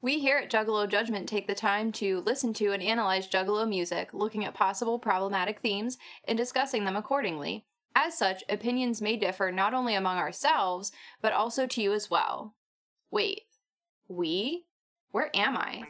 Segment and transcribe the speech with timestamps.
[0.00, 4.10] We here at Juggalo Judgment take the time to listen to and analyze Juggalo music,
[4.12, 5.96] looking at possible problematic themes
[6.28, 7.64] and discussing them accordingly.
[7.94, 12.54] As such, opinions may differ not only among ourselves, but also to you as well.
[13.10, 13.42] Wait,
[14.08, 14.66] we?
[15.12, 15.84] Where am I?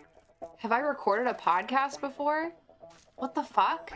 [0.59, 2.52] Have I recorded a podcast before?
[3.16, 3.93] What the fuck?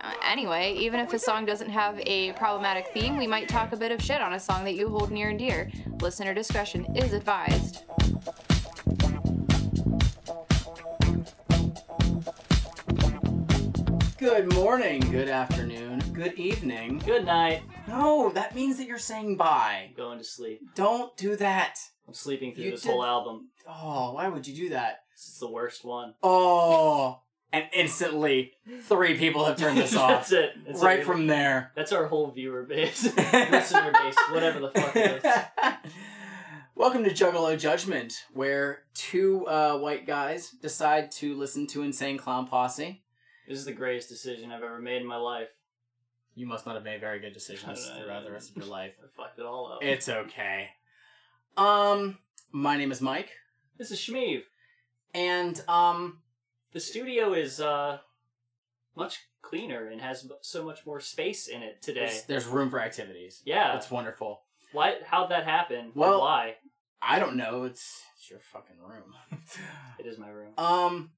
[0.00, 3.76] Uh, anyway, even if a song doesn't have a problematic theme, we might talk a
[3.76, 5.70] bit of shit on a song that you hold near and dear.
[6.02, 7.84] Listener discretion is advised.
[14.24, 17.02] Good morning, good afternoon, good evening.
[17.04, 17.62] Good night.
[17.86, 19.90] No, that means that you're saying bye.
[19.98, 20.62] Going to sleep.
[20.74, 21.78] Don't do that.
[22.08, 23.50] I'm sleeping through You this did- whole album.
[23.68, 25.00] Oh, why would you do that?
[25.14, 26.14] This is the worst one.
[26.22, 27.20] Oh,
[27.52, 28.52] and instantly,
[28.84, 30.08] three people have turned this off.
[30.08, 30.52] That's it.
[30.66, 31.72] That's right from there.
[31.76, 35.92] That's our whole viewer base, listener base, whatever the fuck it is.
[36.74, 42.46] Welcome to Juggalo Judgment, where two uh, white guys decide to listen to Insane Clown
[42.46, 43.02] Posse.
[43.48, 45.48] This is the greatest decision I've ever made in my life.
[46.34, 48.92] You must not have made very good decisions throughout the rest of your life.
[49.02, 49.78] I fucked it all up.
[49.82, 50.68] It's okay.
[51.56, 52.18] Um,
[52.50, 53.30] my name is Mike,
[53.78, 54.42] this is Shmeev.
[55.14, 56.18] and um,
[56.72, 57.98] The studio is uh
[58.96, 62.06] much cleaner and has so much more space in it today.
[62.06, 63.42] there's, there's room for activities.
[63.44, 63.72] Yeah.
[63.72, 64.40] That's wonderful.
[64.72, 64.94] Why?
[65.06, 65.92] How'd that happen?
[65.94, 66.54] Well- why?
[67.06, 67.64] I don't know.
[67.64, 69.14] It's it's your fucking room.
[69.98, 70.54] It is my room.
[70.58, 71.10] um,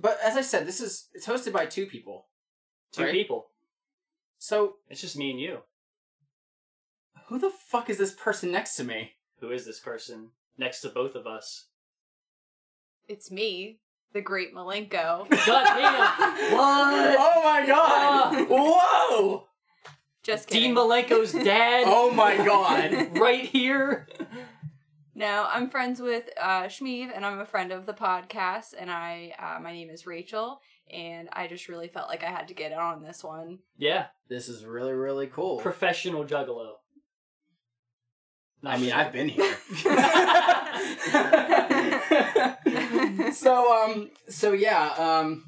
[0.00, 2.26] but as I said, this is it's hosted by two people.
[2.92, 3.12] Two right.
[3.12, 3.46] people.
[4.38, 5.58] So It's just me and you.
[7.28, 9.12] who the fuck is this person next to me?
[9.40, 11.66] Who is this person next to both of us?
[13.08, 13.80] It's me,
[14.12, 15.28] the great Malenko.
[15.46, 16.52] God damn!
[16.56, 17.16] What?
[17.18, 18.46] Oh my god!
[18.48, 19.46] Whoa!
[20.22, 20.74] Just kidding.
[20.74, 21.84] Dean Malenko's dad.
[21.86, 23.18] Oh my god!
[23.18, 24.08] right here.
[25.14, 28.74] No, I'm friends with uh, Shmeev, and I'm a friend of the podcast.
[28.78, 30.60] And I, uh, my name is Rachel,
[30.92, 33.58] and I just really felt like I had to get on this one.
[33.76, 35.58] Yeah, This is really really cool.
[35.58, 36.74] professional juggalo.
[38.62, 39.56] I mean, I've been here.
[43.32, 45.44] so um, so yeah um,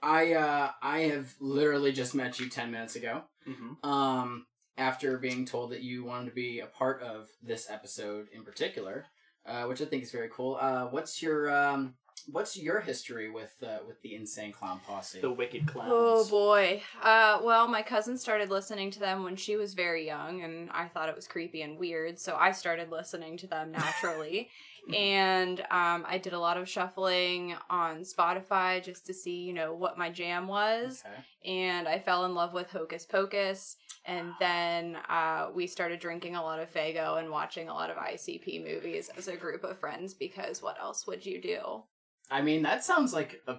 [0.00, 3.22] I uh, I have literally just met you ten minutes ago.
[3.46, 3.84] Mhm.
[3.84, 4.46] Um,
[4.78, 9.06] after being told that you wanted to be a part of this episode in particular,
[9.44, 10.56] uh, which I think is very cool.
[10.60, 11.94] Uh, what's your um,
[12.30, 15.20] what's your history with uh, with the Insane Clown Posse?
[15.20, 15.90] the wicked clowns.
[15.92, 16.82] Oh boy.
[17.02, 20.86] Uh, well, my cousin started listening to them when she was very young, and I
[20.88, 24.48] thought it was creepy and weird, so I started listening to them naturally.
[24.94, 29.74] and um, I did a lot of shuffling on Spotify just to see, you know,
[29.74, 31.02] what my jam was.
[31.04, 31.52] Okay.
[31.52, 33.76] And I fell in love with Hocus Pocus.
[34.04, 37.96] And then uh, we started drinking a lot of Faygo and watching a lot of
[37.96, 41.82] ICP movies as a group of friends because what else would you do?
[42.30, 43.56] I mean, that sounds like a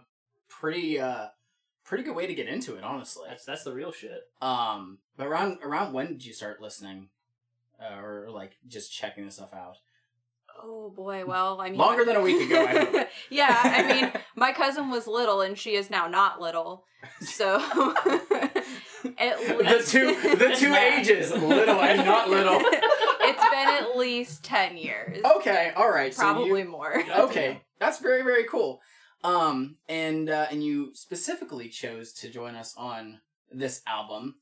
[0.48, 1.28] pretty uh,
[1.84, 3.26] pretty good way to get into it, honestly.
[3.28, 4.22] That's that's the real shit.
[4.42, 7.10] Um, but around around when did you start listening,
[7.82, 9.78] uh, or like just checking this stuff out?
[10.64, 13.08] Oh boy, well, I mean, Longer than a week ago, I hope.
[13.30, 16.86] yeah, I mean, my cousin was little and she is now not little.
[17.22, 17.56] So
[19.18, 22.60] at the two the two ages, little and not little.
[22.62, 25.24] it's been at least 10 years.
[25.38, 26.14] Okay, all right.
[26.14, 27.04] so you- Probably more.
[27.20, 28.80] okay, that's very very cool.
[29.24, 33.20] Um, and uh, and you specifically chose to join us on
[33.52, 34.36] this album.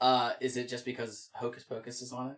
[0.00, 2.36] Uh, is it just because Hocus Pocus is on it,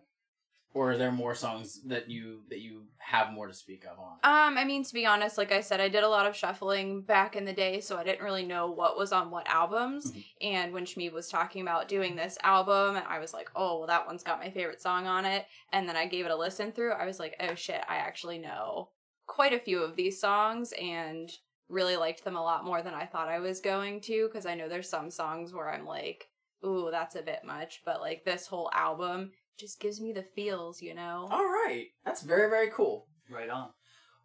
[0.73, 4.13] or are there more songs that you that you have more to speak of on?
[4.23, 7.01] Um, I mean, to be honest, like I said, I did a lot of shuffling
[7.01, 10.11] back in the day, so I didn't really know what was on what albums.
[10.11, 10.25] Mhm.
[10.41, 14.07] And when Shmeev was talking about doing this album, I was like, oh, well, that
[14.07, 15.45] one's got my favorite song on it.
[15.73, 16.93] And then I gave it a listen through.
[16.93, 18.89] I was like, oh shit, I actually know
[19.27, 21.29] quite a few of these songs and
[21.69, 24.55] really liked them a lot more than I thought I was going to, because I
[24.55, 26.27] know there's some songs where I'm like,
[26.65, 27.81] ooh, that's a bit much.
[27.85, 31.27] But like this whole album just gives me the feels, you know?
[31.29, 33.07] All right, that's very very cool.
[33.29, 33.69] Right on.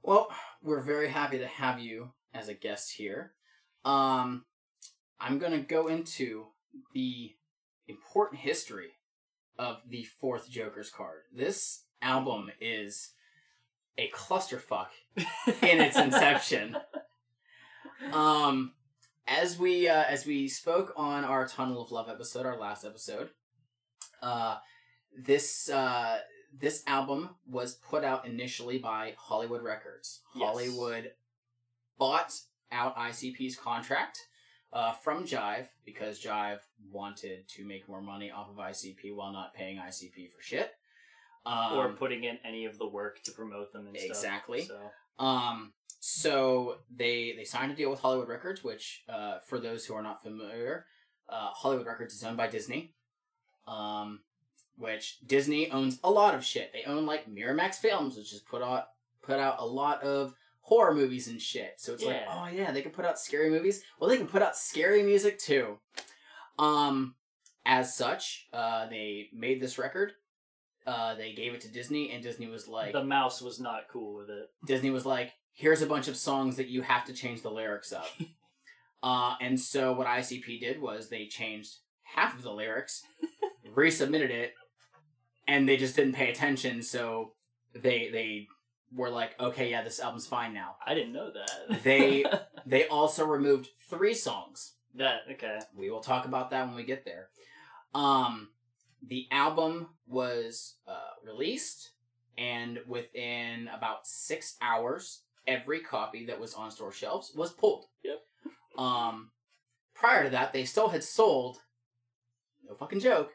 [0.02, 0.28] Well,
[0.62, 3.32] we're very happy to have you as a guest here.
[3.84, 4.44] Um,
[5.20, 6.46] I'm gonna go into
[6.92, 7.34] the
[7.88, 8.90] important history
[9.58, 11.20] of the fourth Joker's card.
[11.32, 13.10] This album is
[13.98, 16.76] a clusterfuck in its inception.
[18.12, 18.72] Um,
[19.26, 23.30] as we uh, as we spoke on our Tunnel of Love episode, our last episode,
[24.22, 24.56] uh,
[25.16, 26.18] this uh,
[26.58, 30.20] this album was put out initially by Hollywood Records.
[30.34, 30.46] Yes.
[30.46, 31.12] Hollywood
[31.98, 32.32] bought
[32.72, 34.18] out ICP's contract
[34.72, 36.60] uh, from Jive because Jive
[36.90, 40.72] wanted to make more money off of ICP while not paying ICP for shit.
[41.44, 44.10] Um, or putting in any of the work to promote them and stuff.
[44.10, 44.62] Exactly.
[44.62, 49.84] So um, so they they signed a deal with Hollywood Records, which uh, for those
[49.84, 50.86] who are not familiar,
[51.28, 52.94] uh, Hollywood Records is owned by Disney.
[53.66, 54.20] Um,
[54.86, 56.72] which Disney owns a lot of shit.
[56.72, 58.84] They own like Miramax Films, which has put out
[59.20, 61.74] put out a lot of horror movies and shit.
[61.78, 63.82] So it's like, oh yeah, they can put out scary movies.
[63.98, 65.78] Well, they can put out scary music too.
[66.58, 67.16] Um,
[67.64, 70.12] as such, uh, they made this record.
[70.86, 74.14] Uh, they gave it to Disney, and Disney was like, the mouse was not cool
[74.14, 74.50] with it.
[74.64, 77.90] Disney was like, here's a bunch of songs that you have to change the lyrics
[77.90, 78.08] of.
[79.02, 83.02] uh, and so what ICP did was they changed half of the lyrics,
[83.76, 84.54] resubmitted it,
[85.48, 86.82] and they just didn't pay attention.
[86.82, 87.32] So
[87.74, 88.48] they they
[88.92, 90.76] were like, okay, yeah, this album's fine now.
[90.86, 91.82] I didn't know that.
[91.82, 92.24] They-
[92.68, 94.72] They also removed three songs.
[94.96, 95.60] that okay.
[95.76, 97.28] We will talk about that when we get there.
[97.94, 98.48] Um,
[99.06, 101.90] the album was uh, released,
[102.36, 107.84] and within about six hours, every copy that was on store shelves was pulled.
[108.02, 108.18] Yep.
[108.76, 109.30] Um,
[109.94, 111.58] prior to that, they still had sold,
[112.68, 113.30] no fucking joke,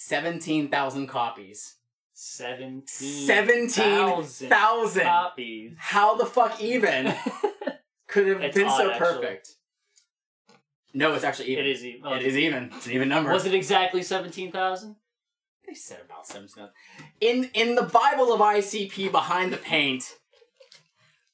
[0.00, 1.76] seventeen thousand copies.
[2.12, 5.02] Seventeen Seventeen thousand.
[5.04, 5.72] copies.
[5.78, 7.14] How the fuck even
[8.06, 9.06] could have It's been odd, so actually.
[9.06, 9.50] perfect?
[10.94, 11.64] No, it's actually even.
[11.66, 12.12] It is even.
[12.12, 12.70] It is even.
[12.74, 13.32] It's an even number.
[13.32, 14.96] Was it exactly seventeen thousand?
[15.66, 16.68] They said about seventeen.
[17.20, 20.16] In in the Bible of ICP behind the paint,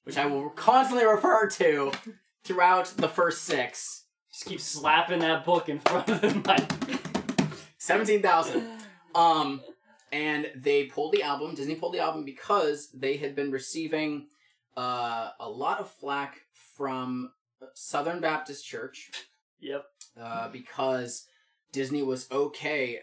[0.04, 1.92] which I will constantly refer to
[2.44, 4.04] throughout the first six.
[4.32, 7.01] Just keep slapping that book in front of mic.
[7.82, 8.66] Seventeen thousand.
[9.14, 9.60] Um,
[10.10, 11.54] and they pulled the album.
[11.54, 14.28] Disney pulled the album because they had been receiving
[14.74, 16.38] uh, a lot of flack
[16.78, 17.30] from
[17.74, 19.10] Southern Baptist Church
[19.60, 19.84] Yep.
[20.18, 21.26] uh, because
[21.72, 23.00] Disney was okay.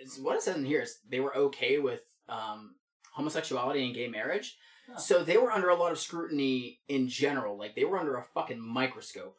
[0.00, 2.74] It's, what it says in here is they were okay with um,
[3.12, 4.56] homosexuality and gay marriage.
[4.90, 4.98] Huh.
[4.98, 7.56] So they were under a lot of scrutiny in general.
[7.56, 9.36] Like they were under a fucking microscope.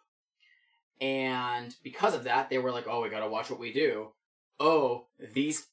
[1.01, 4.13] And because of that, they were like, oh, we gotta watch what we do.
[4.59, 5.67] Oh, these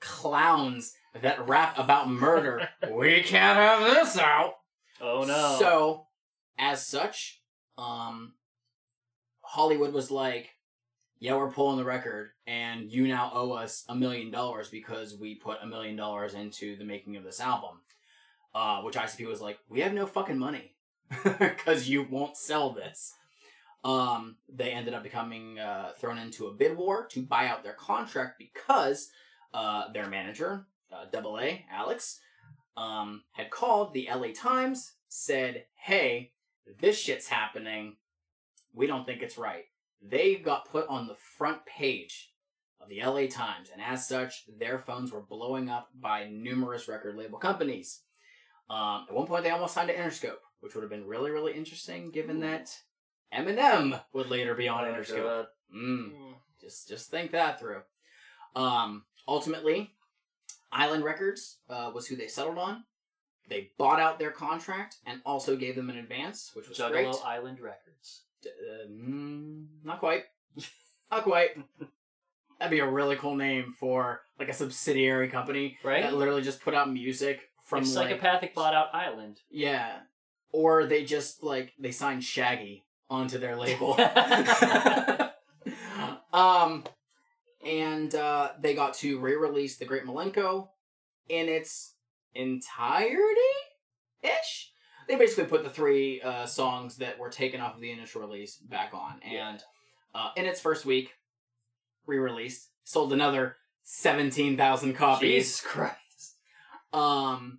[0.00, 2.68] clowns that rap about murder.
[2.90, 4.54] we can't have this out.
[5.00, 5.56] Oh no.
[5.58, 6.06] So,
[6.58, 7.40] as such,
[7.78, 8.34] um,
[9.40, 10.50] Hollywood was like,
[11.18, 15.34] "Yeah, we're pulling the record, and you now owe us a million dollars because we
[15.34, 17.80] put a million dollars into the making of this album."
[18.54, 20.74] Uh, which ICP was like, "We have no fucking money
[21.24, 23.14] because you won't sell this."
[23.84, 27.72] Um, they ended up becoming uh, thrown into a bid war to buy out their
[27.72, 29.10] contract because
[29.52, 32.20] uh, their manager, uh, Double A, Alex,
[32.76, 36.32] um, had called the LA Times, said, Hey,
[36.80, 37.96] this shit's happening.
[38.72, 39.64] We don't think it's right.
[40.00, 42.32] They got put on the front page
[42.80, 47.16] of the LA Times, and as such, their phones were blowing up by numerous record
[47.16, 48.00] label companies.
[48.70, 51.52] Um, at one point, they almost signed to Interscope, which would have been really, really
[51.52, 52.70] interesting given that
[53.34, 55.46] Eminem would later be on Oh, Interscope.
[55.74, 56.12] Mm.
[56.12, 56.34] Mm.
[56.60, 57.82] Just just think that through.
[58.54, 59.92] Um, ultimately,
[60.70, 62.84] Island Records uh, was who they settled on.
[63.48, 67.06] They bought out their contract and also gave them an advance, which was great.
[67.06, 68.22] Juggalo Island Records.
[68.42, 70.24] D- uh, mm, not quite.
[71.10, 71.50] not quite.
[72.58, 76.02] That'd be a really cool name for like a subsidiary company Right?
[76.04, 79.40] that literally just put out music from if like Psychopathic bought out Island.
[79.50, 79.96] yeah,
[80.52, 83.92] or they just like they signed Shaggy onto their label.
[86.32, 86.84] um,
[87.64, 90.68] and uh, they got to re-release the Great Malenko
[91.28, 91.94] in its
[92.34, 93.40] entirety
[94.22, 94.72] ish.
[95.08, 98.56] They basically put the three uh, songs that were taken off of the initial release
[98.56, 99.62] back on, and
[100.14, 101.12] uh, in its first week,
[102.06, 105.46] re-released, sold another seventeen thousand copies.
[105.46, 106.36] Jesus Christ.
[106.92, 107.58] Um,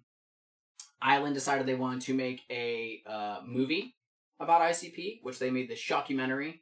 [1.02, 3.96] Island decided they wanted to make a uh, movie
[4.40, 6.60] about ICP, which they made the shockumentary,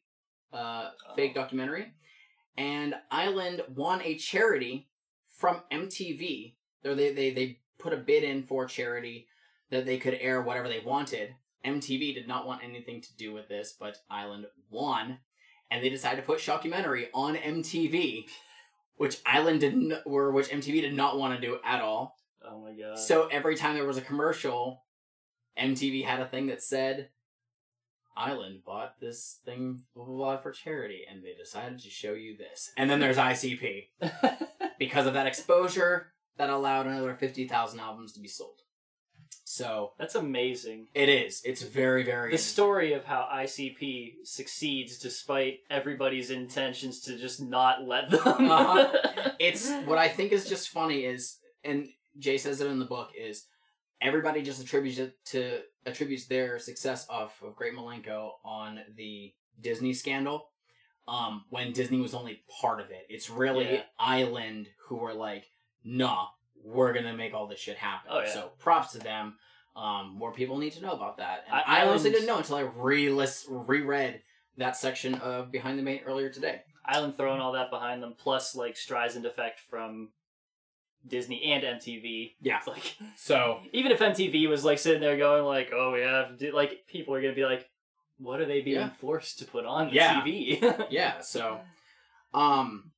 [0.53, 1.93] uh, fake documentary.
[2.57, 4.89] And Island won a charity
[5.37, 6.55] from MTV.
[6.83, 9.27] They, they, they put a bid in for charity
[9.69, 11.35] that they could air whatever they wanted.
[11.65, 15.19] MTV did not want anything to do with this, but Island won.
[15.69, 18.25] And they decided to put shockumentary on MTV,
[18.97, 22.17] which Island didn't, or which MTV did not want to do at all.
[22.45, 22.99] Oh my god.
[22.99, 24.83] So every time there was a commercial,
[25.57, 27.09] MTV had a thing that said,
[28.15, 32.37] Island bought this thing blah, blah, blah for charity, and they decided to show you
[32.37, 32.71] this.
[32.77, 33.87] And then there's ICP.
[34.79, 38.61] Because of that exposure, that allowed another 50,000 albums to be sold.
[39.43, 40.87] So That's amazing.
[40.95, 41.41] it is.
[41.45, 42.31] It's very, very.
[42.31, 48.21] The story of how ICP succeeds despite everybody's intentions to just not let them.
[48.25, 48.91] Uh-huh.
[49.39, 51.87] it's what I think is just funny is, and
[52.17, 53.45] Jay says it in the book, is
[54.01, 59.93] everybody just attributes it to attributes their success of, of Great Malenko on the Disney
[59.93, 60.49] scandal.
[61.07, 63.83] Um, when Disney was only part of it, it's really Yeah.
[63.99, 65.49] Island who were like,
[65.83, 66.27] "Nah,
[66.63, 68.29] we're gonna make all this shit happen." Oh, yeah.
[68.29, 69.37] So props to them.
[69.75, 71.45] Um, more people need to know about that.
[71.47, 74.21] And I- I, honestly didn't know until I re-list, reread
[74.57, 76.61] that section of Behind the Main earlier today.
[76.85, 80.11] Island throwing all that behind them, plus like Streisand effect from
[81.07, 82.33] Disney and MTV.
[82.41, 82.57] Yeah.
[82.57, 86.29] It's like So even if MTV was like sitting there going like, "Oh, we have
[86.29, 87.69] to do," like people are gonna be like,
[88.19, 88.89] "What are they being Yeah.
[88.89, 90.21] forced to put on the Yeah.
[90.21, 91.59] TV?" yeah, so
[92.33, 92.91] um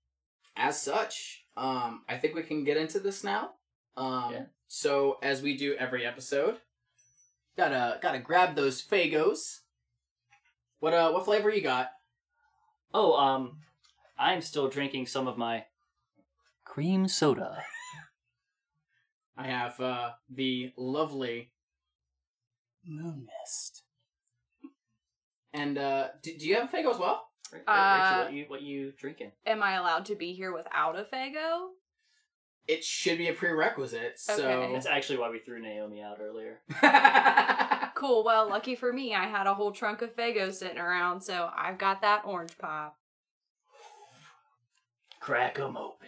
[0.55, 3.51] as such, um I think we can get into this now.
[3.95, 4.43] Um Yeah.
[4.67, 6.57] so as we do every episode,
[7.57, 9.59] gotta gotta grab those Faygos.
[10.79, 11.91] What uh what flavor you got?
[12.95, 13.57] oh, um,
[14.19, 15.65] I'm still drinking some of my
[16.63, 17.63] cream soda.
[19.37, 21.51] I have uh the lovely
[22.85, 23.83] Moon Mist.
[25.53, 27.27] And uh do, do you have a Faygo as well?
[27.51, 29.31] Ra- Ra- Uh, Rachel, what you what you drinking?
[29.45, 31.69] Am I allowed to be here without a Faygo?
[32.67, 36.61] It should be a prerequisite, so That's actually why we threw Naomi out earlier.
[37.95, 38.23] Cool.
[38.25, 41.77] Well, lucky for me, I had a whole trunk of Faygo sitting around, so I've
[41.77, 42.97] got that orange pop.
[45.21, 46.07] Crack 'em open.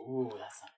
[0.00, 0.73] Ooh, that's not good.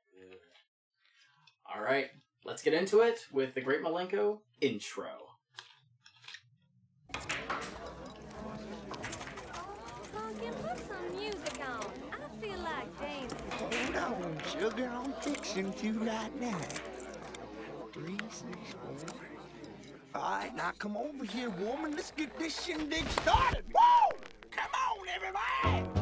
[1.76, 2.06] All right,
[2.46, 5.10] let's get into it with the Great Malenko intro.
[13.58, 14.90] Hold on, sugar.
[14.90, 16.58] I'm fixing to right now.
[17.92, 19.10] Three, six, four.
[20.14, 21.92] All right, now come over here, woman.
[21.92, 23.64] Let's get this shindig started.
[23.74, 24.16] Whoa!
[24.50, 25.95] Come on, everybody!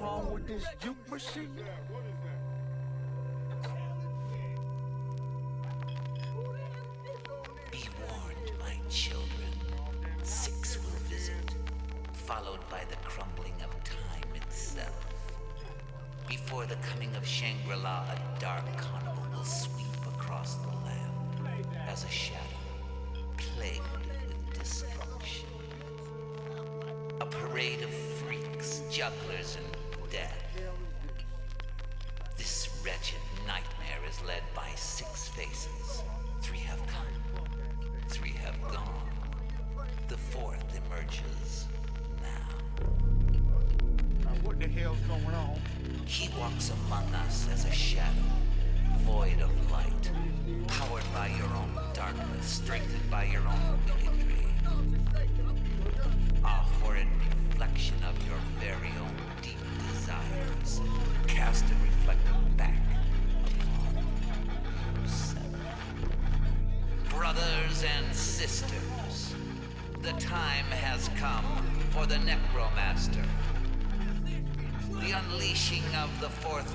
[0.00, 1.50] Wrong with this juke machine?
[7.70, 9.52] Be warned, my children.
[10.22, 11.34] Six will visit,
[12.12, 15.06] followed by the crumbling of time itself.
[16.28, 22.08] Before the coming of Shangri-La, a dark carnival will sweep across the land as a
[22.08, 22.47] shadow,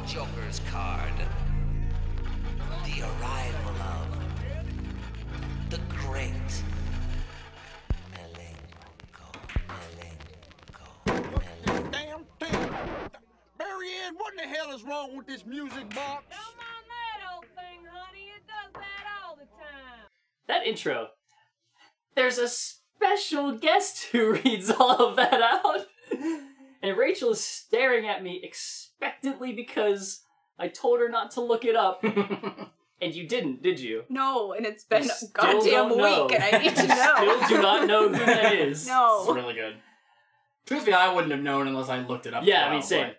[0.08, 1.14] Joker's card.
[2.84, 4.08] The arrival of
[5.70, 6.34] the great
[8.12, 9.32] Malenko.
[9.70, 10.88] Malenko.
[11.08, 11.92] Malenko.
[11.92, 12.70] Damn thing!
[13.58, 16.26] Barry Ann, what in the hell is wrong with this music box?
[16.30, 18.32] Don't mind that old thing, honey.
[18.36, 20.10] It does that all the time.
[20.48, 21.08] That intro.
[22.16, 25.88] There's a special guest who reads all of that out.
[26.82, 28.93] And Rachel is staring at me expectantly
[29.56, 30.22] because
[30.60, 32.04] I told her not to look it up.
[33.02, 34.06] And you didn't, did you?
[34.08, 36.24] No, and it's been a goddamn don't know.
[36.26, 37.16] week, and I need to know.
[37.44, 38.88] Still do not know who that is.
[38.88, 39.26] No.
[39.26, 39.76] It's really good.
[40.66, 42.46] Truthfully, I wouldn't have known unless I looked it up.
[42.46, 43.14] Yeah, as I mean, well, same.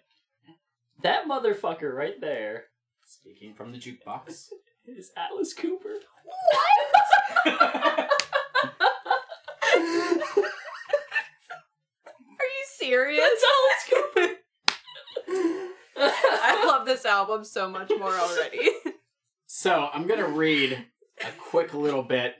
[0.46, 2.64] but That motherfucker right there
[3.04, 4.48] Speaking from the jukebox.
[4.86, 5.96] is Alice Cooper.
[6.24, 8.10] What?
[12.26, 13.20] Are you serious?
[13.20, 15.68] That's Alice Cooper.
[15.96, 18.70] I love this album so much more already.
[19.46, 20.72] So I'm gonna read
[21.20, 22.34] a quick little bit.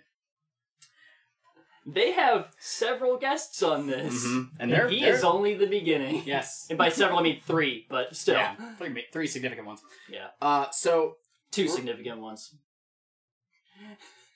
[1.87, 4.25] They have several guests on this.
[4.25, 4.37] Mhm.
[4.37, 6.23] And And, they're- he they're- is only the beginning.
[6.25, 6.67] Yes.
[6.71, 8.37] And by several, I mean three, but still.
[8.37, 9.83] Yeah, three, three significant ones.
[10.09, 10.29] Yeah.
[10.41, 11.17] Uh, so
[11.51, 12.55] Two significant ones.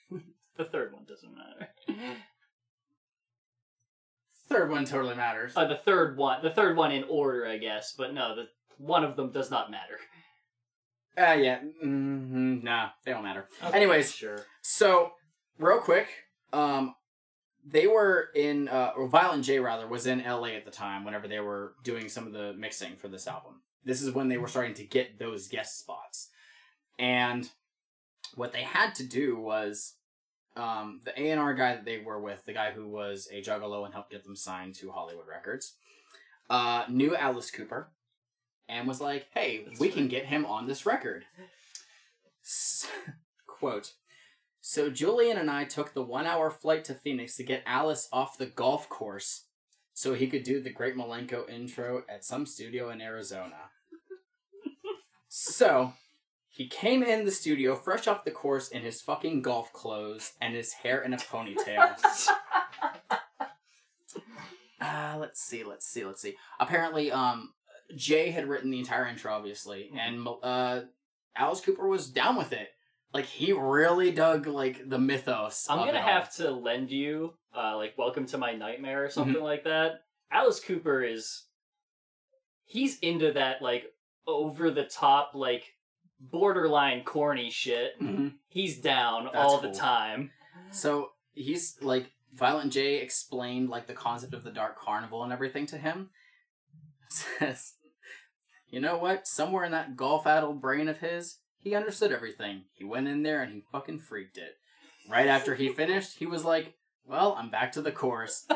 [0.57, 1.69] the third one doesn't matter.
[4.47, 5.53] third one totally matters.
[5.55, 8.47] Uh, the third one, the third one in order, I guess, but no, the
[8.79, 9.99] one of them does not matter.
[11.17, 13.47] Uh, yeah, mm-hmm, nah, they don't matter.
[13.73, 14.45] Anyways, sure.
[14.61, 15.11] So,
[15.57, 16.07] real quick,
[16.53, 16.95] um,
[17.65, 21.27] they were in uh or Violent J rather was in LA at the time whenever
[21.27, 23.61] they were doing some of the mixing for this album.
[23.83, 26.29] This is when they were starting to get those guest spots.
[26.97, 27.49] And
[28.35, 29.95] what they had to do was
[30.55, 33.93] um the A&R guy that they were with, the guy who was a juggalo and
[33.93, 35.75] helped get them signed to Hollywood Records,
[36.49, 37.91] uh knew Alice Cooper
[38.69, 41.25] and was like, "Hey, we can get him on this record."
[42.43, 42.87] S-
[43.47, 43.93] Quote
[44.61, 48.37] so Julian and I took the one hour flight to Phoenix to get Alice off
[48.37, 49.45] the golf course
[49.95, 53.71] so he could do the Great Malenko intro at some studio in Arizona.
[55.27, 55.93] so
[56.49, 60.53] he came in the studio fresh off the course in his fucking golf clothes and
[60.53, 61.95] his hair in a ponytail.
[64.79, 66.35] Uh, let's see, let's see, let's see.
[66.59, 67.53] Apparently, um,
[67.95, 70.81] Jay had written the entire intro, obviously, and uh,
[71.35, 72.69] Alice Cooper was down with it.
[73.13, 75.65] Like he really dug like the mythos.
[75.69, 79.13] I'm gonna have to lend you, uh, like, "Welcome to My Nightmare" or Mm-hmm.
[79.13, 80.01] something like that.
[80.31, 81.45] Alice Cooper is,
[82.65, 83.85] he's into that like
[84.27, 85.73] over the top, like
[86.19, 87.99] borderline corny shit.
[87.99, 88.33] Mhm.
[88.47, 89.71] He's down That's all cool.
[89.71, 90.31] the time.
[90.71, 95.65] So he's like Violent J explained like the concept of the Dark Carnival and everything
[95.67, 96.11] to him.
[97.09, 97.73] Says,
[98.69, 99.27] you know what?
[99.27, 102.63] Somewhere in that golf-addled brain of his, he understood everything.
[102.73, 104.55] He went in there and he fucking freaked it.
[105.09, 108.45] Right after he finished, he was like, "Well, I'm back to the course."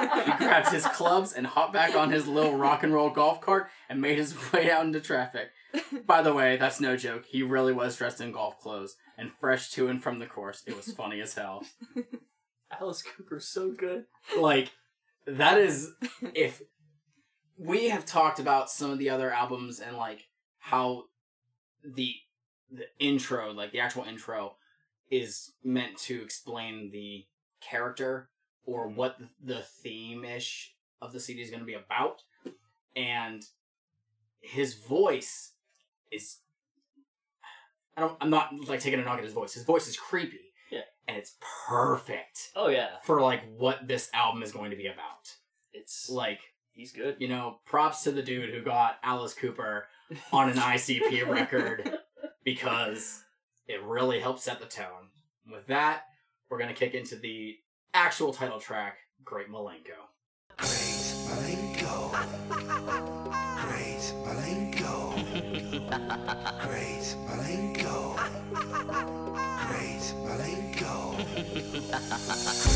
[0.00, 3.68] He grabbed his clubs and hopped back on his little rock and roll golf cart
[3.88, 5.50] and made his way out into traffic.
[6.06, 7.24] By the way, that's no joke.
[7.26, 10.62] He really was dressed in golf clothes and fresh to and from the course.
[10.66, 11.64] It was funny as hell.
[12.80, 14.04] Alice Cooper's so good.
[14.38, 14.70] Like,
[15.26, 15.92] that is.
[16.34, 16.62] If.
[17.60, 21.04] We have talked about some of the other albums and, like, how
[21.84, 22.14] the
[22.72, 24.56] the intro, like the actual intro,
[25.10, 27.26] is meant to explain the
[27.60, 28.30] character
[28.64, 28.96] or mm-hmm.
[28.96, 32.22] what the theme ish of the CD is going to be about,
[32.96, 33.44] and
[34.40, 35.52] his voice
[36.10, 36.38] is.
[37.96, 38.16] I don't.
[38.20, 39.54] I'm not like taking a knock at his voice.
[39.54, 40.52] His voice is creepy.
[40.70, 40.80] Yeah.
[41.08, 41.34] And it's
[41.68, 45.34] perfect Oh yeah, for like what this album is going to be about.
[45.72, 46.40] it's Like,
[46.80, 47.16] he's good.
[47.18, 49.86] you know, props to the dude who got Alice Cooper
[50.32, 51.98] on an ICP record
[52.42, 53.22] because
[53.68, 55.10] it really helped set the tone.
[55.50, 56.04] With that,
[56.48, 57.58] we're going to kick into the
[57.92, 60.08] actual title track, Great Malenko.
[60.56, 60.68] Great
[61.28, 62.12] Malenko.
[63.60, 65.14] Great Malenko.
[66.66, 68.16] Great Malenko.
[69.68, 70.80] Great Malenko.
[70.80, 70.80] Great
[71.84, 72.69] Malenko.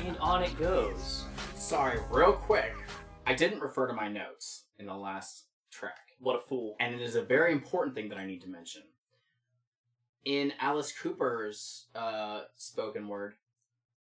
[0.00, 1.24] And on it goes.
[1.54, 2.74] Sorry, real quick.
[3.26, 5.92] I didn't refer to my notes in the last track.
[6.20, 6.74] What a fool.
[6.80, 8.82] and it is a very important thing that I need to mention.
[10.24, 13.34] In Alice Cooper's uh, spoken word,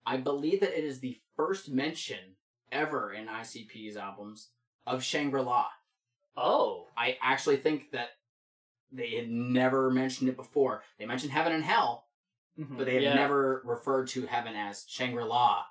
[0.06, 2.38] I believe that it is the first mention
[2.72, 4.50] ever in ICP's albums
[4.86, 5.68] of Shangri La.
[6.38, 8.12] Oh, I actually think that
[8.92, 10.84] they had never mentioned it before.
[10.98, 12.06] They mentioned heaven and hell,
[12.58, 13.14] but they had Yeah.
[13.16, 15.66] never referred to heaven as Shangri La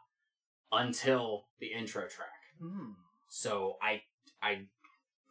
[0.72, 2.28] until the intro track.
[2.60, 2.90] Hmm.
[3.28, 4.02] So I
[4.42, 4.66] I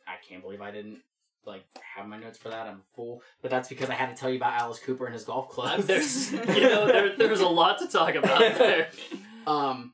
[0.08, 1.02] I can't believe I didn't
[1.46, 2.68] like have my notes for that.
[2.68, 3.22] I'm a fool.
[3.42, 5.86] But that's because I had to tell you about Alice Cooper and his golf clubs.
[5.88, 8.90] there's, you know, there, there's a lot to talk about there.
[9.48, 9.94] um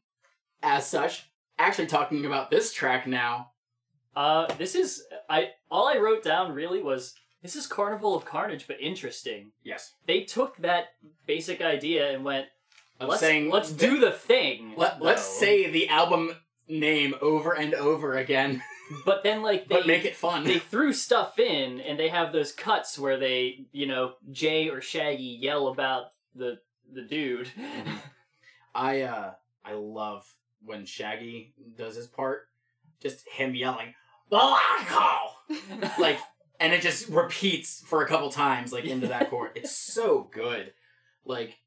[0.64, 3.52] as such, actually talking about this track now.
[4.16, 5.52] Uh, this is I.
[5.70, 9.52] All I wrote down really was this is Carnival of Carnage, but interesting.
[9.64, 9.94] Yes.
[10.08, 10.88] They took that
[11.26, 12.48] basic idea and went,
[13.00, 14.74] Of let's saying let's do the thing.
[14.78, 16.36] let, let's say the album
[16.68, 18.62] name over and over again,
[19.06, 20.44] But then like they but make it fun.
[20.44, 24.82] they threw stuff in, and they have those cuts where they, you know, Jay or
[24.82, 26.60] Shaggy yell about the
[26.92, 27.50] the dude.
[28.76, 29.32] I uh
[29.64, 30.30] I love
[30.64, 32.48] when Shaggy does his part.
[33.02, 33.94] Just him yelling,
[34.32, 35.18] Malako!
[35.98, 36.20] like
[36.62, 40.72] and it just repeats for a couple times like into that chord it's so good
[41.26, 41.58] like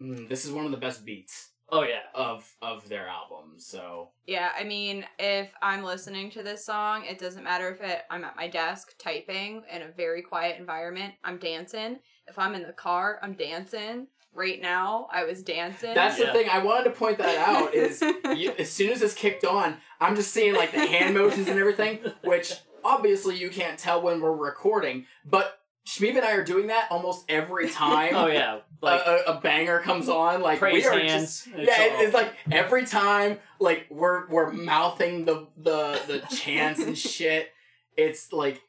[0.00, 2.00] mm, this is one of the best beats Oh yeah.
[2.16, 3.52] of of their album.
[3.58, 8.00] So Yeah, I mean, if I'm listening to this song, it doesn't matter if it
[8.10, 12.00] I'm at my desk typing in a very quiet environment, I'm dancing.
[12.26, 14.08] If I'm in the car, I'm dancing.
[14.34, 15.94] Right now, I was dancing.
[15.94, 16.26] that's Yeah.
[16.26, 16.48] the thing.
[16.50, 17.72] I wanted to point that out.
[17.72, 18.02] Is
[18.36, 21.56] you, as soon as this kicked on, I'm just seeing like the hand motions and
[21.56, 22.52] everything, which
[22.84, 25.56] obviously you can't tell when we're recording, but.
[25.86, 28.58] Shmeev and I are doing that almost every time Oh yeah.
[28.82, 30.42] Like a, a banger comes on.
[30.42, 31.44] Like praise we are hands.
[31.44, 36.00] just It's yeah, it- all- it's like every time like we're we're mouthing the the
[36.06, 37.48] the chants and shit.
[37.96, 38.60] It's like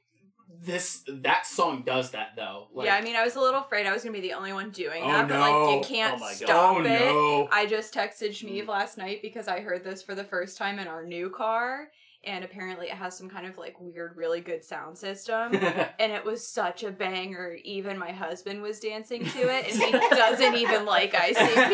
[0.63, 2.69] this that song does that though.
[2.73, 4.53] Like, yeah, I mean, I was a little afraid I was gonna be the only
[4.53, 6.35] one doing Oh, that, but like, you can't Oh my God.
[6.35, 6.83] stop oh it.
[6.83, 7.49] no.
[7.51, 8.67] I just texted Shmeev mm.
[8.69, 11.89] last night because I heard this for the first time in our new car,
[12.23, 15.53] and apparently it has some kind of like weird, really good sound system.
[15.99, 17.57] and it was such a banger.
[17.63, 21.69] Even my husband was dancing to it, and he doesn't even like ICP.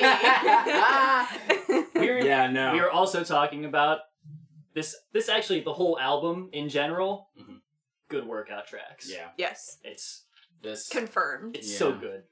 [1.96, 2.74] we were, yeah, no.
[2.74, 4.00] we were also talking about
[4.74, 4.96] this.
[5.14, 7.60] This actually, the whole album in general, Mhm.
[8.10, 9.12] good workout tracks.
[9.12, 9.30] yeah.
[9.38, 10.24] yes, It's
[10.62, 11.56] This confirmed.
[11.58, 12.24] it's so good.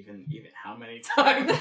[0.00, 1.58] Even even how many times?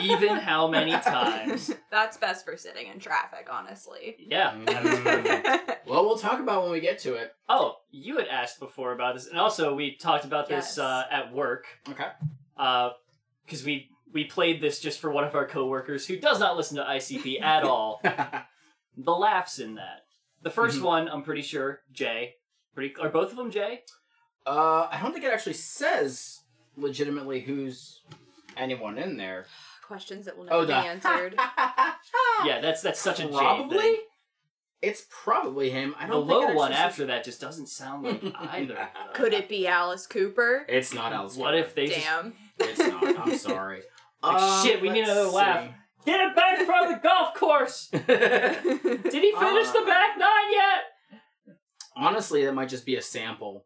[0.00, 1.70] Even how many times?
[1.90, 4.16] That's best for sitting in traffic, honestly.
[4.18, 4.56] Yeah.
[4.66, 5.86] that is perfect.
[5.88, 7.32] well, we'll talk about when we get to it.
[7.48, 10.78] Oh, you had asked before about this, and also we talked about this Yes.
[10.78, 12.08] uh, at work Okay.
[13.46, 16.76] because we we played this just for one of our coworkers who does not listen
[16.76, 18.00] to ICP at all.
[18.96, 20.02] the laughs in that.
[20.42, 20.82] The 1st Mhm.
[20.82, 22.34] one, I'm pretty sure, Jay.
[22.74, 23.82] Pretty are both of them Jay?
[24.46, 26.40] uh, I don't think it actually says
[26.76, 28.00] legitimately who's
[28.56, 29.46] anyone in there.
[29.86, 31.34] Questions that will never Oh, be the answered.
[32.44, 33.78] Yeah, that's that's such a Jay Probably.
[33.78, 33.96] thing.
[34.82, 35.94] It's probably him.
[35.98, 36.28] I The don't.
[36.28, 38.88] think low it one actually after that just doesn't sound like either.
[39.14, 40.66] Could it be Alice Cooper?
[40.68, 41.36] It's not Alice.
[41.36, 42.34] What if they just Damn.
[42.58, 43.18] It's not.
[43.18, 43.82] I'm sorry.
[44.22, 45.68] Like, Um, shit, we need let's another laugh.
[46.04, 47.88] get it back from the golf course?
[47.88, 51.56] Did he finish the Uh, back nine yet?
[51.96, 53.64] Honestly, that might just be a sample.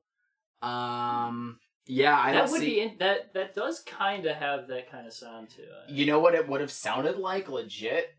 [0.62, 1.58] Um.
[1.88, 2.66] Yeah, I that don't would see.
[2.66, 3.32] be in, that.
[3.32, 5.88] That does kind of have that kind of sound to it.
[5.88, 7.48] You know what it would have sounded like?
[7.48, 8.14] Legit.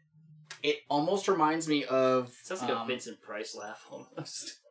[0.64, 2.34] It almost reminds me of.
[2.44, 4.56] sounds like a um, Vincent Price laugh almost.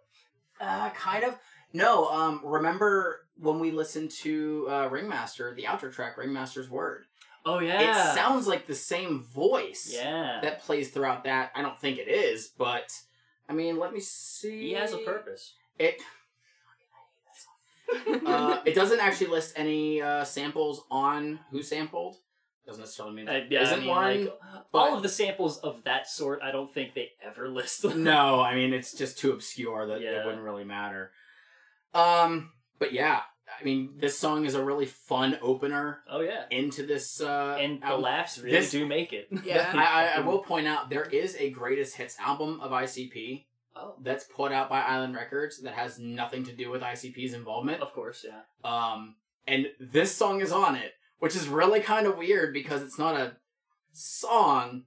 [0.61, 1.39] Uh, kind of.
[1.73, 7.05] No, um, remember when we listened to uh, Ringmaster, the outro track, Ringmaster's Word?
[7.47, 10.41] Oh yeah, It sounds like the same voice yeah.
[10.43, 11.53] that plays throughout that.
[11.55, 12.93] I don't think it is, but
[13.49, 14.69] I mean, let me see.
[14.69, 15.55] he has a purpose.
[15.79, 16.03] It.
[18.27, 22.17] uh, it doesn't actually list any uh, samples on who sampled.
[22.67, 24.21] Doesn't necessarily mean uh, yeah, isn't mean, one.
[24.25, 24.39] like,
[24.73, 28.05] but- all of the samples of that sort, I don't think they ever list them.
[28.05, 30.21] no, I mean it's just too obscure that Yeah.
[30.21, 31.11] it wouldn't really matter.
[31.95, 33.21] Um, but yeah,
[33.59, 37.23] I mean this song is a really fun opener Oh yeah, into this.
[37.23, 38.03] Uh, and the album.
[38.03, 39.29] laughs really this- do make it.
[39.45, 39.71] Yeah.
[39.75, 43.95] I, I, I will point out there is a greatest hits album of ICP Oh,
[44.03, 47.81] that's put out by Island Records that has nothing to do with ICP's involvement.
[47.83, 48.41] of course, yeah.
[48.65, 49.15] Um,
[49.47, 53.17] and this song is on it, which is really kind of weird because it's not
[53.17, 53.37] a
[53.93, 54.85] song,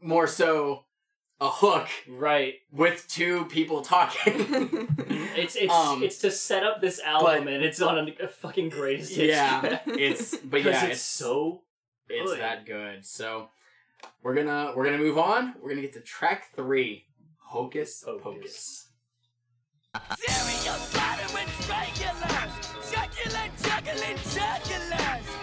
[0.00, 0.84] more so
[1.40, 2.54] a hook Right.
[2.72, 4.88] with two people talking.
[5.38, 8.28] It's it's Um, it's to set up this album, but- and it's on a, a
[8.28, 11.62] fucking greatest hits yeah, it's but yeah, it's, it's so
[12.08, 12.40] it's good.
[12.40, 13.04] that good.
[13.04, 13.50] So
[14.22, 15.54] we're gonna we're gonna move on.
[15.60, 17.04] We're gonna get to track three,
[17.46, 18.22] Hocus Pocus.
[18.22, 18.88] Pocus.
[20.18, 22.52] Serial slaughter with strangulars.
[22.92, 25.35] Juggling jugglers.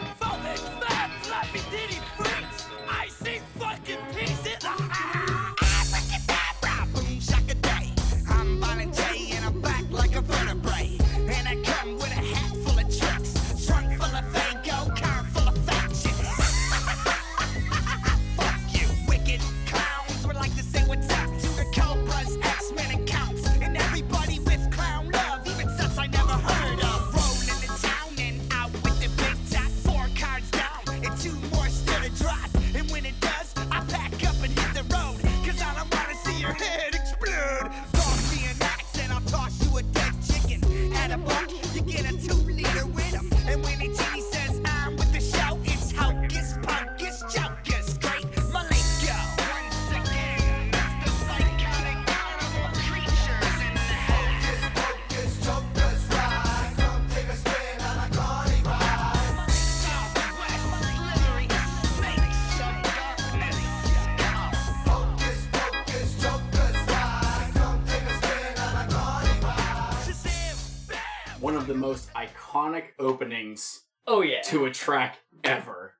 [73.04, 74.42] Openings Oh yeah.
[74.44, 75.94] to a track ever.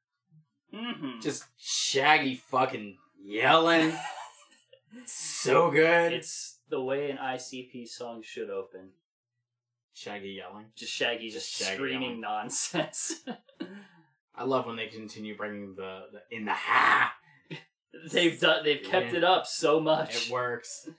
[0.74, 1.20] Mm-hmm.
[1.22, 3.94] Just Shaggy fucking yelling.
[5.06, 6.14] so good.
[6.14, 8.90] it's the way an ICP song should open.
[9.94, 10.66] Shaggy yelling.
[10.76, 12.22] Just Shaggy just, Just Shaggy screaming yelling.
[12.22, 13.24] nonsense.
[14.36, 17.14] I love when they continue bringing the, the in the ha.
[18.12, 18.64] they've done.
[18.64, 19.18] They've kept Yeah.
[19.20, 20.26] it up so much.
[20.28, 20.90] It works.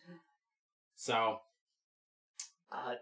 [0.94, 1.40] So
[2.70, 2.94] Uh,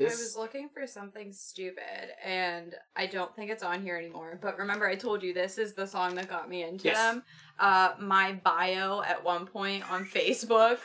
[0.00, 4.38] I was looking for something stupid, and I don't think it's on here anymore.
[4.42, 6.96] But remember, I told you this is the song that got me into Yes.
[6.96, 7.22] them.
[7.58, 10.78] Uh, my bio at one point on Facebook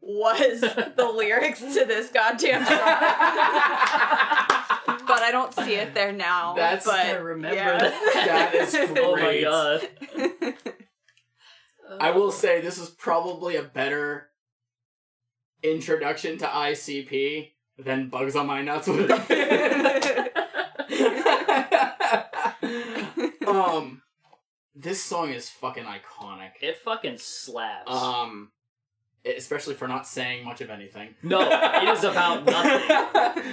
[0.00, 2.76] was the lyrics to this goddamn song.
[5.06, 6.54] but I don't see it there now.
[6.54, 7.78] That's- but, I remember yeah.
[7.78, 8.12] that.
[8.14, 9.44] That is oh my great.
[9.44, 9.88] god.
[11.98, 14.28] I will say this is probably a better
[15.62, 17.50] introduction to ICP
[17.84, 20.28] than Bugs on My Nuts would have been.
[23.46, 24.02] um,
[24.74, 26.50] this song is fucking iconic.
[26.60, 27.90] it fucking slaps.
[27.90, 28.50] Um,
[29.24, 31.14] especially for not saying much of anything.
[31.22, 33.52] no, it is about nothing.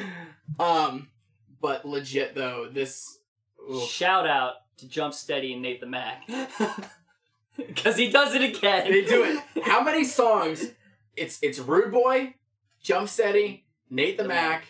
[0.59, 1.07] um,
[1.61, 3.19] but legit though, this.
[3.69, 3.83] oof.
[3.89, 6.23] Shout out to Jump Steady and Nate the Mac.
[7.57, 8.87] Because he does it again.
[8.91, 9.63] They do it.
[9.63, 10.63] How many songs?
[11.15, 12.35] It's it's Rude Boy,
[12.83, 14.65] Jump Steady, Nate the The Mac,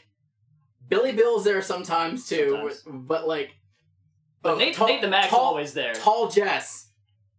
[0.88, 2.84] Billy Bill's there sometimes too, Sometimes.
[3.08, 3.52] but like.
[4.42, 5.94] But oh, Nate, tall, Nate the Mac's tall, always there.
[5.94, 6.90] Tall Jess,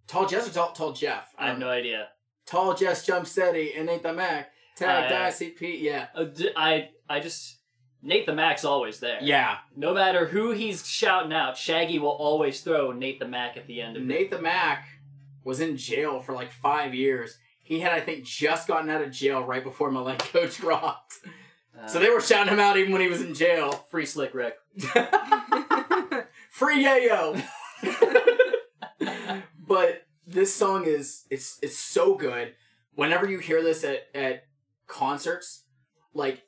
[0.07, 1.33] tall Jess or tall, tall Jeff?
[1.38, 2.09] I have no idea.
[2.45, 4.51] Tall Jess, Jump Steady, and Nate the Mac.
[4.77, 5.17] Tag Uh.
[5.29, 6.07] ICP, yeah,
[6.57, 7.59] I, I just
[8.03, 9.19] Nate the Mac's always there.
[9.23, 9.59] yeah.
[9.77, 13.81] No matter who he's shouting out, Shaggy will always throw Nate the Mac at the
[13.81, 14.07] end of it.
[14.07, 14.87] Nate the Mac
[15.45, 17.38] was in jail for like five years.
[17.62, 21.14] He had, I think, just gotten out of jail right before Malenko dropped.
[21.87, 23.73] So they were shouting him out even when he was in jail.
[23.91, 24.57] free Slick Rick.
[26.51, 27.41] Free yayo.
[29.67, 32.55] but this song is it's it's so good.
[32.95, 34.45] Whenever you hear this at at
[34.87, 35.64] concerts,
[36.14, 36.43] like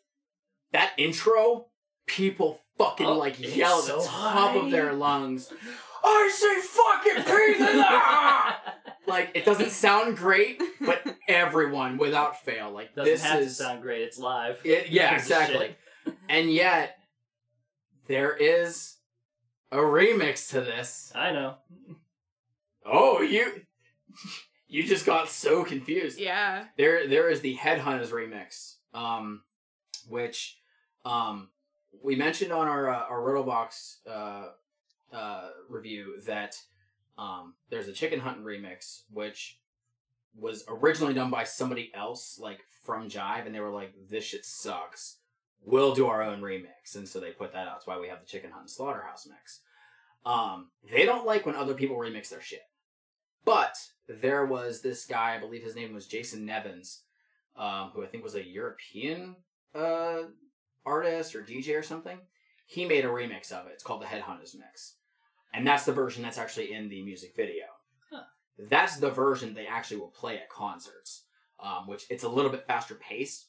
[0.73, 1.67] that intro,
[2.07, 4.57] people fucking Oh, like it's yell at the top high.
[4.57, 5.53] of their lungs.
[6.03, 7.85] I say fucking pieces.
[9.07, 13.57] ah!" like it doesn't sound great, but everyone without fail, like Doesn't this have is
[13.57, 14.03] to sound great.
[14.03, 14.61] It's live.
[14.65, 15.77] it, yeah, Who gives a exactly.
[16.29, 16.97] And yet,
[18.09, 18.97] there is
[19.71, 21.13] a remix to this.
[21.15, 21.55] I know.
[22.85, 23.63] Oh, you,
[24.67, 26.19] you just got so confused.
[26.19, 26.65] yeah.
[26.77, 29.43] There, there is the Headhunters remix, um,
[30.09, 30.59] which,
[31.05, 31.51] um,
[32.03, 34.47] we mentioned on our uh, our Riddlebox uh,
[35.15, 36.57] uh, review that
[37.19, 39.59] um, there's a Chicken Hunting remix, which
[40.37, 44.45] was originally done by somebody else, like from Jive, and they were like, "This shit
[44.45, 45.19] sucks.
[45.63, 47.75] We'll do our own remix," and so they put that out.
[47.75, 49.61] That's why we have the Chicken Hunt and Slaughterhouse mix.
[50.25, 52.69] Um, they don't like when other people remix their shit,
[53.45, 53.77] but
[54.09, 57.03] there was this guy, I believe his name was Jason Nevins,
[57.57, 59.37] um, who I think was a European
[59.75, 60.23] uh,
[60.85, 62.19] artist or DJ or something.
[62.67, 63.73] He made a remix of it.
[63.73, 64.97] It's called the Headhunters mix,
[65.53, 67.65] and that's the version that's actually in the music video.
[68.11, 68.23] Huh.
[68.59, 71.25] That's the version they actually will play at concerts,
[71.63, 73.47] um, which it's a little bit faster paced,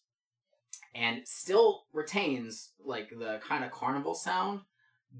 [0.95, 4.61] and still retains like the kind of carnival sound,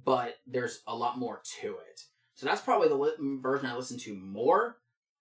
[0.04, 2.02] but there's a lot more to it.
[2.36, 4.78] So that's probably the li- version I listen to more.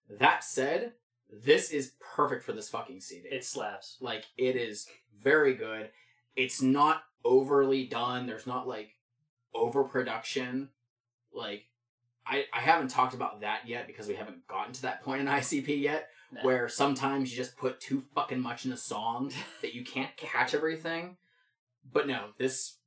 [0.09, 0.93] That said,
[1.31, 3.27] this is perfect for this fucking CD.
[3.29, 3.97] It slaps.
[4.01, 4.87] Like it is
[5.21, 5.89] very good.
[6.35, 8.25] It's not overly done.
[8.25, 8.95] There's not like
[9.53, 10.69] overproduction.
[11.33, 11.63] Like
[12.25, 15.27] I I haven't talked about that yet because we haven't gotten to that point in
[15.39, 16.43] ICP yet Nah.
[16.43, 20.53] where sometimes you just put too fucking much in a song that you can't catch
[20.53, 21.17] everything.
[21.91, 22.77] But no, this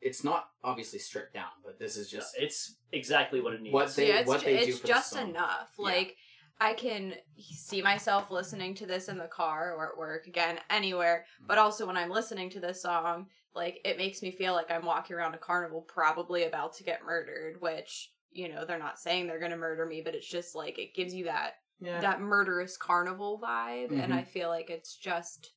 [0.00, 3.72] it's not obviously stripped down, but this is just it's exactly what it needs.
[3.72, 5.30] What they- yeah, it's, what ju- they do it's for the just song.
[5.30, 5.70] enough.
[5.78, 5.84] Yeah.
[5.84, 6.16] Like
[6.60, 11.24] I can see myself listening to this in the car or at work again, anywhere.
[11.36, 11.46] Mm-hmm.
[11.48, 14.84] But also when I'm listening to this song, like it makes me feel like I'm
[14.84, 17.60] walking around a carnival, probably about to get murdered.
[17.60, 20.94] Which you know they're not saying they're gonna murder me, but it's just like it
[20.94, 22.00] gives you that yeah.
[22.00, 24.16] that murderous carnival vibe, and Mhm.
[24.16, 25.52] I feel like it's just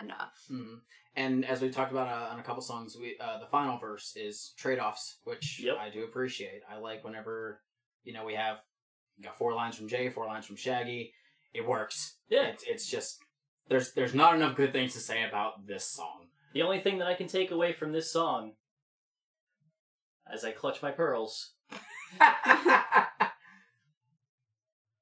[0.00, 0.46] enough.
[0.50, 0.80] Mhm.
[1.16, 4.14] And as we've talked about uh, on a couple songs, we uh, the final verse
[4.16, 5.76] is trade offs, which Yep.
[5.78, 6.62] I do appreciate.
[6.68, 7.62] I like whenever
[8.04, 8.60] you know we have
[9.20, 11.12] we got four lines from Jay, four lines from Shaggy.
[11.52, 12.16] It works.
[12.30, 12.44] Yeah.
[12.46, 13.18] it's, it's just
[13.68, 16.28] there's there's not enough good things to say about this song.
[16.54, 18.52] The only thing that I can take away from this song,
[20.32, 21.52] as I clutch my pearls,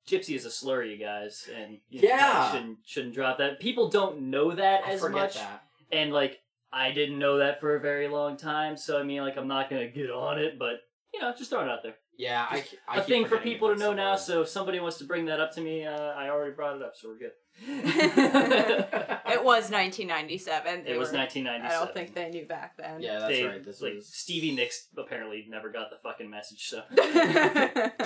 [0.09, 2.51] Gypsy is a slur, you guys, and you Yeah.
[2.53, 3.61] shouldn't shouldn't drop that.
[3.61, 5.63] People don't know that I as much, that.
[5.93, 6.41] and like
[6.73, 8.77] I didn't know that for a very long time.
[8.77, 10.81] So I mean, like I'm not gonna get on it, but
[11.15, 11.97] you know, just throwing it out there.
[12.19, 14.17] Yeah, I, Just I a keep thing for people to know the now.
[14.17, 16.83] So if somebody wants to bring that up to me, uh, I already brought it
[16.83, 17.31] up, so we're good.
[19.29, 20.85] It was 1997.
[20.85, 21.65] They It was were- 1997.
[21.65, 23.01] I don't think they knew back then.
[23.01, 23.65] yeah, that's They- right.
[23.65, 26.67] This like was Stevie Nicks apparently never got the fucking message.
[26.67, 26.83] So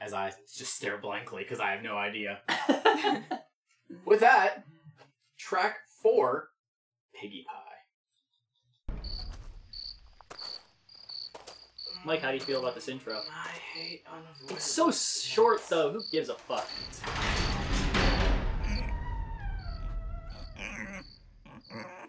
[0.00, 2.40] as I just stare blankly because I have no idea.
[4.04, 4.64] With that,
[5.38, 6.48] track four,
[7.14, 7.69] Piggy Pie.
[12.04, 13.14] Mike, how do you feel about this intro?
[13.14, 14.56] I hate unavoidable.
[14.56, 15.92] It's so short though.
[15.92, 16.66] Who gives a fuck?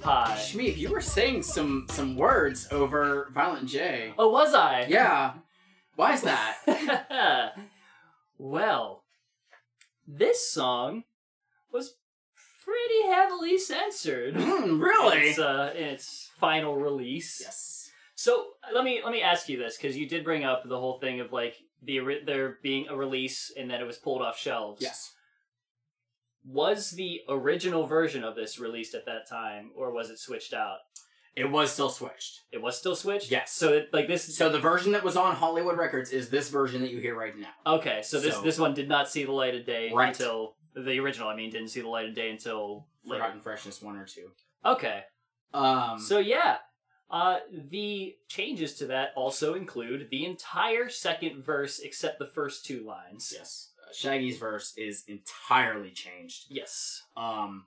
[0.00, 0.36] pie.
[0.38, 4.14] Shmeep, you were saying some some words over Violent J.
[4.18, 4.86] Oh, was I?
[4.88, 5.34] Yeah.
[5.96, 7.54] Why is that?
[8.38, 9.04] well,
[10.06, 11.04] this song
[11.72, 11.96] was
[12.64, 14.34] pretty heavily censored.
[14.34, 15.30] Mm, really?
[15.30, 17.40] Its, uh, in its final release.
[17.42, 17.90] yes.
[18.14, 20.98] So let me let me ask you this because you did bring up the whole
[20.98, 24.82] thing of like the there being a release and that it was pulled off shelves.
[24.82, 25.14] Yes.
[26.50, 30.78] Was the original version of this released at that time, or was it switched out?
[31.36, 32.40] It was still switched.
[32.50, 33.30] It was still switched.
[33.30, 33.52] Yes.
[33.52, 34.36] So it, like this.
[34.36, 37.36] So the version that was on Hollywood Records is this version that you hear right
[37.38, 37.74] now.
[37.74, 38.00] okay.
[38.02, 40.08] So this So- this one did not see the light of day Right.
[40.08, 41.28] until the original.
[41.28, 43.22] I mean, didn't see the light of day until later.
[43.22, 44.30] Forgotten Freshness one or two.
[44.64, 45.04] Okay.
[45.54, 45.98] Um.
[46.00, 46.56] So yeah,
[47.10, 52.84] uh, the changes to that also include the entire second verse except the first two
[52.84, 53.32] lines.
[53.36, 56.46] yes, Shaggy's verse is entirely changed.
[56.48, 57.02] Yes.
[57.16, 57.66] Um.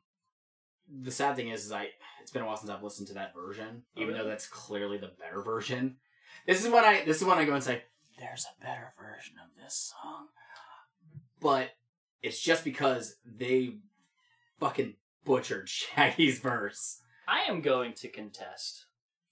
[1.04, 1.90] The sad thing is, is I
[2.22, 4.98] it's been a while since I've listened to that version, Oh, even though that's clearly
[4.98, 5.96] the better version.
[6.46, 7.84] This is when I this is when I go and say,
[8.20, 10.28] "There's a better version of this song,"
[11.40, 11.70] but
[12.22, 13.76] it's just because they
[14.60, 17.02] fucking butchered Shaggy's verse.
[17.28, 18.86] I am going to contest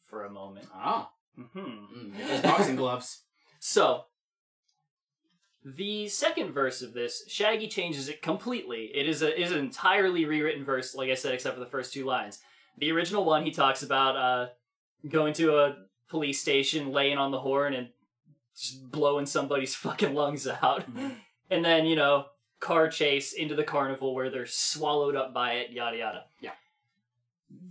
[0.03, 0.67] for a moment.
[0.73, 3.23] Oh, hmm mm, boxing gloves.
[3.61, 4.05] So,
[5.75, 8.91] the second verse of this, Shaggy changes it completely.
[8.93, 11.93] It is a is an entirely rewritten verse, like I said, except for the first
[11.93, 12.39] two lines.
[12.77, 14.47] The original one, he talks about uh,
[15.07, 15.75] going to a
[16.07, 17.89] police station, laying on the horn, and
[18.55, 20.85] just blowing somebody's fucking lungs out,
[21.49, 22.25] and then you know,
[22.59, 26.23] car chase into the carnival where they're swallowed up by it, yada yada.
[26.39, 26.51] Yeah.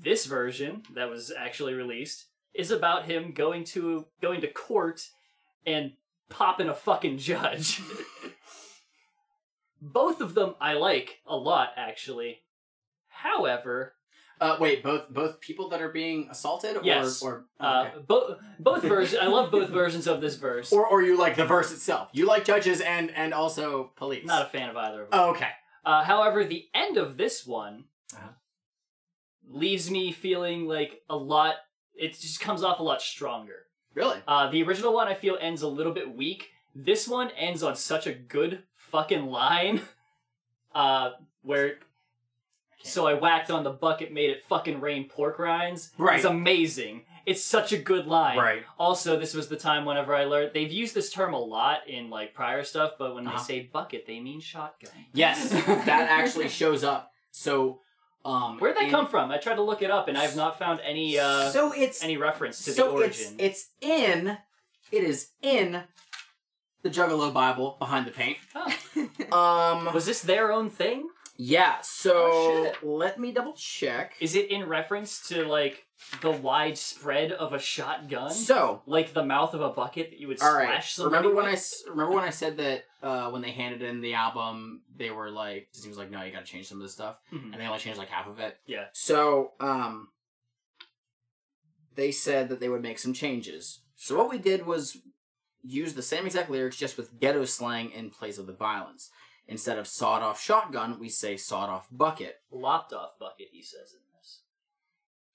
[0.02, 5.08] This version that was actually released is about him going to going to court
[5.66, 5.92] and
[6.28, 7.80] popping a fucking judge.
[9.80, 12.40] Both of them I like a lot, actually.
[13.08, 13.94] However,
[14.40, 17.22] Uh, wait, both both people that are being assaulted, or Yes.
[17.22, 18.04] or uh, okay.
[18.06, 19.20] both both versions.
[19.20, 20.72] I love both versions of this verse.
[20.72, 22.08] or or you like the verse itself?
[22.12, 24.24] You like judges and and also police.
[24.24, 25.20] Not a fan of either of them.
[25.20, 25.50] oh, okay.
[25.84, 28.28] Uh, however, the end of this one Uh-huh.
[29.48, 31.54] leaves me feeling like a lot.
[31.94, 33.66] It just comes off a lot stronger.
[33.98, 34.18] Really?
[34.28, 36.50] Uh, the original one I feel ends a little bit weak.
[36.74, 39.80] This one ends on such a good fucking line.
[40.74, 41.78] Uh, where
[42.84, 45.90] so I whacked on the bucket, made it fucking rain pork rinds.
[45.98, 46.16] Right.
[46.16, 47.02] It's amazing.
[47.26, 48.38] It's such a good line.
[48.38, 48.62] Right.
[48.78, 52.10] Also, this was the time whenever I learned they've used this term a lot in
[52.10, 53.38] like prior stuff, but when Uh-huh.
[53.38, 54.92] they say bucket, they mean shotgun.
[55.12, 57.12] Yes, that actually shows up.
[57.32, 57.80] So
[58.24, 59.30] Um, Where'd that in- come from?
[59.30, 62.02] I tried to look it up, and I have not found any uh, so it's
[62.04, 63.34] any reference to so the origin.
[63.38, 64.38] it's it's in
[64.92, 65.82] it is in
[66.82, 68.38] the Juggalo Bible behind the paint.
[69.32, 71.08] Um, Was this their own thing?
[71.36, 71.76] yeah.
[71.82, 74.14] So Oh, let me double check.
[74.20, 75.84] Is it in reference to like
[76.22, 78.30] the widespread of a shotgun?
[78.30, 80.66] So like the mouth of a bucket that you would all right.
[80.68, 81.58] slash somebody Remember when I with?
[81.58, 85.30] s- remember when I said that uh, when they handed in the album, they were
[85.30, 87.52] like Disney was like, no, you got to change some of this stuff, Mhm.
[87.52, 88.56] and they only changed like half of it.
[88.66, 88.86] Yeah.
[88.92, 90.08] So, um,
[91.94, 93.80] they said that they would make some changes.
[93.96, 94.96] So what we did was
[95.62, 99.10] use the same exact lyrics, just with ghetto slang in place of the violence.
[99.48, 102.36] Instead of sawed off shotgun, we say sawed off bucket.
[102.52, 104.00] Lopped off bucket, he says this.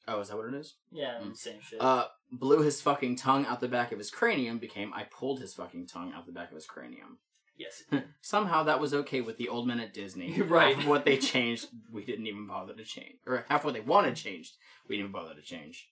[0.08, 0.76] Oh, is that what it is?
[0.92, 1.36] Yeah, Mm.
[1.38, 1.80] same shit.
[1.82, 5.54] Uh, blew his fucking tongue out the back of his cranium became I pulled his
[5.54, 7.20] fucking tongue out the back of his cranium.
[7.58, 7.84] yes.
[8.22, 10.42] Somehow that was okay with the old men at Disney.
[10.42, 10.76] Right.
[10.76, 13.20] Half of what they changed, we didn't even bother to change.
[13.26, 14.54] Or half what they wanted changed,
[14.88, 15.90] we didn't even bother to change.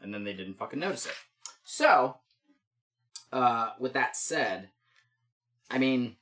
[0.00, 1.14] And then they didn't fucking notice it.
[1.64, 2.18] So,
[3.32, 4.70] uh, with that said,
[5.70, 6.16] I mean,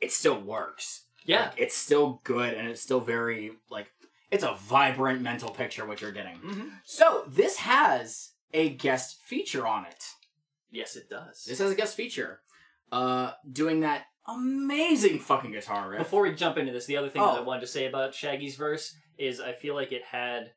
[0.00, 1.02] it still works.
[1.24, 1.46] Yeah.
[1.48, 3.88] Like, it's still good and it's still very, like,
[4.36, 6.38] it's a vibrant mental picture what you're getting.
[6.38, 6.80] Mhm.
[6.84, 10.04] So, this has a guest feature on it.
[10.70, 11.44] Yes, it does.
[11.44, 12.42] This has a guest feature.
[12.92, 15.98] Uh, doing that amazing fucking guitar riff.
[15.98, 17.42] Before we jump into this, the other thing that I Oh.
[17.44, 20.52] wanted to say about Shaggy's verse is I feel like it had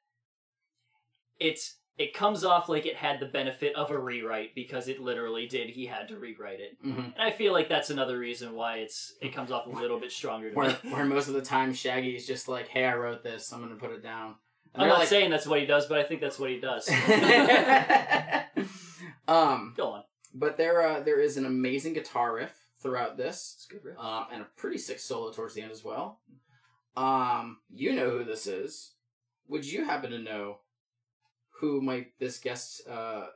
[1.40, 5.48] it's it comes off like it had the benefit of a rewrite because it literally
[5.48, 5.70] did.
[5.70, 6.82] He had to rewrite it.
[6.84, 7.14] Mhm.
[7.14, 10.12] And I feel like that's another reason why it's it comes off a little bit
[10.12, 10.92] stronger to Where, me.
[10.92, 13.52] where most of the time Shaggy is just like, "Hey, I wrote this.
[13.52, 14.36] I'm gonna put it down."
[14.74, 16.60] And I'm not like- saying that's what he does, but I think that's what he
[16.60, 16.90] does.
[19.28, 20.04] um, Go on.
[20.34, 24.00] but there, uh, there is an amazing guitar riff throughout this, It's good riff.
[24.00, 26.20] um, and a pretty sick solo towards the end as well.
[26.96, 28.94] Um, you know who this is?
[29.48, 30.60] Would you happen to know
[31.60, 33.28] who might this guest uh,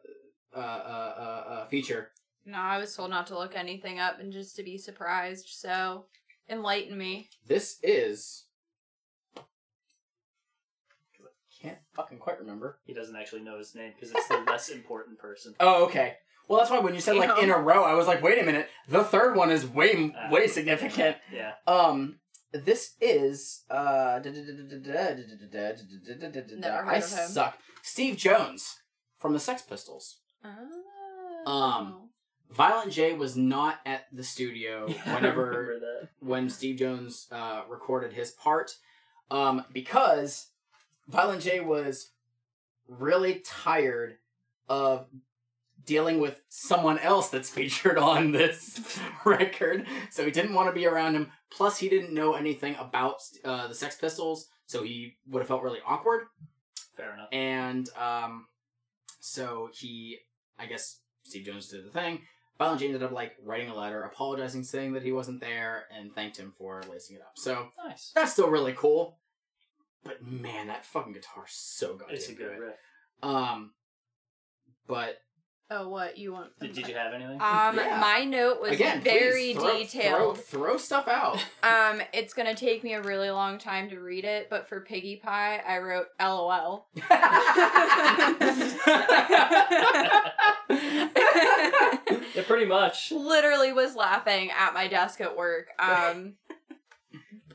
[0.56, 2.10] uh, uh, uh, uh, feature?
[2.46, 6.06] No, I was told not to look anything up and just to be surprised, so
[6.50, 7.30] enlighten me.
[7.48, 8.46] This is.
[9.38, 9.42] I
[11.62, 12.80] can't fucking quite remember.
[12.86, 15.56] He doesn't actually know his name because it's the less important person.
[15.60, 16.16] Oh, okay.
[16.50, 18.44] Well, that's why when you said like in a row, I was like, wait a
[18.44, 18.68] minute.
[18.90, 20.30] The third one is way Ah.
[20.30, 21.16] way significant.
[21.32, 21.54] Yeah.
[21.66, 22.20] Um,
[22.54, 24.16] this is uh.
[24.16, 24.20] I
[26.84, 27.28] heard of him.
[27.28, 27.58] suck.
[27.82, 28.80] Steve Jones
[29.20, 30.18] from the Sex Pistols.
[30.46, 31.52] Oh.
[31.52, 32.10] Um,
[32.50, 35.80] Violent J was not at the studio Yeah, whenever
[36.20, 38.76] when Steve Jones uh, recorded his part,
[39.32, 40.50] um, because
[41.08, 42.12] Violent J was
[42.88, 44.18] really tired
[44.70, 45.08] of
[45.86, 50.86] dealing with someone else that's featured on this record, so he didn't want to be
[50.86, 51.32] around him.
[51.56, 55.62] Plus, he didn't know anything about uh, the Sex Pistols, so he would have felt
[55.64, 56.24] really awkward.
[56.98, 57.30] Fair enough.
[57.32, 58.48] And um,
[59.20, 60.20] so he,
[60.60, 62.22] I guess Steve Jones did the thing.
[62.58, 66.14] Violent J ended up like writing a letter, apologizing, saying that he wasn't there, and
[66.14, 67.32] thanked him for lacing it up.
[67.36, 68.12] So Nice.
[68.14, 69.18] that's still really cool.
[70.04, 72.76] But man, that fucking guitar's so goddamn It's a good riff.
[73.24, 73.72] Um,
[74.88, 75.18] but
[75.76, 76.52] Oh, what you want?
[76.60, 77.42] Did, did you have anything?
[77.42, 77.98] Um, Yeah.
[78.00, 80.38] my note was again, very throw, detailed.
[80.38, 81.44] Throw, throw stuff out.
[81.64, 85.16] Um, it's gonna take me a really long time to read it, but for Piggy
[85.16, 86.88] Pie, I wrote LOL.
[90.70, 93.12] yeah, pretty much.
[93.12, 95.70] Literally was laughing at my desk at work.
[95.80, 96.34] Um, pe- pe-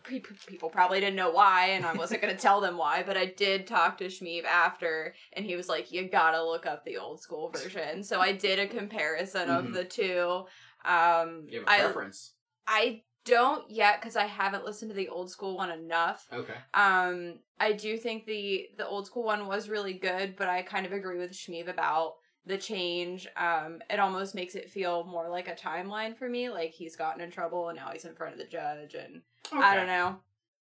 [0.08, 3.66] people probably didn't know why, and I wasn't gonna tell them why, but I did
[3.66, 7.50] talk to Shmeev after, and he was like, "You gotta look up the old school
[7.50, 9.58] version." So I did a comparison Mhm.
[9.58, 10.46] of the two.
[10.84, 12.34] Um, you have a I preference.
[12.66, 16.26] I don't yet because I haven't listened to the old school one enough.
[16.32, 16.54] Okay.
[16.74, 20.86] Um, I do think the the old school one was really good, but I kind
[20.86, 22.14] of agree with Shmeev about
[22.48, 23.28] the change.
[23.36, 26.48] Um, it almost makes it feel more like a timeline for me.
[26.50, 29.22] Like he's gotten in trouble and now he's in front of the judge, and
[29.52, 30.16] I don't know.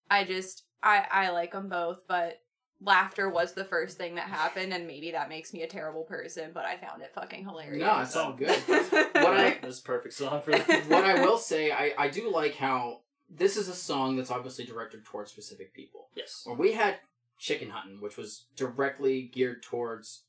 [0.09, 2.39] I just I I like them both, but
[2.79, 6.51] laughter was the first thing that happened, and maybe that makes me a terrible person,
[6.53, 7.81] but I found it fucking hilarious.
[7.81, 8.49] No, it's all good.
[8.67, 10.85] what I- That's a perfect song for that.
[10.87, 14.63] what I will say, I, I do like how this is a song that's obviously
[14.65, 16.09] directed towards specific people.
[16.15, 16.43] Yes.
[16.45, 16.97] When we had
[17.39, 20.23] Chicken Hunting, which was directly geared towards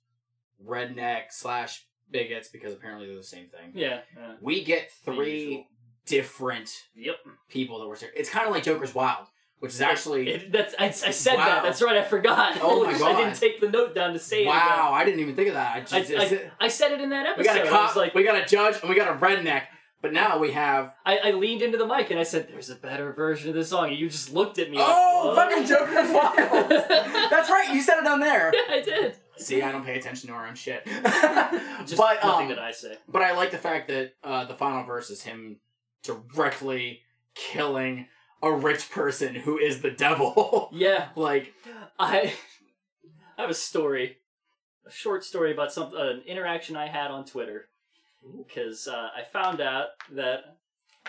[0.67, 3.73] redneck slash bigots, because apparently they're the same thing.
[3.75, 4.01] Yeah.
[4.17, 4.35] yeah.
[4.41, 5.67] We get three
[6.07, 7.17] different Yep.
[7.49, 7.97] people that were.
[8.17, 9.27] It's kind of like Joker's Wild,
[9.59, 11.45] which is actually It, that's I, I said Wow.
[11.45, 11.63] that.
[11.65, 11.97] That's right.
[11.97, 12.59] I forgot.
[12.63, 13.03] Oh my god!
[13.17, 14.47] I didn't take the note down to say it.
[14.47, 14.91] wow.
[14.93, 15.73] I didn't even think of that.
[15.93, 17.41] I I, just, I, I said it in that episode.
[17.41, 19.65] we got a I cop, like, we got a judge, and we got a redneck.
[20.01, 22.77] But now we have I, I leaned into the mic and I said, "There's a
[22.77, 24.77] better version of this song," and you just looked at me.
[24.81, 25.67] Oh, like, fucking?
[25.67, 26.71] Joker's Wild.
[27.31, 28.53] That's right, you said it on there.
[28.69, 29.17] yeah, I did.
[29.39, 30.85] See, I don't pay attention to our own shit.
[30.87, 32.97] Just but nothing um, that I say.
[33.09, 35.57] but I like the fact that uh, the final verse is him
[36.03, 37.01] directly
[37.35, 38.07] killing
[38.43, 40.71] a rich person who is the devil.
[40.73, 41.55] Yeah, like,
[41.99, 42.35] I
[43.37, 44.19] I have a story,
[44.87, 47.69] a short story about some an interaction I had on Twitter
[48.47, 50.57] because uh, I found out that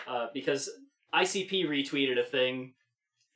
[0.08, 0.70] uh, because
[1.14, 2.74] ICP retweeted a thing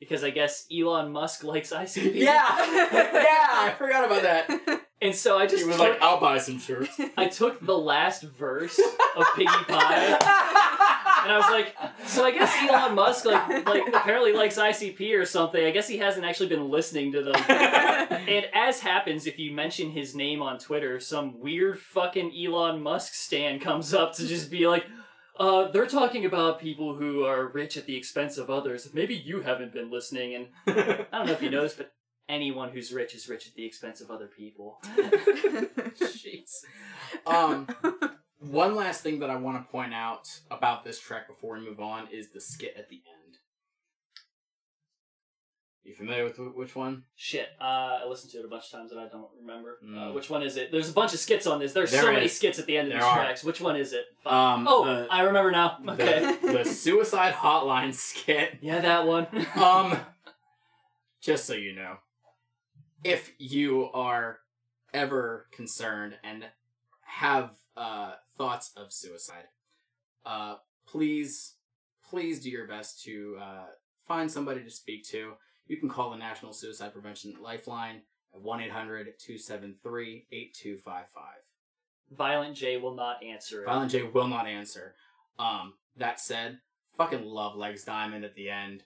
[0.00, 2.14] because I guess Elon Musk likes ICP.
[2.14, 2.44] yeah,
[2.92, 4.80] yeah, I forgot about that.
[5.04, 7.76] And so I just He was took, like, "I'll buy some shirts." I took the
[7.76, 8.80] last verse
[9.16, 10.18] of Piggy Pie.
[11.24, 11.74] And I was like,
[12.06, 15.64] so I guess Elon Musk like like apparently likes ICP or something.
[15.64, 17.34] I guess he hasn't actually been listening to them.
[18.24, 23.12] And as happens, if you mention his name on Twitter, some weird fucking Elon Musk
[23.12, 24.86] stan comes up to just be like,
[25.38, 28.88] uh, they're talking about people who are rich at the expense of others.
[28.94, 30.34] Maybe you haven't been listening.
[30.34, 31.92] And I don't know if you noticed, but
[32.28, 34.78] anyone who's rich is rich at the expense of other people.
[35.98, 36.64] Jeez.
[37.26, 37.68] Um,
[38.38, 41.80] one last thing that I want to point out about this track before we move
[41.80, 43.38] on is the skit at the end.
[45.82, 47.02] You familiar with which one?
[47.14, 47.64] Shit, uh,
[48.02, 49.76] I listened to it a bunch of times and I don't remember.
[49.82, 50.14] Uh, Mm.
[50.14, 50.72] which one is it?
[50.72, 51.74] There's a bunch of skits on this.
[51.74, 53.14] There's There so many skits at the end of There these are.
[53.16, 53.44] tracks.
[53.44, 54.06] Which one is it?
[54.24, 55.76] Um, oh, the- I remember now.
[55.86, 56.36] Okay.
[56.40, 58.58] The, the suicide hotline skit.
[58.62, 59.26] yeah, that one.
[59.56, 59.98] Um,
[61.20, 61.98] just so you know,
[63.04, 64.40] if you are
[64.92, 66.44] ever concerned and
[67.02, 69.44] have uh, thoughts of suicide,
[70.24, 71.54] uh, please,
[72.08, 73.66] please do your best to uh,
[74.06, 75.32] find somebody to speak to.
[75.66, 78.02] You can call the National Suicide Prevention Lifeline
[78.34, 81.24] at 1 800 273 8255.
[82.16, 83.66] Violent J will not answer it.
[83.66, 84.94] Violent J will not answer.
[85.38, 86.58] Um, that said,
[86.96, 88.82] fucking love Legs Diamond at the end.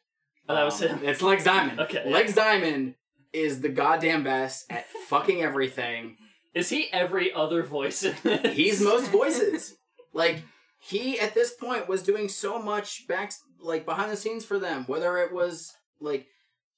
[0.49, 1.01] Oh, that was Um, him.
[1.05, 1.81] It's Legs Diamond.
[1.89, 2.11] Okay.
[2.11, 2.95] Legs Diamond
[3.33, 6.17] is the goddamn best at fucking everything.
[6.55, 8.57] Is he every other voice in this?
[8.57, 9.77] He's most voices.
[10.13, 10.43] Like
[10.81, 14.85] he at this point was doing so much back like behind the scenes for them,
[14.87, 16.27] whether it was like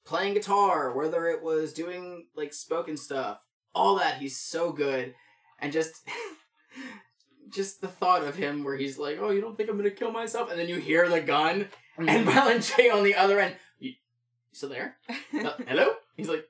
[0.05, 5.13] playing guitar, whether it was doing like spoken stuff, all that he's so good
[5.59, 5.93] and just
[7.49, 10.11] just the thought of him where he's like, "Oh, you don't think I'm gonna kill
[10.11, 13.55] myself?" and then you hear the gun and Violent J on the other end.
[13.79, 13.95] You, you
[14.51, 14.97] still there?
[15.09, 15.93] Uh, hello?
[16.21, 16.47] He's like,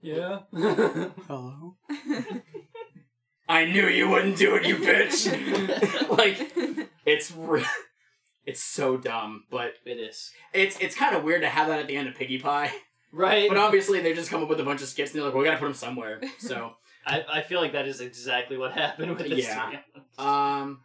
[0.00, 0.40] yeah.
[1.28, 1.76] "Hello."
[3.46, 5.28] I knew you wouldn't do it, you bitch.
[6.18, 6.50] like
[7.04, 7.66] it's re-
[8.46, 10.30] it's so dumb, but it is.
[10.54, 12.72] it's it's kind of weird to have that at the end of Piggy Pie.
[13.12, 13.50] Right.
[13.50, 15.44] But obviously, they just come up with a bunch of skits and they're like, "We
[15.44, 16.74] gotta put them somewhere." So,
[17.06, 19.44] I, I feel like that is exactly what happened with this.
[19.46, 19.80] Yeah.
[20.16, 20.80] to um,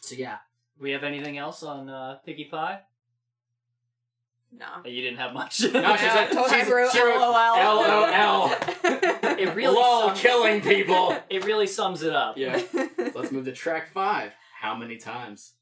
[0.00, 0.38] so yeah,
[0.80, 2.80] We have anything else on uh, Piggy Pie?
[4.54, 4.66] No.
[4.88, 5.60] You didn't have much.
[5.62, 5.72] No, she's
[6.02, 7.56] Yeah, like- she's- wrote she wrote LOL.
[7.56, 8.50] LOL.
[9.38, 11.16] it really lol, sums, killing people.
[11.30, 12.36] it really sums it up.
[12.36, 12.60] Yeah.
[13.14, 14.32] Let's move to track five.
[14.60, 15.54] How many times?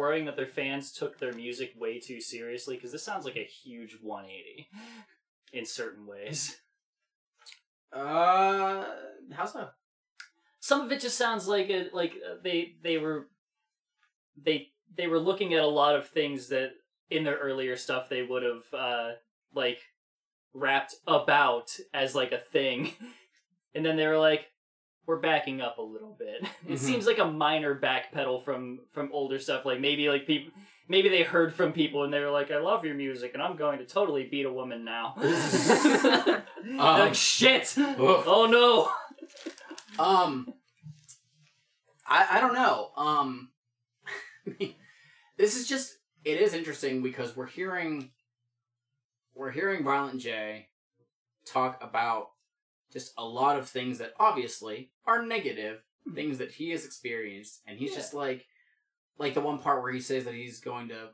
[0.00, 2.74] Worrying that their fans took their music way too seriously?
[2.74, 4.68] Because this sounds like a huge 180
[5.52, 6.56] in certain ways.
[7.92, 8.84] uh,
[9.32, 9.68] how so?
[10.60, 13.28] Some of it just sounds like a, like uh, they they were
[14.42, 16.72] they they were looking at a lot of things that
[17.10, 19.10] in their earlier stuff they would have uh,
[19.54, 19.78] like
[20.52, 22.92] rapped about as like a thing,
[23.74, 24.49] and then they were like,
[25.10, 26.78] "We're backing up a little bit." It Mhm.
[26.78, 29.64] seems like a minor backpedal from from older stuff.
[29.64, 30.52] Like maybe like people
[30.88, 33.56] maybe they heard from people and they were like, "I love your music, and I'm
[33.56, 35.14] going to totally beat a woman now."
[36.60, 37.74] Um, like shit!
[37.78, 37.96] ugh.
[38.26, 38.92] Oh no!
[39.98, 40.52] Um,
[42.06, 42.90] I I don't know.
[42.96, 43.50] Um,
[45.36, 48.10] this is just it is interesting because we're hearing
[49.34, 50.68] we're hearing Violent J
[51.46, 52.28] talk about
[52.92, 55.82] just a lot of things that obviously are negative
[56.14, 57.96] things that he has experienced, and he's Yeah.
[57.96, 58.46] just like
[59.18, 61.10] like the one part where he says that he's going to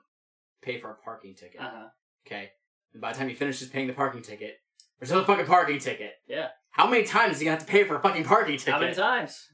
[0.62, 1.60] pay for a parking ticket.
[1.60, 1.88] Uh-huh.
[2.26, 2.50] Okay,
[2.92, 4.58] and by the time he finishes paying the parking ticket,
[5.00, 6.12] there's no fucking parking ticket.
[6.28, 6.48] Yeah.
[6.70, 8.74] How many times is he gonna have to pay for a fucking parking ticket?
[8.74, 9.48] How many times?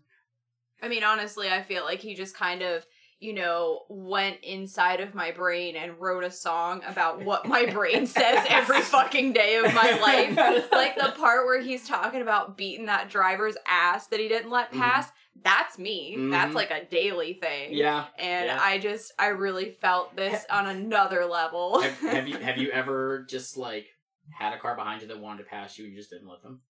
[0.83, 2.85] I mean, honestly, I feel like he just kind of,
[3.23, 8.07] you know, went inside of my brain and wrote a song about what my brain
[8.07, 10.71] says every fucking day of my life.
[10.73, 14.73] Like the part where he's talking about beating that driver's ass that he didn't let
[14.73, 14.79] Mhm.
[14.81, 15.11] pass.
[15.43, 16.17] That's me.
[16.31, 16.55] That's Mhm.
[16.57, 17.73] like a daily thing.
[17.73, 18.07] Yeah.
[18.19, 18.59] And Yeah.
[18.61, 21.81] I just, I really felt this on another level.
[21.81, 23.87] have, have you have you ever just like
[24.31, 26.43] had a car behind you that wanted to pass you and you just didn't let
[26.43, 26.61] them?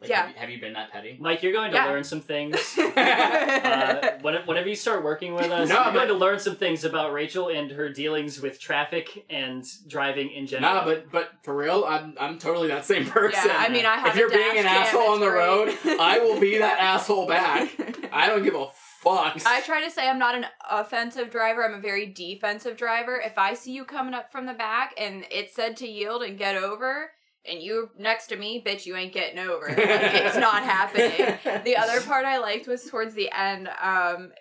[0.00, 0.20] Like, Yeah.
[0.26, 1.16] Have you, have you been that petty?
[1.20, 1.86] Mike, you're going to Yeah.
[1.86, 2.56] learn some things.
[2.98, 6.84] Uh, whenever you start working with us, No, you're but- going to learn some things
[6.84, 10.74] about Rachel and her dealings with traffic and driving in general.
[10.74, 13.40] Nah, but but for real, I'm I'm totally that same person.
[13.50, 15.98] Yeah, I mean, I have if you're being an asshole on it's the road.
[16.00, 17.70] I will be that asshole back.
[18.12, 18.66] I don't give a
[19.00, 19.40] fuck.
[19.46, 21.64] I try to say I'm not an offensive driver.
[21.64, 23.20] I'm a very defensive driver.
[23.24, 26.38] If I see you coming up from the back and it said to yield and
[26.38, 27.10] get over,
[27.50, 29.66] and you're next to me, bitch, you ain't getting over.
[29.68, 31.38] Like, it's not happening.
[31.64, 33.68] The other part I liked was towards the end.
[33.82, 34.32] Um,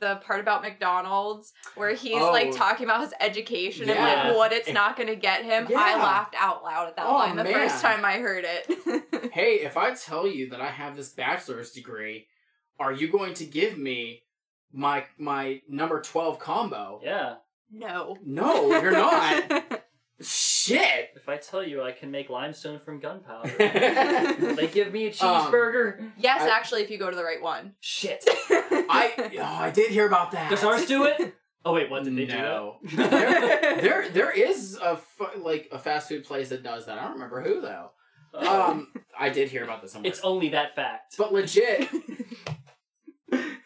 [0.00, 2.32] the part about McDonald's where he's Oh.
[2.32, 5.66] like talking about his education and like what it's not going to get him.
[5.76, 7.52] I laughed out loud at that Oh, line the man.
[7.52, 9.04] first time I heard it.
[9.34, 12.26] Hey, if I tell you that I have this bachelor's degree,
[12.78, 14.22] are you going to give me
[14.72, 17.00] my my number twelve combo?
[17.04, 17.34] yeah,
[17.70, 18.16] no.
[18.24, 19.82] No, you're not.
[20.78, 21.10] Shit.
[21.16, 25.04] if I tell you I can make limestone from gunpowder, I will they give me
[25.04, 26.10] a Um, cheeseburger?
[26.18, 27.74] yes, I- actually, if you go to the right one.
[27.80, 28.24] Shit.
[28.50, 30.50] I oh, I did hear about that.
[30.50, 31.34] Does ours do it?
[31.64, 32.76] Oh wait, what did they no.
[32.88, 32.96] do?
[32.96, 33.10] there,
[33.82, 36.98] there, there is a fu- like a fast food place that does that.
[36.98, 37.90] I don't remember who though.
[38.32, 40.08] Um, I did hear about this somewhere.
[40.10, 41.16] it's only that fact.
[41.18, 41.88] but legit.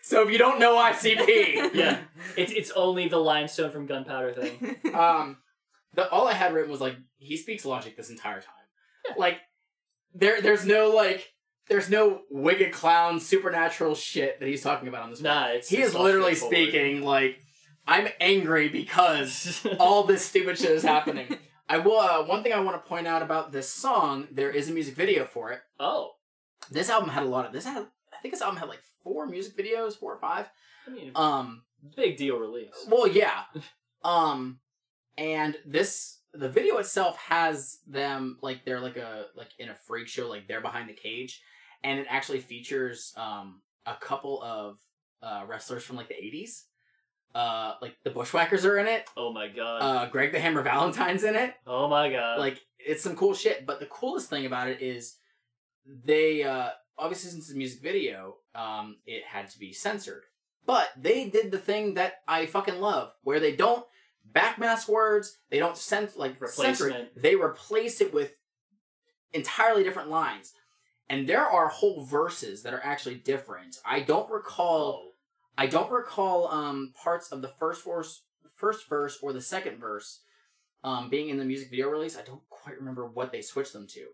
[0.03, 1.99] so if you don't know ICP, yeah,
[2.37, 4.77] it's it's only the limestone from gunpowder thing.
[4.95, 5.37] um,
[5.95, 9.17] the all I had written was like he speaks logic this entire time.
[9.19, 9.39] Like
[10.15, 11.31] there, there's no like.
[11.67, 15.23] There's no wicked clown supernatural shit that he's talking about on this.
[15.23, 15.33] one.
[15.33, 17.39] Nah, it's he it's is literally speaking like
[17.87, 21.39] I'm angry because all this stupid shit is happening.
[21.69, 21.99] I will.
[21.99, 24.95] Uh, one thing I want to point out about this song, there is a music
[24.95, 25.61] video for it.
[25.81, 26.11] oh,
[26.71, 27.53] This album had a lot of.
[27.55, 27.79] This had.
[28.13, 30.51] I think this album had like four music videos, four or five.
[30.87, 31.63] I mean, Um.
[31.97, 32.75] big deal release.
[32.91, 33.45] Well, yeah.
[34.05, 34.59] Um.
[35.17, 40.09] And this, the video itself has them like they're like a like in a freak
[40.09, 41.41] show, like they're behind the cage,
[41.83, 44.79] and it actually features um a couple of
[45.23, 46.65] uh wrestlers from like the eighties.
[47.35, 49.09] Uh, like the Bushwhackers are in it.
[49.17, 49.79] Oh my god.
[49.79, 51.55] Uh, Greg the Hammer Valentine's in it.
[51.67, 52.39] oh my god.
[52.39, 55.17] like it's some cool shit but the coolest thing about it is
[56.05, 60.23] they uh obviously since it's a music video um it had to be censored
[60.65, 63.85] but they did the thing that i fucking love where they don't
[64.33, 67.23] backmask words they don't censor like censor it Replacement.
[67.23, 68.33] they replace it with
[69.33, 70.53] entirely different lines
[71.09, 75.11] and there are whole verses that are actually different i don't recall.
[75.57, 78.23] I don't recall um parts of the first verse,
[78.57, 80.23] first verse or the second verse,
[80.83, 82.17] um being in the music video release.
[82.19, 84.07] I don't quite remember what they switched them to,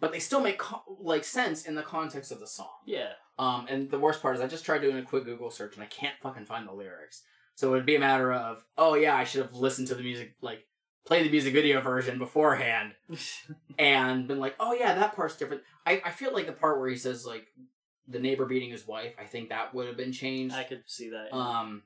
[0.00, 2.72] but they still make co- like sense in the context of the song.
[2.84, 3.12] Yeah.
[3.38, 5.84] Um, and the worst part is I just tried doing a quick Google search and
[5.84, 7.22] I can't fucking find the lyrics.
[7.58, 10.36] So it'd be a matter of, oh yeah, I should have listened to the music,
[10.40, 10.64] like
[11.04, 12.92] play the music video version beforehand,
[13.80, 15.64] and been like, oh yeah, that part's different.
[15.84, 17.48] I I feel like the part where he says like
[18.06, 20.54] the neighbor beating his wife, I think that would have been changed.
[20.54, 21.36] I could see that.
[21.36, 21.82] Um,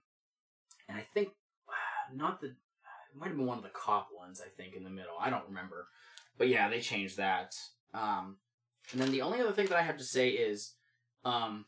[0.91, 1.31] and I think
[2.15, 2.55] not the it
[3.17, 4.43] might have been one of the cop ones.
[4.45, 5.15] I think in the middle.
[5.19, 5.87] I don't remember,
[6.37, 7.55] but yeah, they changed that.
[7.95, 8.37] Um,
[8.93, 10.75] and then the only other thing that I have to say is,
[11.25, 11.65] um,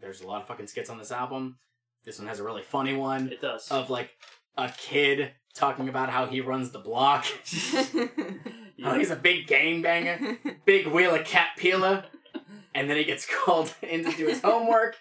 [0.00, 1.56] there's a lot of fucking skits on this album.
[2.04, 3.68] This one has a really funny one It does.
[3.70, 4.10] of like
[4.58, 7.24] a kid talking about how he runs the block.
[8.84, 12.04] Oh, he's a big gangbanger, big wheeler cat peeler,
[12.74, 14.96] and then he gets called in to do his homework.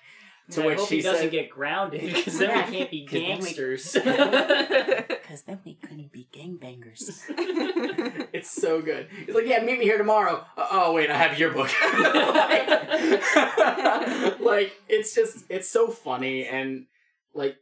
[0.52, 3.06] To I which hope he he doesn't said, get grounded because then we can't be
[3.08, 3.94] 'Cause then we- gangsters.
[3.94, 7.24] "Because then we couldn't be gangbangers."
[8.34, 9.08] it's so good.
[9.26, 11.72] He's like, "Yeah, meet me here tomorrow." Uh, oh wait, I have your book.
[11.94, 12.68] like,
[14.40, 16.86] like, it's just it's so funny and
[17.34, 17.58] like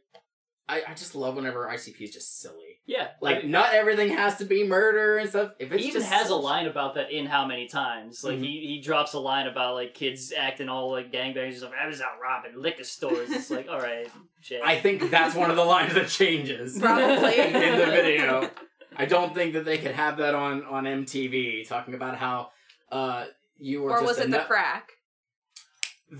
[0.68, 2.78] I, I just love whenever ICP is just silly.
[2.86, 5.50] yeah, Like I mean, not everything has to be murder and stuff.
[5.58, 8.22] If it's he even just has a line about that in how many times.
[8.22, 8.44] Like Mhm.
[8.44, 11.50] he, he drops a line about like kids acting all like gangbangers.
[11.50, 13.30] He's like, I was out robbing liquor stores.
[13.30, 14.08] It's like, all right,
[14.42, 14.60] Jay.
[14.62, 17.36] I think that's one of the lines that changes Probably.
[17.36, 18.48] in the video.
[18.96, 22.50] I don't think that they could have that on on MTV talking about how
[22.92, 23.24] uh
[23.58, 24.92] you were or just was a it the crack?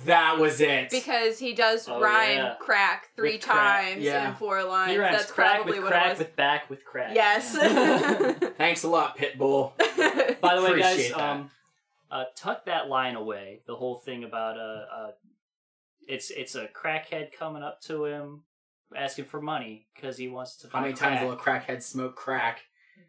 [0.07, 0.91] That was it.
[0.91, 2.55] Because he does Oh, rhyme yeah.
[2.61, 4.29] crack three With crack, times yeah.
[4.29, 4.93] in four lines.
[4.93, 6.19] he rhymes That's crack probably with what crack it was.
[6.21, 7.15] with back with crack.
[7.15, 7.57] Yes.
[8.57, 9.73] Thanks a lot, Pitbull.
[10.41, 11.21] By the way, guys, Appreciate that.
[11.21, 11.51] um,
[12.11, 13.63] uh, tuck that line away.
[13.67, 15.11] The whole thing about uh, uh,
[16.07, 18.43] it's it's a crackhead coming up to him,
[18.97, 22.15] asking for money because he wants to How many crack, times will a crackhead smoke
[22.17, 22.63] crack?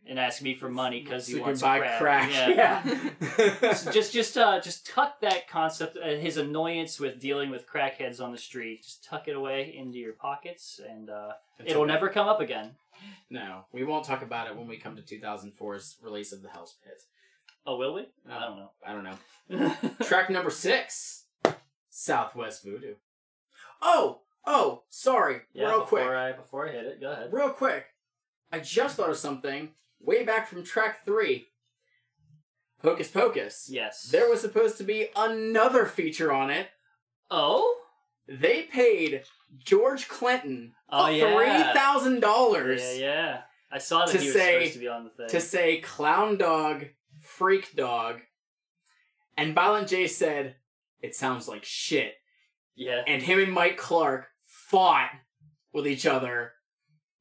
[0.07, 1.99] And ask me for money because So he you can wants buy crack.
[1.99, 2.29] crack.
[2.31, 2.83] Yeah.
[3.37, 3.73] Yeah.
[3.73, 8.19] So just just uh just tuck that concept uh, his annoyance with dealing with crackheads
[8.21, 11.31] on the street just tuck it away into your pockets and uh
[11.65, 11.91] it'll okay.
[11.93, 12.71] never come up again
[13.29, 16.75] No, we won't talk about it when we come to 2004's release of the Hell's
[16.83, 17.01] Pit.
[17.65, 18.35] oh will we No.
[18.35, 18.71] i don't know.
[18.85, 19.17] I don't know.
[19.49, 19.75] know
[20.05, 21.25] Track number six,
[21.89, 22.95] Southwest Voodoo.
[23.81, 25.41] Oh, oh, sorry.
[25.53, 27.85] yeah real before quick, i before i hit it go ahead real quick.
[28.51, 29.69] I just thought of something
[30.03, 31.47] way back from track three.
[32.83, 33.65] Hokus Pokus.
[33.69, 36.67] yes There was supposed to be another feature on it.
[37.29, 37.77] oh
[38.27, 39.23] They paid
[39.59, 41.35] George Clinton Oh, yeah.
[41.35, 43.41] three thousand dollars yeah yeah
[43.71, 45.77] i saw that To he was say- supposed to be on the thing to say
[45.79, 46.85] clown dog,
[47.21, 48.21] freak dog,
[49.37, 50.55] and Violent J said
[51.01, 52.15] it sounds like shit.
[52.75, 55.11] yeah And him and Mike Clark fought
[55.71, 56.53] with each other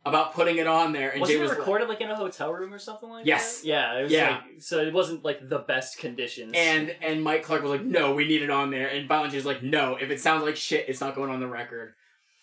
[0.06, 1.10] about putting it on there.
[1.10, 3.60] And wasn't Jay it recorded like, in a hotel room or something like Yes.
[3.60, 3.66] that?
[3.66, 3.92] Yes.
[3.92, 4.30] Yeah, it was Yeah.
[4.30, 6.52] like so it wasn't like the best conditions.
[6.56, 9.36] and and Mike Clark was like, "No, we need it on there." And Violent J
[9.38, 11.94] was like, "No, if it sounds like shit, it's not going on the record."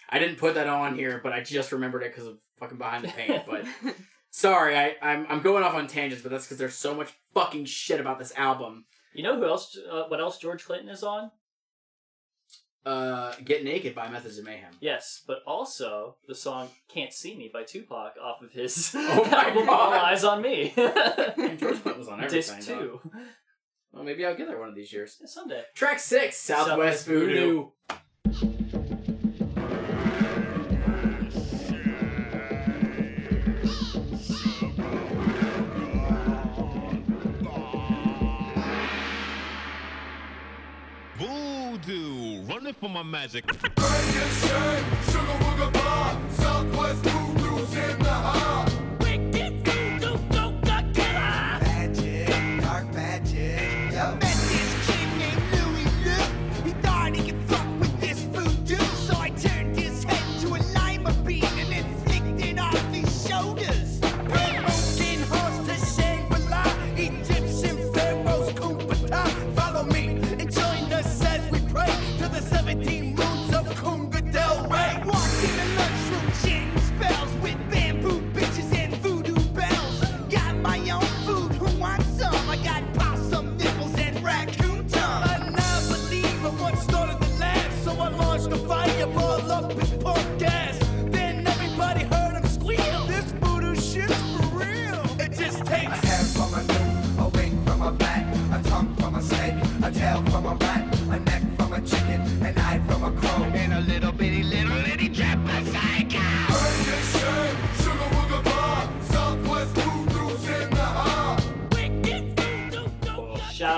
[0.09, 3.03] I didn't put that on here, but I just remembered it because of fucking behind
[3.03, 3.43] the paint.
[3.45, 3.65] But
[4.29, 7.65] sorry, I I'm I'm going off on tangents, but that's because there's so much fucking
[7.65, 8.85] shit about this album.
[9.13, 9.75] you know who else?
[9.91, 11.31] Uh, what else George Clinton is on?
[12.87, 14.71] Uh, Get Naked by Methods of Mayhem.
[14.79, 19.47] Yes, but also the song "Can't C Me" by Tupac off of his Oh my
[19.49, 19.93] album God.
[19.93, 22.55] "All Eyez on Me." And George Clinton was on everything.
[22.57, 22.79] Disc dog.
[22.79, 23.01] two.
[23.91, 25.17] Well, maybe I'll get there one of these years.
[25.19, 25.63] Yeah, someday.
[25.75, 27.67] Track six, Southwest, Voodoo.
[41.17, 42.16] Voodoo,
[42.73, 43.03] for my.
[43.07, 43.45] Magic,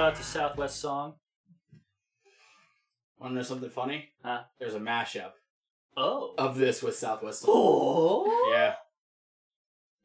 [0.09, 1.13] out to Southwest Song.
[3.19, 4.09] Want to know something funny?
[4.23, 4.41] Huh?
[4.57, 5.33] There's a mashup
[5.95, 6.33] Oh.
[6.35, 7.41] of this with Southwest.
[7.41, 7.51] Song.
[7.55, 8.49] Oh.
[8.51, 8.73] Yeah.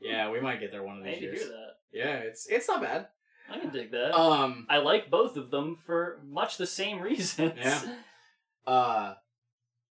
[0.00, 1.38] Yeah, we might get there one of I these need to years.
[1.44, 1.70] hear that.
[1.90, 3.07] Yeah, it's it's not bad.
[3.48, 4.14] I can dig that.
[4.14, 7.55] Um, I like both of them for much the same reasons.
[7.57, 7.80] Yeah.
[8.66, 9.14] uh,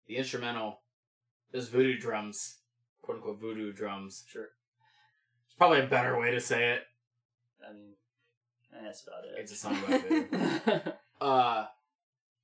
[0.08, 0.82] the instrumental,
[1.54, 2.58] those voodoo drums,
[3.02, 4.26] quote unquote voodoo drums.
[4.28, 4.50] Sure.
[5.46, 6.84] It's probably a better way to say it.
[8.82, 9.36] Eh, that's about it.
[9.38, 10.92] It's a song about voodoo.
[11.22, 11.68] Uh,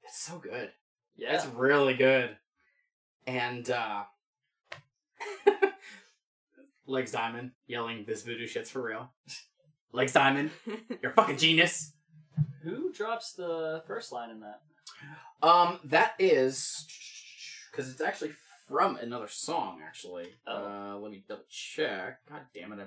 [0.04, 0.72] it's so good.
[1.16, 1.34] yeah.
[1.36, 2.38] It's really good.
[3.26, 4.04] And uh
[6.86, 9.10] Legs Diamond yelling, "This voodoo shit's for real."
[9.92, 10.52] Legs Diamond,
[11.02, 11.94] you're a fucking genius.
[12.62, 14.62] Who drops the first line in that?
[15.42, 16.86] Um, that is
[17.72, 18.32] because it's actually
[18.68, 19.80] from another song.
[19.86, 20.94] Actually, Oh.
[20.96, 22.20] uh, let me double check.
[22.30, 22.86] God damn it, I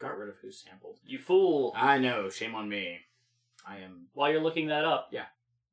[0.00, 0.98] got rid of who sampled.
[1.04, 1.72] You fool!
[1.76, 3.00] I know, shame on me.
[3.66, 4.06] I am.
[4.14, 5.26] While you're looking that up, Yeah.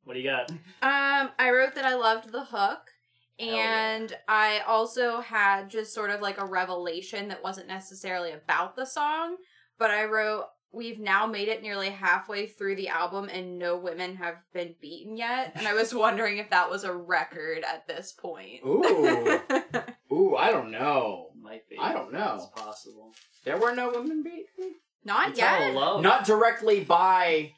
[0.03, 0.49] What do you got?
[0.51, 2.91] Um, I wrote that I loved the hook,
[3.39, 3.95] Hell yeah.
[3.95, 8.85] and I also had just sort of like a revelation that wasn't necessarily about the
[8.85, 9.35] song,
[9.77, 14.15] but I wrote we've now made it nearly halfway through the album and no women
[14.17, 18.11] have been beaten yet, and I was wondering if that was a record at this
[18.13, 18.61] point.
[18.65, 19.39] Ooh,
[20.13, 21.26] ooh, I don't know.
[21.47, 21.77] Might be.
[21.79, 22.35] I don't know.
[22.35, 23.13] It's possible.
[23.45, 24.75] There were no women beaten.
[25.05, 25.73] Not It's all yet.
[25.73, 26.01] love.
[26.01, 27.53] Not directly by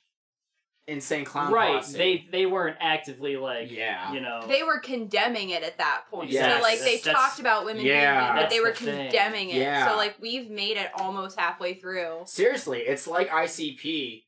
[0.87, 1.75] Insane Clown right.
[1.81, 1.97] Posse.
[1.97, 4.11] They they weren't actively like Yeah.
[4.11, 6.29] you know They were condemning it at that point.
[6.31, 6.57] Yes.
[6.57, 7.93] So like they That's- talked about women Yeah.
[7.93, 9.09] being beaten, but they That's were the thing.
[9.09, 9.55] condemning it.
[9.57, 9.87] Yeah.
[9.89, 12.21] So like we've made it almost halfway through.
[12.25, 14.25] Seriously, it's like ICP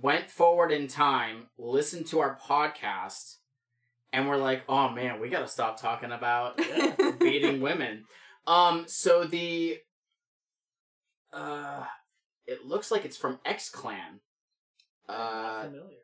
[0.00, 3.36] went forward in time, listened to our podcast,
[4.12, 7.12] and we're like, oh man, we gotta stop talking about Yeah.
[7.20, 8.04] beating women.
[8.46, 9.78] Um, so the
[11.32, 11.84] uh
[12.46, 14.20] it looks like it's from X Clan.
[15.08, 15.98] Uh familiar.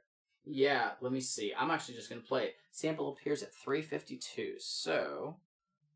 [0.45, 1.53] yeah, let me see.
[1.57, 2.55] I'm actually just gonna play it.
[2.70, 5.36] Sample appears at 352, so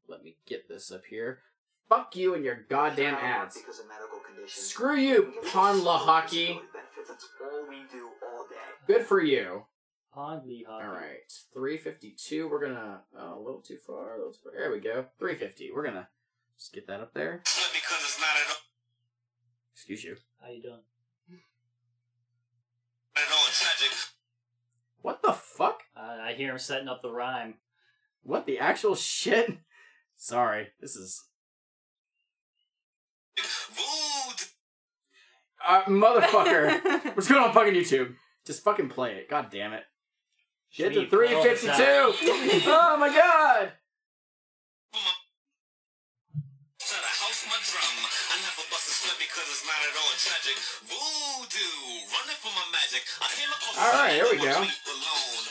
[0.09, 1.40] let me get this up here.
[1.88, 3.59] Fuck you and your goddamn ads.
[3.59, 4.66] Because of medical conditions.
[4.66, 6.59] Screw you, Pon Lahaki.
[7.07, 8.57] That's all we do all day.
[8.86, 9.64] Good for you.
[10.14, 10.64] Pond Lee.
[10.68, 12.49] All right, 352.
[12.49, 13.01] We're gonna.
[13.18, 14.14] Oh, a little too far.
[14.14, 14.53] A little too far.
[14.57, 15.07] There we go.
[15.18, 15.72] 350.
[15.74, 16.09] We're gonna
[16.59, 17.38] just get that up there.
[17.44, 18.62] Because it's not at all,
[19.74, 20.16] Excuse you.
[20.40, 20.80] How you doing?
[23.16, 23.96] at all tragic.
[25.02, 25.82] What the fuck?
[25.96, 27.55] Uh, I hear him setting up the rhyme.
[28.22, 29.59] What the actual shit?
[30.16, 31.22] Sorry, this is.
[33.36, 34.46] Vood.
[35.66, 37.14] Uh, motherfucker.
[37.14, 38.14] What's going on fucking YouTube?
[38.46, 39.28] Just fucking play it.
[39.28, 39.82] God damn it.
[40.76, 42.62] Get to Shmeep, play all the 352.
[42.70, 43.72] oh my god.
[49.35, 50.57] Because it's not at all tragic.
[50.87, 51.74] Voodoo,
[52.14, 53.03] running for my magic.
[53.18, 54.59] I came across All right, here we a go.
[54.59, 55.45] alone.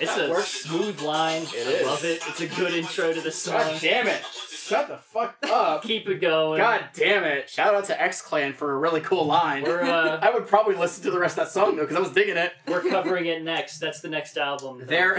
[0.00, 0.48] It's That a works.
[0.48, 1.42] smooth line.
[1.42, 1.86] It I is.
[1.86, 2.22] love it.
[2.28, 3.54] It's a good intro to the song.
[3.58, 4.22] God damn it.
[4.50, 5.82] Shut the fuck up.
[5.84, 6.58] Keep it going.
[6.58, 7.50] God damn it.
[7.50, 9.64] Shout out to X Clan for a really cool line.
[9.64, 12.00] We're uh, I would probably listen to the rest of that song though, because I
[12.00, 12.52] was digging it.
[12.68, 13.80] we're covering it next.
[13.80, 14.82] That's the next album.
[14.86, 15.18] There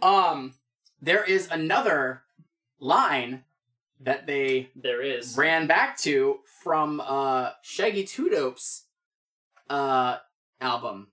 [0.00, 0.54] um
[1.00, 2.22] there is another
[2.78, 3.42] line
[4.02, 5.36] that they there is.
[5.36, 8.86] ran back to from uh Shaggy Two Dope's
[9.70, 10.18] uh
[10.60, 11.08] album.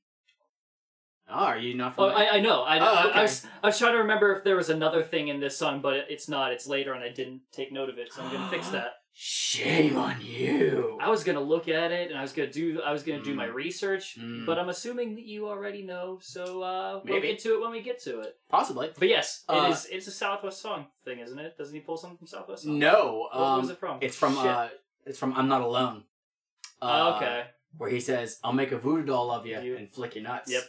[1.32, 2.32] Oh, are you not Oh, familiar?
[2.32, 2.64] I, I know.
[2.64, 3.20] I, Oh, I, okay.
[3.20, 5.80] I, was, I was trying to remember if there was another thing in this song,
[5.80, 6.52] but it, it's not.
[6.52, 8.94] It's later, and I didn't take note of it, so I'm gonna fix that.
[9.22, 10.97] Shame on you.
[11.01, 12.82] I was gonna look at it, and I was gonna do.
[12.82, 13.53] I was gonna do my Mm.
[13.53, 14.45] research, Mm.
[14.45, 16.20] but I'm assuming that you already know.
[16.22, 17.28] So uh, we'll Maybe.
[17.28, 18.38] get to it when we get to it.
[18.47, 18.91] Possibly.
[18.97, 19.86] But yes, Uh, it is.
[19.88, 21.57] It's a Southwest song thing, isn't it?
[21.57, 22.63] Doesn't he pull something from Southwest?
[22.63, 22.80] Song?
[22.80, 23.28] No.
[23.34, 23.97] What Um, was it from?
[23.99, 24.45] It's from Shit.
[24.45, 24.70] uh
[25.05, 26.05] it's from I'm Not Alone.
[26.82, 27.47] Oh, Uh, okay.
[27.78, 30.49] Where he says, I'll make a voodoo doll of you, You- and flick your nuts.
[30.49, 30.63] Yep.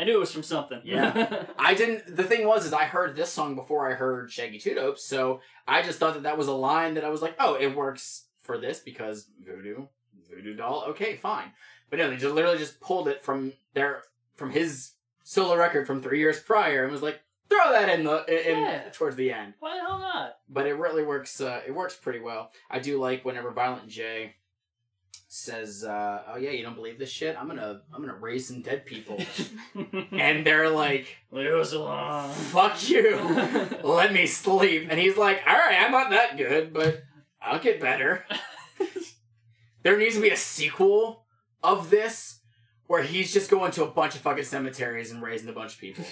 [0.00, 0.80] I knew it was from something.
[0.82, 1.44] Yeah.
[1.58, 2.16] I didn't.
[2.16, 5.40] The thing was, is I heard this song before I heard Shaggy Two Dope, so
[5.68, 8.24] I just thought that that was a line that I was like, oh, it works
[8.40, 9.86] for this because voodoo,
[10.34, 10.84] voodoo doll.
[10.88, 11.52] Okay, fine.
[11.90, 14.02] But no, they just literally just pulled it from their
[14.36, 14.92] from his
[15.22, 17.20] solo record from three years prior and was like,
[17.50, 18.82] throw that in the in Yeah.
[18.92, 19.52] towards the end.
[19.60, 20.38] Why the hell not?
[20.48, 21.40] But it really works.
[21.42, 22.52] Uh, it works pretty well.
[22.70, 24.34] I do like whenever Violent J
[25.32, 27.36] says, uh, "Oh yeah, you don't believe this shit?
[27.38, 29.16] I'm gonna I'm gonna raise some dead people,"
[30.12, 31.16] and they're like.
[31.32, 32.28] Leave us alone.
[32.32, 33.16] fuck you
[33.84, 37.04] let me sleep and he's like all right i'm not that good but
[37.40, 38.24] i'll get better
[39.84, 41.24] there needs to be a sequel
[41.62, 42.40] of this
[42.88, 45.80] where he's just going to a bunch of fucking cemeteries and raising a bunch of
[45.80, 46.04] people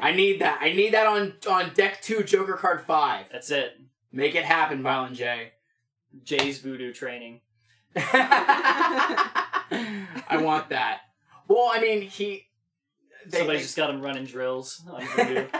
[0.00, 3.76] i need that i need that on on deck two joker card five That's it.
[4.10, 5.52] make it happen violent j
[6.22, 7.40] Jay's voodoo training.
[7.96, 9.70] I
[10.40, 11.00] want that
[11.48, 12.42] well i mean he
[13.26, 15.46] they- Somebody they- just got him running drills on voodoo.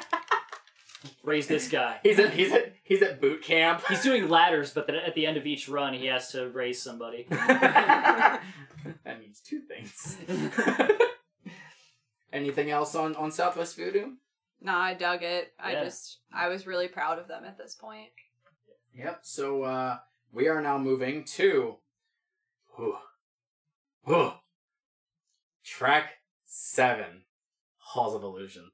[1.23, 1.99] Raise this guy.
[2.03, 5.27] he's at he's at he's at boot camp He's doing ladders, but then at the
[5.27, 7.27] end of each run, he has to raise somebody.
[7.31, 8.41] that
[9.21, 10.17] means two things.
[12.33, 14.13] Anything else on on Southwest Voodoo?
[14.61, 15.53] nah, I dug it.
[15.61, 15.85] I Yeah.
[15.85, 18.09] just I was really proud of them at this point.
[18.95, 19.21] Yep.
[19.23, 19.99] So uh
[20.33, 21.77] we are now moving to
[22.77, 22.97] Whew.
[24.05, 24.33] Whew.
[25.65, 26.15] Track
[26.45, 27.05] 7
[27.79, 28.71] Halls of Illusion.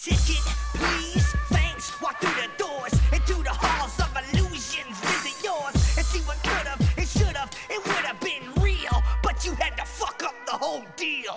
[0.00, 0.44] Ticket,
[0.74, 1.26] please.
[1.50, 2.00] Thanks.
[2.00, 3.00] Walk through the doors
[3.50, 4.98] the halls of illusions.
[5.00, 9.02] Visit yours and see what could've, it should've, it would've been real.
[9.22, 11.36] But you had to fuck up the whole deal.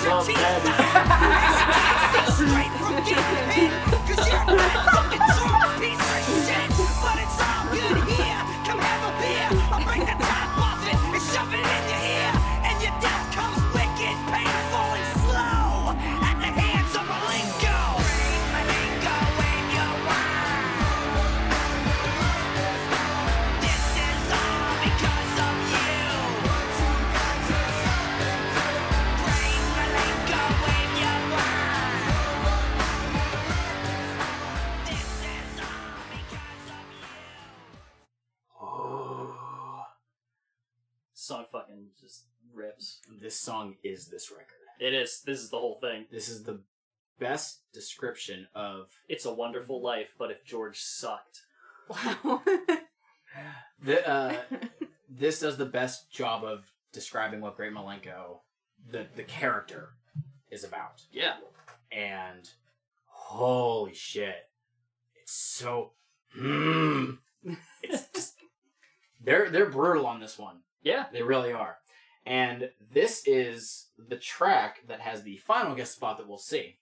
[0.00, 2.77] He won't give up, Daddy.
[43.28, 44.56] This song is this record.
[44.80, 45.20] It is.
[45.20, 46.06] This is the whole thing.
[46.10, 46.62] This is the
[47.18, 51.42] best description of It's a wonderful life, but if George sucked.
[51.90, 52.40] Wow.
[53.82, 54.08] the.
[54.08, 54.34] Uh,
[55.10, 58.38] this does the best job of describing what Great Milenko,
[58.90, 59.90] the the character,
[60.50, 61.02] is about.
[61.12, 61.34] Yeah.
[61.92, 62.48] And
[63.04, 64.48] holy shit,
[65.20, 65.92] it's so.
[66.34, 67.18] Mm,
[67.82, 68.36] it's just
[69.22, 70.60] they're they're brutal on this one.
[70.82, 71.04] Yeah.
[71.12, 71.76] They really are.
[72.28, 76.76] And this is the track that has the final guest spot that we'll see.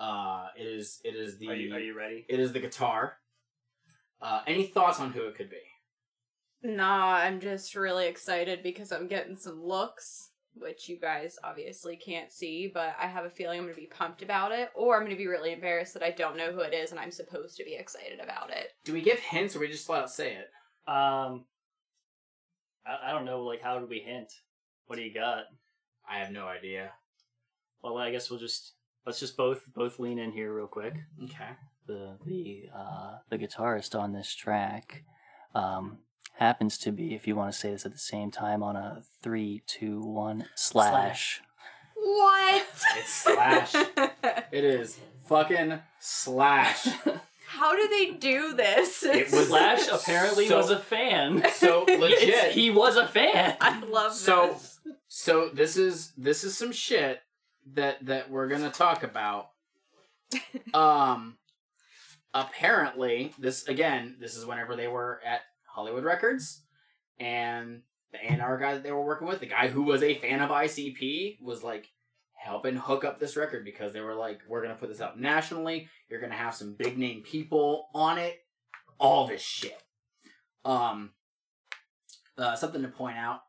[0.00, 2.26] Uh, it is it is the Are you, are you ready?
[2.28, 3.18] it is the guitar.
[4.20, 5.62] Uh, any thoughts on who it could be?
[6.64, 12.32] Nah, I'm just really excited because I'm getting some looks, which you guys obviously can't
[12.32, 15.02] see, but I have a feeling I'm going to be pumped about it, or I'm
[15.02, 17.56] going to be really embarrassed that I don't know who it is and I'm supposed
[17.56, 18.70] to be excited about it.
[18.84, 20.90] Do we give hints or we just flat out say it?
[20.90, 21.44] Um,
[22.86, 23.42] I, I don't know.
[23.42, 24.32] Like, how do we hint?
[24.86, 25.44] What do you got?
[26.08, 26.90] I have no idea.
[27.82, 28.72] Well, I guess we'll just
[29.06, 30.94] let's just both both lean in here real quick.
[31.24, 31.50] Okay.
[31.86, 35.04] The the uh, the guitarist on this track
[35.54, 35.98] um,
[36.38, 39.02] happens to be, if you want to say this at the same time, on a
[39.22, 41.40] three, two, one slash.
[41.94, 42.66] What?
[42.96, 43.74] It's Slash.
[44.52, 46.88] it is fucking Slash.
[47.54, 49.02] How do they do this?
[49.02, 51.44] It was Slash apparently so- was a fan.
[51.54, 52.22] So legit.
[52.22, 53.56] It's- he was a fan.
[53.60, 54.80] I love So this.
[55.08, 57.20] so this is this is some shit
[57.74, 59.48] that that we're gonna talk about.
[60.74, 61.36] Um
[62.34, 66.62] apparently this again, this is whenever they were at Hollywood Records
[67.20, 67.82] and
[68.12, 70.50] the A&R guy that they were working with, the guy who was a fan of
[70.50, 71.88] ICP, was like
[72.42, 75.88] helping hook up this record because they were like, we're gonna put this out nationally.
[76.08, 78.44] You're gonna have some big name people on it.
[78.98, 79.80] All this shit.
[80.64, 81.10] Um,
[82.36, 83.40] uh, something to point out.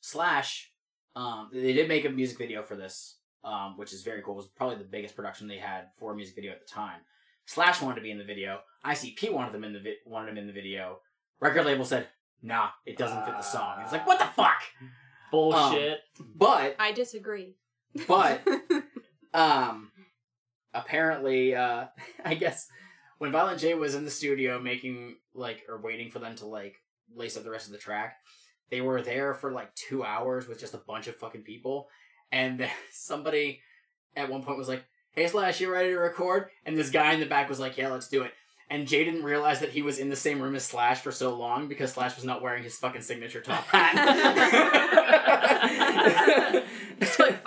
[0.00, 0.70] Slash,
[1.16, 4.34] um, they did make a music video for this, um, which is very cool.
[4.34, 7.00] It was probably the biggest production they had for a music video at the time.
[7.46, 8.60] Slash wanted to be in the video.
[8.84, 11.00] ICP wanted them in the vi- wanted him in the video.
[11.40, 12.08] Record label said,
[12.42, 14.60] "Nah, it doesn't fit the song." It's like, what the fuck?
[15.30, 16.00] Bullshit.
[16.36, 17.56] But I disagree.
[18.06, 18.46] But
[19.34, 19.90] um
[20.74, 21.86] apparently uh
[22.24, 22.68] i guess
[23.18, 26.76] when violent j was in the studio making like or waiting for them to like
[27.14, 28.16] lace up the rest of the track
[28.70, 31.88] they were there for like two hours with just a bunch of fucking people.
[32.30, 33.60] And then somebody
[34.16, 36.48] at one point was like hey slash you ready to record?
[36.64, 38.32] And this guy in the back was like yeah let's do it.
[38.70, 41.34] And Jay didn't realize that he was in the same room as Slash for so
[41.34, 43.94] long because Slash was not wearing his fucking signature top hat.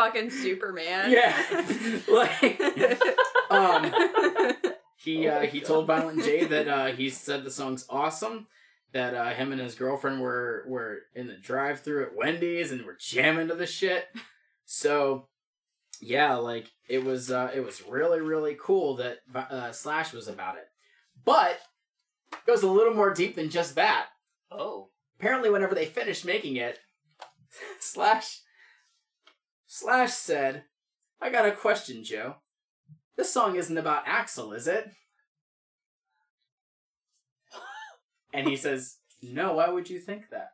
[0.05, 1.11] It's like fucking Superman.
[1.11, 1.35] Yeah.
[2.11, 3.01] like
[3.49, 3.91] um
[4.97, 8.47] he Oh uh he told Violent J that uh he said the song's awesome.
[8.93, 12.85] That uh him and his girlfriend were were in the drive through at Wendy's and
[12.85, 14.05] were jamming to the shit.
[14.65, 15.27] So
[16.01, 20.55] yeah, like it was uh it was really, really cool that uh Slash was about
[20.57, 20.65] it.
[21.23, 21.59] But
[22.33, 24.07] it goes a little more deep than just that
[24.49, 24.89] Oh.
[25.19, 26.79] apparently whenever they finished making it
[27.79, 28.39] slash
[29.73, 30.65] slash said
[31.21, 32.35] i got a question joe.
[33.15, 34.91] This song isn't about Axl is it?
[38.33, 40.51] And he says no why would you think that?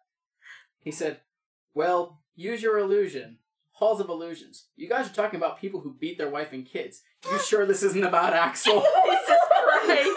[0.84, 1.22] He said
[1.74, 3.40] well use your illusion.
[3.72, 4.68] Halls of illusions.
[4.76, 7.02] You guys are talking about people who beat their wife and kids.
[7.32, 8.84] You sure this isn't about Axl?
[9.06, 10.10] Jesus Christ.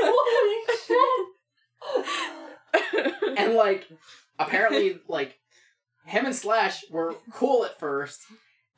[0.00, 1.26] Holy shit.
[3.38, 3.86] and like
[4.38, 5.38] apparently like
[6.06, 8.20] him and slash were cool at first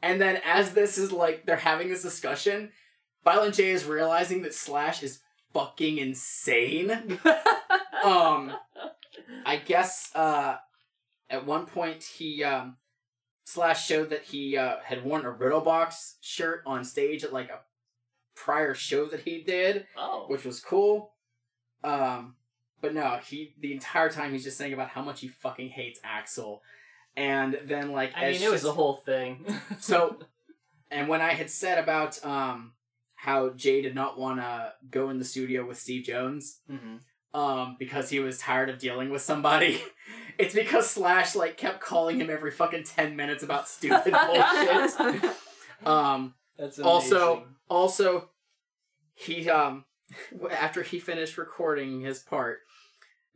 [0.03, 2.71] and then as this is like they're having this discussion
[3.25, 5.21] violent j is realizing that slash is
[5.53, 6.91] fucking insane
[8.05, 8.53] um
[9.47, 10.57] i guess uh
[11.31, 12.77] at one point he um
[13.45, 17.49] slash showed that he uh had worn a riddle box shirt on stage at like
[17.51, 17.61] a
[18.37, 20.25] prior show that he did Oh.
[20.29, 21.13] which was cool.
[21.85, 22.35] Um,
[22.81, 26.01] but no, he the entire time he's just saying about how much he fucking hates
[26.01, 26.61] Axl,
[27.17, 29.45] and then like I as mean, it was the whole thing.
[29.81, 30.19] so,
[30.91, 32.73] and when I had said about um
[33.15, 37.01] how Jay did not want to go in the studio with Steve Jones, Mhm.
[37.33, 39.81] um because he was tired of dealing with somebody,
[40.39, 45.33] it's because Slash like kept calling him every fucking ten minutes about stupid bullshit.
[45.85, 48.31] Um, That's also, also,
[49.15, 49.85] he um
[50.51, 52.59] after he finished recording his part,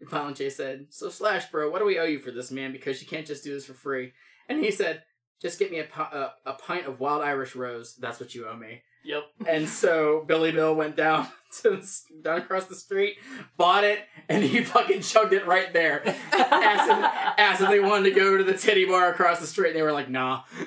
[0.00, 2.72] Violent J said, "So Slash, bro, what do we owe you for this, man?
[2.72, 4.12] Because you can't just do this for free."
[4.48, 5.02] And he said,
[5.40, 7.96] "Just get me a, a, uh, a pint of wild Irish rose.
[7.96, 9.24] That's what you owe me." Yep.
[9.46, 11.28] And so Billy Bill went down
[11.62, 11.82] to
[12.22, 13.16] down across the street,
[13.56, 16.06] bought it, and he fucking chugged it right there.
[16.32, 19.68] asked, if, asked if they wanted to go to the titty bar across the street,
[19.68, 20.42] and they were like, "Nah."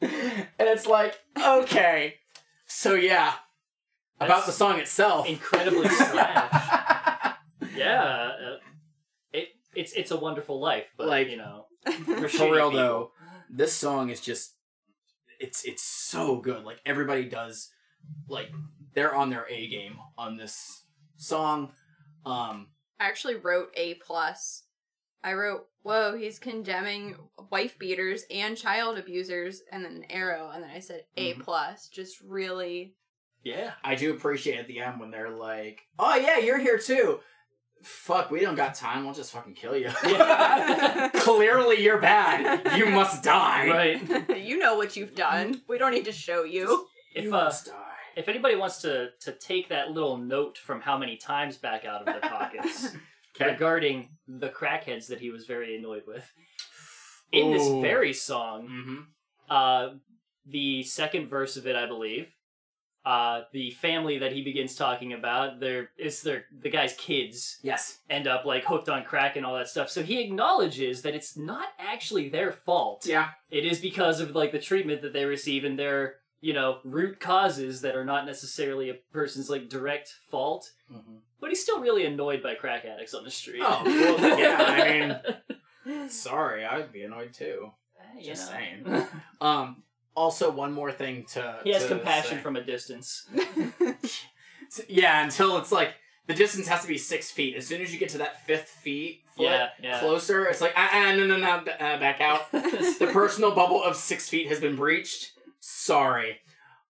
[0.00, 2.14] and it's like, okay,
[2.66, 3.34] so yeah,
[4.20, 5.28] about the song itself.
[5.28, 6.81] incredibly slash.
[7.76, 8.56] Yeah, uh,
[9.32, 12.72] it it's it's a wonderful life, but Like, you know, For shitty real people.
[12.72, 13.10] though,
[13.50, 14.54] this song is just
[15.40, 16.64] it's it's so good.
[16.64, 17.70] Like everybody does
[18.28, 18.52] like
[18.94, 20.84] they're on their A game on this
[21.16, 21.72] song.
[22.24, 22.68] Um
[23.00, 24.62] I actually wrote A plus.
[25.24, 27.16] I wrote, "Whoa, he's condemning
[27.50, 31.40] wife beaters and child abusers," and then an arrow, and then I said A Mhm.
[31.40, 31.88] plus.
[31.88, 32.94] Just really,
[33.44, 37.20] yeah, I do appreciate at the end when they're like, "Oh yeah, you're here too."
[37.82, 39.04] Fuck, we don't got time.
[39.04, 39.90] We'll just fucking kill you.
[40.06, 41.08] Yeah.
[41.14, 42.78] Clearly, you're bad.
[42.78, 43.68] You must die.
[43.68, 44.38] right.
[44.38, 45.60] you know what you've done.
[45.68, 46.86] We don't need to show you.
[47.14, 47.72] If you uh, must die.
[48.16, 52.00] if anybody wants to to take that little note from how many times back out
[52.00, 52.88] of their pockets
[53.36, 53.50] Okay.
[53.50, 56.30] regarding the crackheads that he was very annoyed with,
[57.32, 58.96] in this very song, Mm-hmm.
[59.48, 59.88] uh,
[60.46, 62.28] the second verse of it, I believe.
[63.04, 67.98] Uh, the family that he begins talking about, their it's their the guy's kids Yes.
[68.08, 69.90] end up like hooked on crack and all that stuff.
[69.90, 73.04] So he acknowledges that it's not actually their fault.
[73.04, 73.30] Yeah.
[73.50, 77.18] It is because of like the treatment that they receive and their you know root
[77.18, 80.70] causes that are not necessarily a person's like direct fault.
[80.92, 81.16] Mm-hmm.
[81.40, 83.62] But he's still really annoyed by crack addicts on the street.
[83.64, 85.20] Oh, well, yeah, I
[85.86, 87.72] mean, Sorry, I'd be annoyed too.
[88.16, 88.56] You Just know.
[88.58, 89.06] saying.
[89.40, 89.82] Um.
[90.14, 92.42] Also, one more thing to he has to compassion say.
[92.42, 93.26] from a distance.
[94.88, 95.94] Yeah, until it's like
[96.26, 97.56] the distance has to be six feet.
[97.56, 100.00] As soon as you get to that fifth feet foot Yeah, yeah.
[100.00, 102.50] closer, it's like ah, ah no no no uh, back out.
[102.52, 105.32] the personal bubble of six feet has been breached.
[105.60, 106.38] Sorry.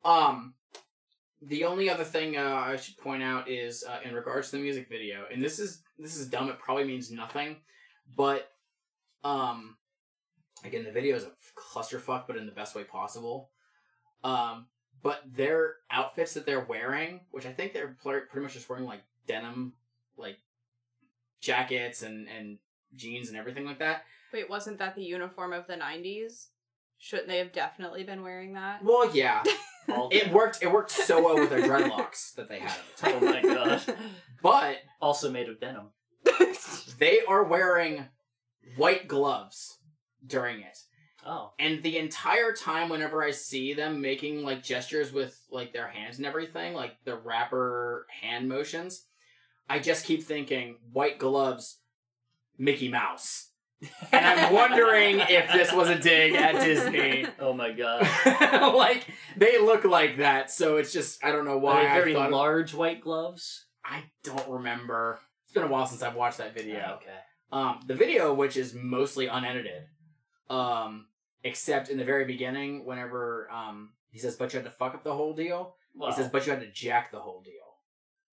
[0.06, 0.54] Um,
[1.42, 4.62] the only other thing uh, I should point out is uh, in regards to the
[4.62, 6.50] music video, and this is this is dumb.
[6.50, 7.58] It probably means nothing,
[8.16, 8.52] but
[9.24, 9.78] um,
[10.64, 11.32] again, the video is a
[11.72, 13.50] clusterfuck, but in the best way possible.
[14.24, 14.68] Um,
[15.04, 19.02] but their outfits that they're wearing, which I think they're pretty much just wearing like
[19.28, 19.74] denim,
[20.18, 20.38] like
[21.40, 22.58] jackets and and
[22.96, 24.04] jeans and everything like that.
[24.34, 26.48] Wait, wasn't that the uniform of the 90s?
[26.98, 28.84] Shouldn't they have definitely been wearing that?
[28.84, 29.44] Well, yeah,
[29.88, 30.62] it worked.
[30.62, 33.16] It worked so well with their dreadlocks that they had at the time.
[33.22, 33.86] Oh my gosh!
[34.44, 35.88] But Also made of denim.
[37.00, 38.06] they are wearing
[38.76, 39.80] white gloves
[40.26, 40.78] during it.
[41.26, 41.52] Oh.
[41.60, 46.18] And the entire time, whenever I see them making like gestures with like their hands
[46.18, 49.06] and everything, like the rapper hand motions,
[49.70, 51.80] I just keep thinking white gloves,
[52.58, 53.50] Mickey Mouse.
[54.12, 57.26] And I'm wondering if this was a dig at Disney.
[57.40, 58.08] Oh my god.
[58.76, 61.84] like they look like that, so it's just I don't know why.
[61.84, 63.66] very large white gloves?
[63.84, 65.20] I don't remember.
[65.46, 66.84] It's been a while since I've watched that video.
[66.88, 67.18] Oh, okay.
[67.52, 69.84] Um, the video, which is mostly unedited,
[70.50, 71.08] um,
[71.44, 75.04] except in the very beginning, whenever um he says, "But you had to fuck up
[75.04, 77.78] the whole deal," Well, he says, "But you had to jack the whole deal,"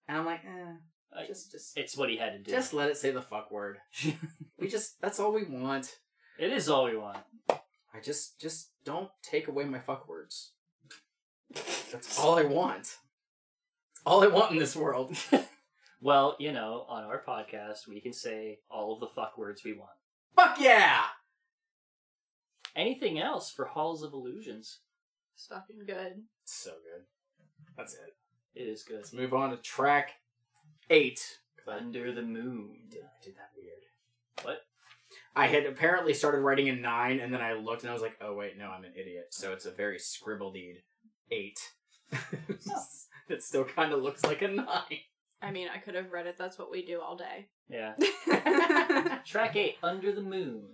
[0.06, 2.50] and I'm like, eh, just, just, it's what he had to do.
[2.50, 3.78] just let it say the fuck word.
[4.58, 5.98] we just, that's all we want.
[6.38, 7.18] it is all we want.
[7.50, 10.52] I just, just don't take away my fuck words.
[11.90, 12.80] That's all I want.
[12.80, 12.98] It's
[14.04, 15.16] all I want in this world.
[16.00, 19.72] Well, you know, on our podcast, we can say all of the fuck words we
[19.72, 19.90] want.
[20.36, 21.02] Fuck yeah!
[22.76, 24.80] Anything else for Halls of Illusions?
[25.34, 26.22] It's fucking good.
[26.44, 27.04] So good.
[27.76, 28.16] That's it.
[28.54, 28.96] It is good.
[28.96, 30.12] Let's move on to track
[30.90, 31.38] eight.
[31.66, 32.78] Under the Moon.
[32.90, 33.82] Did I did that weird?
[34.42, 34.62] What?
[35.36, 38.16] I had apparently started writing a nine, and then I looked and I was like,
[38.22, 40.56] "Oh wait, no, I'm an idiot." So it's a very scribbled
[41.30, 41.58] eight.
[42.70, 42.84] Oh.
[43.28, 45.00] it still kind of looks like a nine.
[45.42, 46.36] I mean, I could have read it.
[46.38, 47.48] That's what we do all day.
[47.68, 47.94] Yeah.
[49.26, 50.64] Track 8, Under the Moon.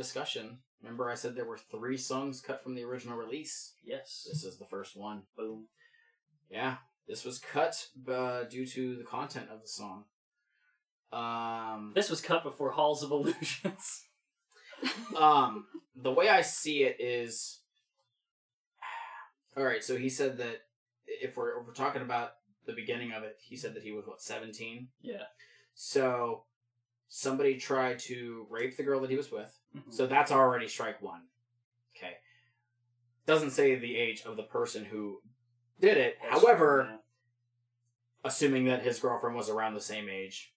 [0.00, 3.74] Discussion, remember I said there were three songs cut from the original release?
[3.84, 4.26] Yes.
[4.26, 5.22] This is the first one.
[5.36, 5.66] Boom.
[6.50, 10.04] Yeah, this was cut uh, due to the content of the song.
[11.12, 14.06] Um, This was cut before Halls of Illusions.
[15.18, 17.60] um, the way I see it is,
[19.56, 19.84] all right.
[19.84, 20.62] So he said that
[21.06, 22.32] if we're if we're talking about
[22.66, 24.88] the beginning of it, he said that he was what seventeen.
[25.02, 25.24] Yeah.
[25.74, 26.44] So
[27.10, 29.52] somebody tried to rape the girl that he was with.
[29.76, 29.92] Mhm.
[29.92, 31.22] So that's already strike one.
[31.96, 32.16] Okay.
[33.26, 35.20] Doesn't say the age of the person who
[35.80, 36.16] did it.
[36.22, 36.98] That's However, true,
[38.24, 40.54] assuming that his girlfriend was around the same age,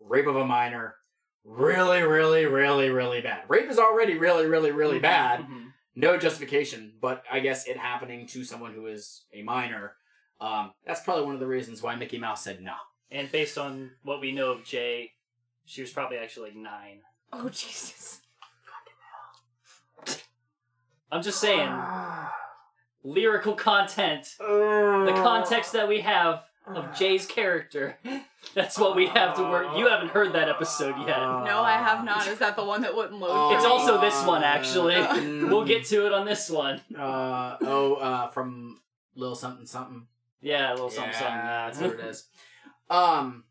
[0.00, 0.96] rape of a minor,
[1.44, 3.48] really, really, really, really bad.
[3.48, 5.40] Rape is already really, really, really bad.
[5.46, 5.72] Mhm.
[5.94, 9.96] No justification, but I guess it happening to someone who is a minor.
[10.40, 12.74] Um, that's probably one of the reasons why Mickey Mouse said no.
[13.10, 15.12] And based on what we know of Jay,
[15.64, 17.00] she was probably actually like nine.
[17.32, 18.20] Oh Jesus.
[21.10, 21.70] I'm just saying,
[23.04, 27.98] lyrical content, the the context that we have of Jay's character,
[28.54, 29.76] that's what we have to work.
[29.76, 31.18] You haven't heard that episode yet.
[31.18, 32.26] No, I have not.
[32.26, 33.50] Is that the one that wouldn't load?
[33.50, 34.94] for It's also this one, actually.
[34.94, 35.20] Uh,
[35.52, 36.80] We'll get to it on this one.
[36.96, 38.80] Uh, oh, uh, from
[39.14, 40.06] Little Something Something.
[40.40, 41.26] Yeah, a little something, something.
[41.34, 42.24] Yeah, that's what it is.
[42.90, 43.44] Um,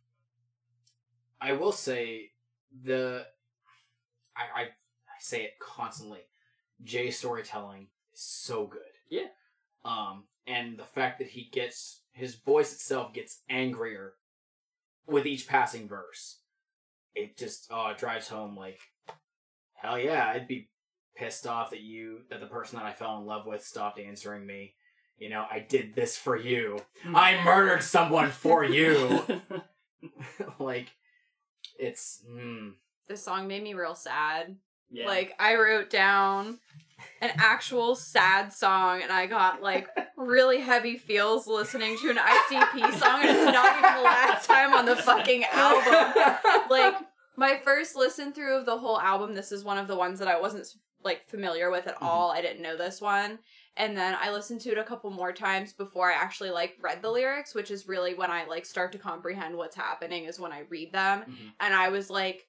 [1.41, 2.31] I will say
[2.83, 3.25] the
[4.35, 6.21] I, I I say it constantly.
[6.83, 8.81] Jay's storytelling is so good.
[9.09, 9.27] Yeah.
[9.83, 14.13] Um, and the fact that he gets his voice itself gets angrier
[15.07, 16.39] with each passing verse.
[17.15, 18.79] It just oh, it drives home like
[19.73, 20.69] hell yeah, I'd be
[21.15, 24.45] pissed off that you that the person that I fell in love with stopped answering
[24.45, 24.75] me.
[25.17, 26.79] You know, I did this for you.
[27.15, 29.21] I murdered someone for you.
[30.59, 30.89] like
[31.79, 32.73] it's mm,
[33.07, 34.55] This song made me real sad.
[34.89, 35.07] yeah.
[35.07, 36.59] Like I wrote down
[37.21, 39.87] an actual sad song and I got like
[40.17, 44.73] really heavy feels listening to an ICP song and it's not even the last time
[44.73, 46.35] on the fucking album.
[46.69, 46.95] Like
[47.37, 50.27] my first listen through of the whole album, this is one of the ones that
[50.27, 50.67] I wasn't
[51.03, 52.29] like familiar with at all.
[52.31, 53.39] I didn't know this one.
[53.77, 57.01] And then I listened to it a couple more times before I actually like read
[57.01, 60.51] the lyrics, which is really when I like start to comprehend what's happening is when
[60.51, 61.21] I read them.
[61.21, 61.53] Mhm.
[61.59, 62.47] And I was like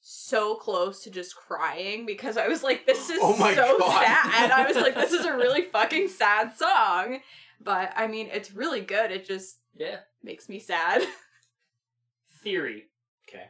[0.00, 4.02] so close to just crying because I was like, this is Oh my so God.
[4.04, 4.50] sad.
[4.50, 7.20] I was like, this is a really fucking sad song.
[7.60, 9.12] But I mean, it's really good.
[9.12, 9.98] It just yeah.
[10.22, 11.02] makes me sad.
[12.42, 12.84] Theory.
[13.28, 13.44] okay.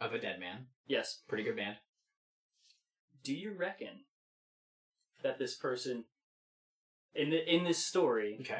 [0.00, 0.66] Of a dead man.
[0.86, 1.20] Yes.
[1.28, 1.76] Pretty good band.
[3.24, 4.04] Do you reckon
[5.22, 6.04] that this person
[7.16, 8.58] in the in this story Okay.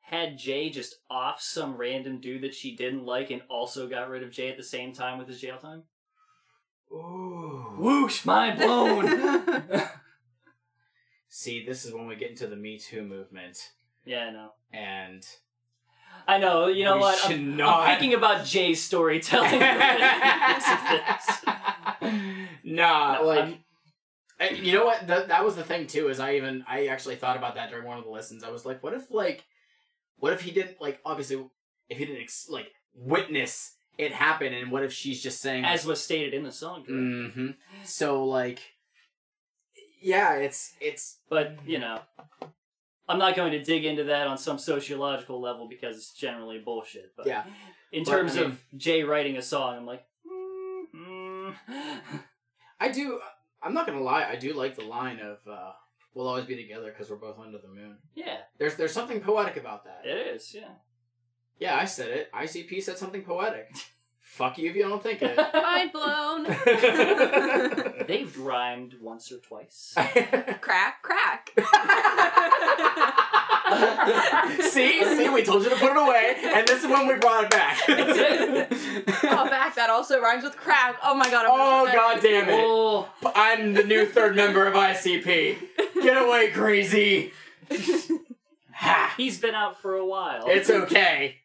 [0.00, 4.22] had Jay just off some random dude that she didn't like and also got rid
[4.22, 5.82] of Jay at the same time with his jail time?
[6.92, 7.74] Ooh.
[7.78, 9.06] Whoosh, mind blown.
[11.28, 13.58] See, this is when we get into the Me Too movement,
[14.04, 14.50] yeah, I know.
[14.72, 15.26] and
[16.28, 16.68] I know.
[16.68, 17.20] You know We what?
[17.30, 19.60] I'm, not- I'm thinking about Jay's storytelling.
[22.64, 23.64] nah, No, like I'm-
[24.38, 25.06] I- you know what?
[25.06, 26.08] That that was the thing too.
[26.08, 28.44] Is I even I actually thought about that during one of the lessons.
[28.44, 29.44] I was like, what if like,
[30.18, 31.42] what if he didn't like obviously
[31.88, 35.86] if he didn't ex- like witness it happen, and what if she's just saying As
[35.86, 36.84] was stated in the song.
[36.84, 37.34] correct?
[37.34, 37.50] hmm
[37.84, 38.60] So like,
[40.02, 42.00] yeah, it's it's But, you know,
[43.08, 47.12] I'm not going to dig into that on some sociological level because it's generally bullshit.
[47.16, 47.44] But yeah.
[47.92, 51.54] in But, terms I mean- of Jay writing a song, I'm like, mm, mm.
[52.80, 53.20] I do.
[53.62, 54.24] I'm not gonna lie.
[54.24, 55.72] I do like the line of uh,
[56.14, 59.56] "We'll always be together because we're both under the moon." yeah, There's there's something poetic
[59.56, 60.02] about that.
[60.04, 60.54] it is.
[60.54, 60.68] Yeah.
[61.58, 62.30] Yeah, I said it.
[62.32, 63.68] ICP said something poetic.
[64.20, 65.36] Fuck you if you don't think it.
[65.54, 66.44] Mind blown.
[68.06, 69.94] They've rhymed once or twice.
[70.60, 71.50] crack, crack.
[74.60, 77.44] see, see, we told you to put it away, and this is when we brought
[77.44, 77.78] it back.
[77.88, 79.74] oh, back.
[79.74, 80.98] That also rhymes with crack.
[81.02, 81.46] Oh my god.
[81.46, 82.60] I'm oh gonna- god damn it!
[82.64, 85.58] oh, I'm the new third member of ICP.
[85.94, 87.32] Get away, crazy!
[88.72, 89.14] ha!
[89.16, 90.44] he's been out for a while.
[90.46, 91.36] It's okay.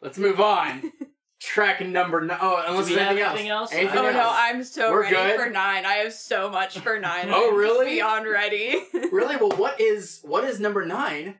[0.00, 0.92] Let's move on.
[1.42, 2.36] Track number no.
[2.40, 3.32] Oh, unless there's have anything else.
[3.34, 3.72] anything else?
[3.72, 4.14] Anything Oh else?
[4.14, 5.40] no, I'm so We're ready good?
[5.40, 5.84] for nine.
[5.84, 7.26] I have so much for nine.
[7.30, 7.94] Oh, I'm really?
[7.96, 8.84] Beyond ready.
[9.12, 9.36] really?
[9.36, 11.38] Well, what is what is number nine?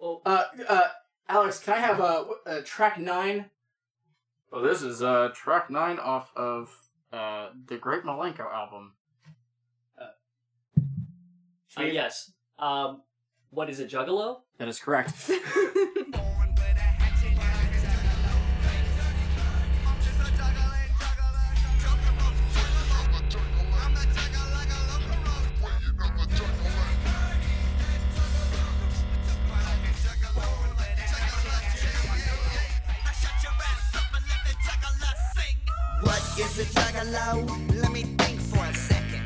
[0.00, 0.88] Oh, Uh, uh,
[1.28, 3.46] Alex, can I have a wh- uh track nine?
[4.52, 6.76] Oh, this is uh track nine off of
[7.12, 8.94] uh the Great Milenko album.
[11.78, 12.32] uh, yes.
[12.58, 13.02] Um,
[13.50, 14.38] what is it, Juggalo?
[14.58, 15.12] That is correct.
[36.58, 37.80] is a juggalo?
[37.80, 39.22] Let me think for a second.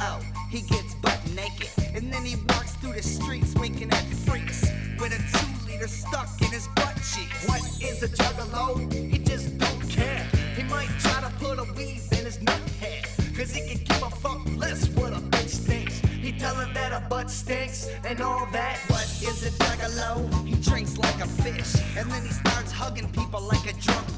[0.00, 0.20] Oh,
[0.50, 1.70] he gets butt naked.
[1.94, 4.62] And then he walks through the streets winking at freaks
[5.00, 7.48] with a two liter stuck in his butt cheeks.
[7.48, 8.92] What is a juggalo?
[8.92, 10.26] He just don't care.
[10.56, 13.02] He might try to put a weave in his nut hair.
[13.36, 15.98] Cause he can give a fuck less what a bitch thinks.
[15.98, 18.78] He tell her that her butt stinks and all that.
[18.88, 20.46] What is a juggalo?
[20.46, 21.74] He drinks like a fish.
[21.96, 24.13] And then he starts hugging people like a drunk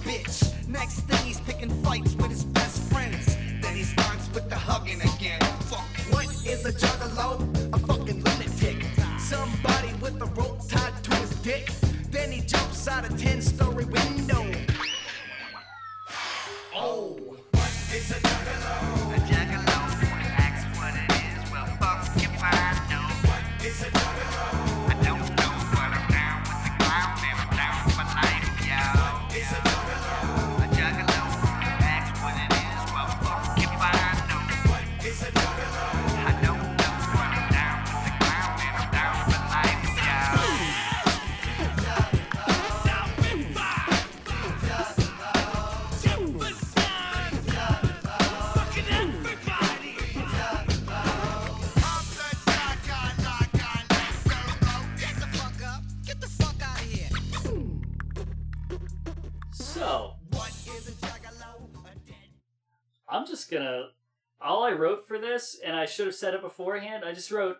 [65.96, 67.56] should have said it beforehand, I just wrote,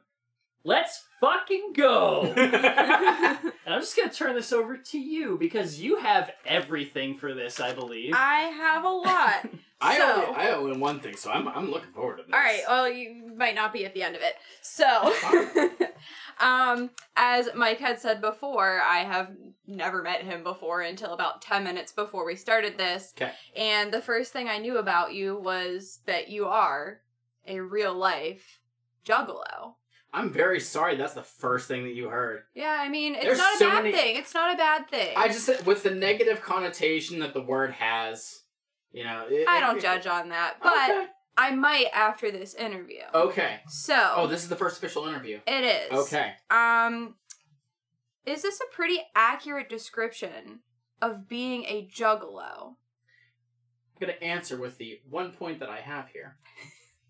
[0.63, 2.23] let's fucking go!
[2.37, 7.59] and I'm just gonna turn this over to you because you have everything for this,
[7.61, 8.13] I believe.
[8.15, 9.49] I have a lot.
[9.81, 12.33] I So- only I only win one thing, so I'm I'm looking forward to this.
[12.33, 12.61] All right.
[12.69, 14.35] Well, you might not be at the end of it.
[14.63, 14.87] So,
[16.41, 19.33] um, as Mike had said before, I have
[19.67, 23.13] never met him before until about 10 minutes before we started this.
[23.21, 23.33] Okay.
[23.57, 27.01] And the first thing I knew about you was that you are
[27.47, 28.61] a real life
[29.05, 29.75] juggalo.
[30.13, 30.97] I'm very sorry.
[30.97, 32.43] That's the first thing that you heard.
[32.55, 34.17] Yeah, I mean, it's There's not a so bad many- thing.
[34.17, 35.15] It's not a bad thing.
[35.17, 38.43] I just with the negative connotation that the word has.
[38.93, 41.07] You know, it- I don't judge on that, but Okay.
[41.37, 43.03] I might after this interview.
[43.15, 43.61] Okay.
[43.69, 45.41] So, Oh, this is the first official interview.
[45.47, 45.93] it is.
[46.07, 46.35] Okay.
[46.49, 47.17] Um,
[48.25, 50.61] is this a pretty accurate description
[51.03, 52.77] of being a juggalo?
[53.95, 56.39] I'm gonna answer with the one point that I have here.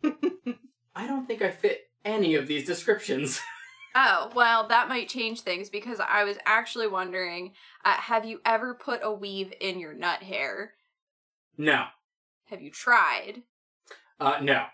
[0.05, 3.41] I don't think I fit any of these descriptions.
[3.99, 8.75] Oh, well, that might change things because I was actually wondering uh, have you ever
[8.75, 10.75] put a weave in your nut hair?
[11.57, 11.87] no.
[12.51, 13.43] Have you tried?
[14.21, 14.67] Uh, no.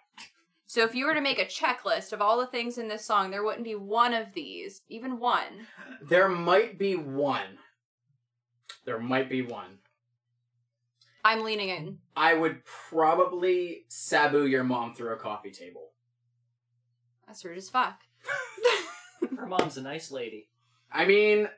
[0.66, 3.30] So, if you were to make a checklist of all the things in this song,
[3.30, 5.68] there wouldn't be one of these, even one.
[6.02, 7.58] There might be one.
[8.84, 9.78] There might be one.
[11.24, 11.98] I'm leaning in.
[12.16, 15.90] I would probably sabu your mom through a coffee table.
[17.26, 18.00] That's rude as fuck.
[19.36, 20.48] Her mom's a nice lady.
[20.90, 21.48] I mean,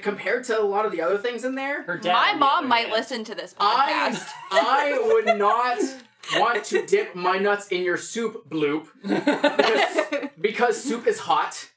[0.00, 2.12] compared to a lot of the other things in there, Her dad.
[2.12, 4.28] My on the mom other might hand- listen to this I podcast.
[4.50, 5.78] I would not
[6.40, 11.68] want to dip my nuts in your soup bloop because, because soup is hot.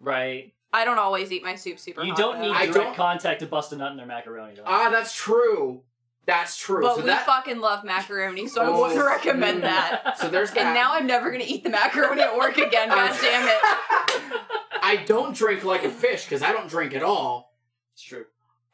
[0.00, 0.52] Right.
[0.72, 2.42] I don't always eat my soup super You hot, don't though.
[2.48, 4.62] need I direct don't- contact to bust a nut in their macaroni, though.
[4.66, 5.82] Ah, that's true.
[6.26, 6.82] That's true.
[6.82, 8.80] But so we that fucking love macaroni, so I Oh.
[8.82, 10.16] wouldn't recommend that.
[10.18, 10.60] so there's that.
[10.66, 12.88] And now I'm never gonna eat the macaroni at work again.
[12.90, 13.58] God damn it!
[14.82, 17.56] I don't drink like a fish because I don't drink at all.
[17.94, 18.26] it's true.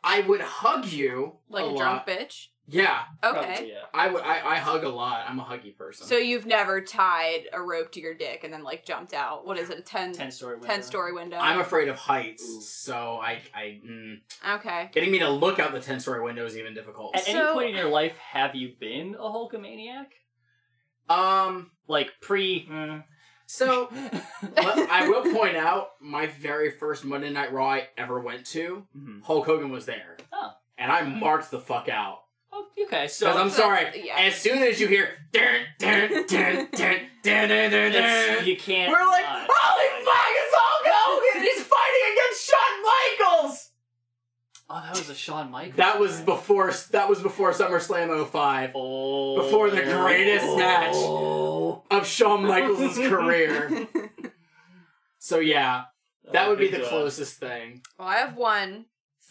[0.05, 2.49] I would hug you Like a, a drunk bitch.
[2.69, 3.33] Yeah, Okay.
[3.47, 3.75] Probably, yeah.
[3.95, 4.23] I would.
[4.23, 5.25] I, I hug a lot.
[5.29, 6.07] I'm a huggy person.
[6.07, 9.47] So you've never tied a rope to your dick and then like jumped out.
[9.47, 9.79] What is it?
[9.79, 10.67] A 10, 10 story window.
[10.67, 11.37] 10 story window.
[11.39, 12.61] I'm afraid of heights, Ooh.
[12.61, 14.17] so I I mm,
[14.57, 14.91] okay.
[14.93, 17.15] getting me to look out the ten story window is even difficult.
[17.17, 20.07] At any point in your life, have you been a Hulkamaniac?
[21.09, 21.71] Um.
[21.89, 22.67] Like pre.
[22.69, 23.05] mm.
[23.47, 23.89] So
[24.57, 28.85] I will point out my very first Monday Night Raw I ever went to.
[28.97, 29.23] Mhm.
[29.23, 30.51] Hulk Hogan was there, Oh.
[30.77, 32.23] and I marked the fuck out.
[32.59, 34.03] Oh, okay, so I'm sorry.
[34.07, 34.17] Yeah.
[34.17, 38.91] As soon as you hear, dun, dun, dun, dun, dun, dun, dun, dun, you can't.
[38.91, 40.27] We're like, uh, holy fuck!
[40.31, 41.43] It's Hulk Hogan.
[41.43, 43.71] He's fighting against Shawn Michaels.
[44.71, 45.77] Oh, that was a Shawn Michaels.
[45.77, 46.73] That was before.
[46.93, 48.71] That was before SummerSlam 05.
[48.75, 51.85] Oh, before the greatest oh.
[51.91, 52.49] match of Shawn oh.
[52.49, 53.87] Michaels' career.
[55.19, 55.85] so yeah,
[56.25, 57.83] that, that would be the closest thing.
[57.99, 58.87] Well, I have one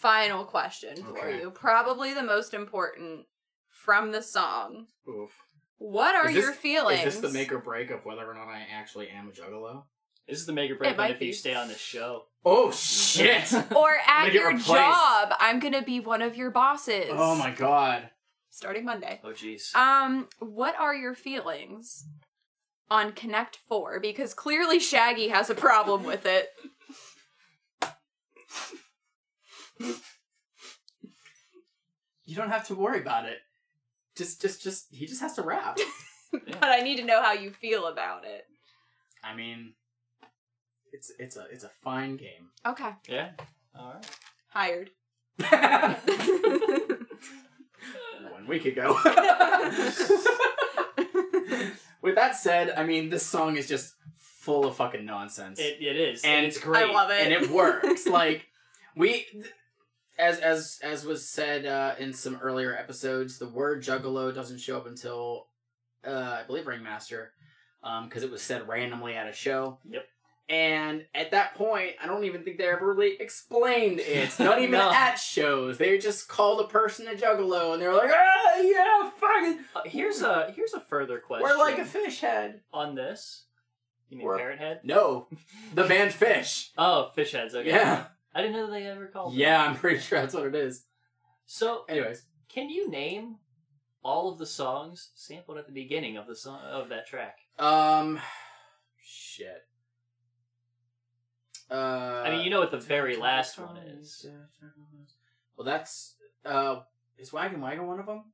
[0.06, 1.40] final question for Okay.
[1.40, 1.50] you.
[1.50, 3.26] Probably the most important
[3.68, 4.86] from the song.
[5.08, 5.30] Oof.
[5.78, 7.00] What are this- your feelings?
[7.04, 9.84] Is this the make or break of whether or not I actually am a juggalo?
[10.28, 12.26] This is the make or break It might on if you stay on this show.
[12.44, 13.52] Oh shit!
[13.74, 14.66] or at your replaced.
[14.68, 17.06] job, I'm gonna be one of your bosses.
[17.10, 18.10] oh my god.
[18.50, 19.20] Starting Monday.
[19.24, 19.74] Oh jeez.
[19.74, 22.06] Um, what are your feelings
[22.90, 23.98] on Connect Four?
[24.00, 26.48] Because clearly Shaggy has a problem with it.
[29.80, 29.94] You
[32.34, 33.38] don't have to worry about it.
[34.16, 34.86] Just, just, just.
[34.90, 35.78] He just has to rap.
[36.32, 38.44] but I need to know how you feel about it.
[39.22, 39.74] I mean,
[40.92, 42.50] it's it's a it's a fine game.
[42.64, 43.30] Okay, Yeah.
[43.78, 44.10] All right.
[44.48, 44.90] hired.
[48.32, 48.98] One week ago.
[52.02, 55.58] With that said, I mean, this song is just full of fucking nonsense.
[55.58, 56.84] It, it is, and and it's great.
[56.84, 57.20] I love it.
[57.20, 58.06] and it works.
[58.06, 58.46] like
[58.94, 59.26] we,
[60.18, 64.76] as as as was said uh, in some earlier episodes, the word juggalo doesn't show
[64.76, 65.46] up until
[66.06, 67.32] uh, I believe Ringmaster,
[68.04, 69.78] because it was said randomly at a show.
[69.88, 70.06] Yep.
[70.48, 74.30] And at that point, I don't even think they ever really explained it.
[74.38, 74.92] Not even No.
[74.92, 75.76] at shows.
[75.76, 79.80] They just called a person a juggalo, and they were like, "Ah, yeah, fucking, Uh,
[79.86, 81.42] here's a here's a further question.
[81.48, 83.42] we're like a fish head." on this.
[84.08, 84.80] You mean We're- parrot head?
[84.84, 85.26] No,
[85.74, 86.68] the band Phish.
[86.78, 87.56] Oh, fish heads.
[87.56, 87.68] Okay.
[87.70, 88.04] Yeah,
[88.36, 89.32] I didn't know they ever called.
[89.32, 89.40] them.
[89.40, 90.84] yeah, I'm pretty sure that's what it is.
[91.46, 92.22] So, Anyways.
[92.50, 93.36] can you name
[94.02, 97.38] all of the songs sampled at the beginning of the song of that track?
[97.58, 98.20] Um,
[99.02, 99.62] shit.
[101.70, 104.26] Uh, I mean, you know what the very last one is.
[105.56, 106.14] Well, that's
[106.44, 106.80] uh,
[107.18, 108.24] is Wagon Wagon one of them?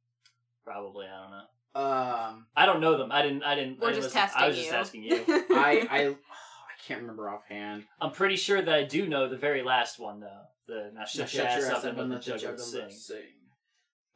[0.65, 1.47] Probably, I don't know.
[1.75, 3.11] Um, I don't know them.
[3.13, 3.43] I didn't.
[3.45, 3.79] I didn't.
[3.81, 4.63] We're I didn't just listen- testing I was you.
[4.65, 5.25] just asking you.
[5.29, 6.15] I I I
[6.87, 7.85] can't remember offhand.
[8.01, 10.41] I'm pretty sure that I do know the very last one though.
[10.67, 12.91] The now shut, Shut your ass your up and let the juggler sing.
[12.91, 13.19] sing.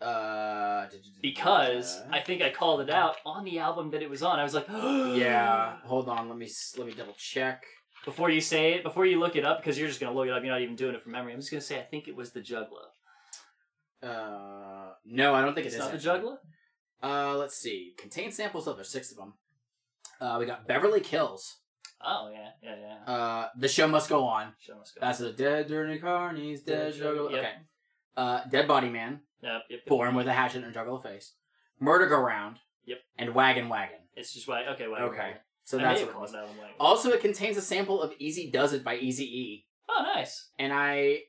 [0.01, 0.86] Uh,
[1.22, 4.38] Because I think I called it out on the album that it was on.
[4.38, 5.76] I was like, yeah.
[5.84, 7.64] Hold on, let me let me double check.
[8.05, 10.32] Before you say it, before you look it up, because you're just gonna look it
[10.32, 10.43] up.
[10.44, 11.32] You're not even doing it from memory.
[11.32, 12.86] I'm just gonna say I think it was the Juggler.
[14.02, 16.05] Uh, no, I don't think it It's is not the actually.
[16.18, 16.38] Juggler.
[17.02, 17.94] Uh, let's see.
[17.98, 19.34] Contain samples of there's six of them.
[20.20, 21.56] Uh, we got Beverly Kills.
[22.05, 23.12] Oh yeah, yeah, yeah.
[23.12, 24.52] Uh, the show must go on.
[24.60, 25.01] Show must go.
[25.01, 27.31] That's the dead dirty carnies, dead Dead juggler.
[27.31, 27.39] Yep.
[27.40, 27.52] Okay.
[28.16, 29.86] Uh, Dead Body Man, Yep, yep, yep.
[29.86, 31.32] born with a hatchet and Juggle a juggalo face.
[31.81, 32.56] Murder Go Round.
[32.86, 32.98] Yep.
[33.18, 33.98] And Wagon Wagon.
[34.14, 34.64] It's just why.
[34.73, 35.01] Okay, why?
[35.01, 35.35] Okay.
[35.64, 36.32] So I that's what it was.
[36.32, 36.74] that one like.
[36.81, 40.48] Also, it contains a sample of Eazy-Duz-It by Easy E, Oh, nice.
[40.59, 41.23] and I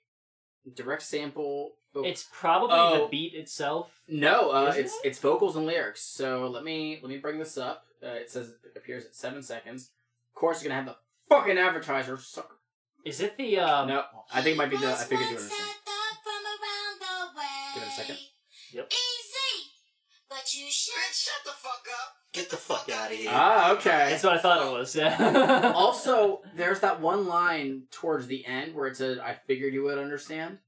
[0.76, 1.72] direct sample.
[1.96, 3.02] It's probably Oh.
[3.04, 3.92] the beat itself.
[4.08, 5.00] no, uh, it's it?
[5.08, 6.04] it's vocals and lyrics.
[6.04, 7.86] So let me let me bring this up.
[8.04, 9.90] Uh, it says it appears at seven seconds.
[10.38, 12.16] Of course, you're gonna have the fucking advertiser.
[12.20, 12.60] Suck.
[13.04, 13.88] Is it the um?
[13.88, 14.92] no, I think it might be the.
[14.92, 15.70] I figured you would understand.
[17.74, 18.18] Give it a second.
[18.72, 18.92] Yep.
[18.92, 19.70] Easy,
[20.30, 20.94] but you should.
[21.12, 22.14] shut the fuck up.
[22.34, 23.32] Get the fuck out of here.
[23.34, 24.12] Ah, okay.
[24.12, 24.96] That's what I thought it was.
[24.96, 25.72] Yeah.
[25.76, 29.98] also, there's that one line towards the end where it said, "I figured you would
[29.98, 30.60] understand."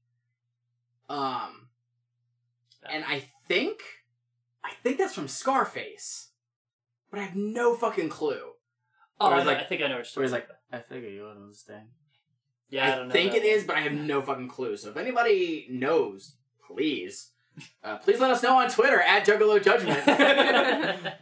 [1.08, 1.68] Um,
[2.90, 3.82] and I think,
[4.64, 6.30] I think that's from Scarface,
[7.08, 8.54] but I have no fucking clue.
[9.20, 10.82] Oh, I, it's like- I think I know what Where you're he's talking like, "I
[10.92, 11.88] figure you would understand."
[12.70, 14.76] Yeah, I, I, don't know think that it is, but I have no fucking clue.
[14.76, 16.36] So if anybody knows,
[16.66, 17.30] please,
[17.82, 20.06] uh, please let us know on Twitter at Juggalo Judgment.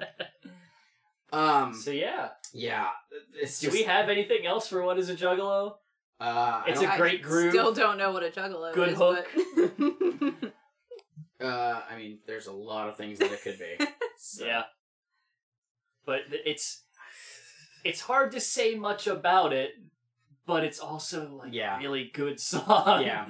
[1.33, 2.89] um, so yeah, yeah,
[3.35, 5.77] it's do we have anything else for what is a juggalo?
[6.21, 7.53] uh, It's a great groove.
[7.53, 8.99] Still don't know what a juggalo Good is.
[8.99, 9.27] hook.
[9.57, 10.53] But
[11.41, 13.87] Uh, I mean, there's a lot of things that it could be.
[14.21, 14.45] So.
[14.45, 14.65] Yeah,
[16.05, 16.83] but it's
[17.85, 19.73] it's hard to say much about it,
[20.47, 21.77] but it's also like Yeah.
[21.77, 23.03] a really good song.
[23.03, 23.27] Yeah.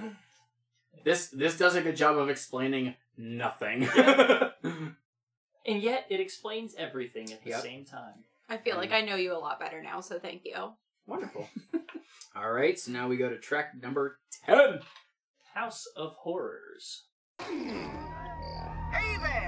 [1.04, 3.88] This this does a good job of explaining nothing.
[4.64, 7.60] and yet it explains everything at the Yep.
[7.62, 8.24] same time.
[8.48, 10.72] I feel like I know you a lot better now, so thank you.
[11.06, 11.48] Wonderful.
[12.36, 14.80] All right, so now we go to track number ten.
[15.54, 17.04] House of Horrors.
[17.40, 19.47] Hey there!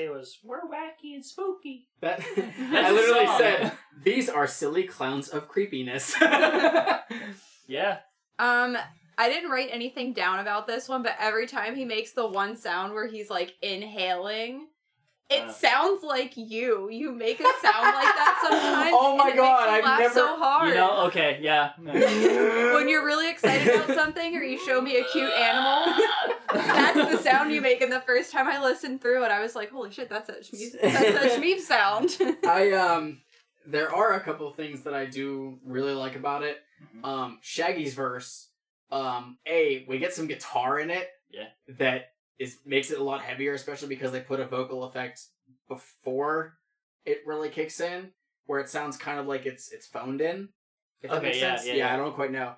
[0.00, 1.88] Say was we're wacky and spooky.
[2.00, 3.38] That I literally song.
[3.38, 3.72] said
[4.02, 6.14] these are silly clowns of creepiness.
[7.66, 7.98] Yeah.
[8.40, 8.76] Um,
[9.16, 12.56] I didn't write anything down about this one, but every time he makes the one
[12.56, 14.66] sound where he's like inhaling,
[15.28, 15.52] it Uh.
[15.52, 16.90] sounds like you.
[16.90, 18.90] You make a sound like that sometimes.
[18.92, 20.68] Oh my and it God, makes me I've laugh never- so hard.
[20.70, 21.70] You know, okay, yeah.
[22.74, 25.94] when you're really excited about something or you show me a cute animal,
[26.54, 27.80] that's the sound you make.
[27.80, 30.34] And the first time I listened through it, I was like, "Holy shit, that's a
[30.34, 32.16] Shmeev, that's a Shmeev sound."
[32.46, 33.20] I um
[33.66, 36.58] there are a couple of things that I do really like about it.
[37.04, 38.48] Um Shaggy's verse,
[38.90, 41.08] um, A, we get some guitar in it.
[41.30, 41.48] Yeah.
[41.78, 45.20] That is makes it a lot heavier, especially because they put a vocal effect
[45.68, 46.56] before
[47.04, 48.10] it really kicks in,
[48.46, 50.48] where it sounds kind of like it's it's phoned in.
[51.02, 51.66] If that Okay, makes yeah, sense.
[51.68, 51.94] yeah, yeah, yeah.
[51.94, 52.54] I don't quite know.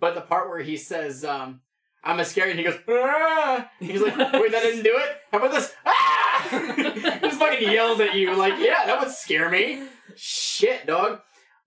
[0.00, 1.60] But the part where he says, um,
[2.04, 3.70] I'm a scary and he goes, ah!
[3.78, 5.16] He's like, wait, that didn't do it?
[5.30, 5.72] How about this?
[5.86, 6.48] Ah!
[6.94, 9.84] he just fucking yells at you like, yeah, that would scare me.
[10.16, 11.20] Shit, dog.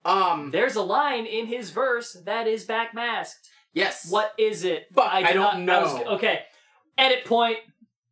[0.04, 3.48] Um, There's a line in his verse that is backmasked.
[3.72, 4.08] yes.
[4.10, 4.86] What is it?
[4.94, 6.06] Fuck, I did don't not- I was- know.
[6.16, 6.40] okay.
[6.98, 7.58] Edit point.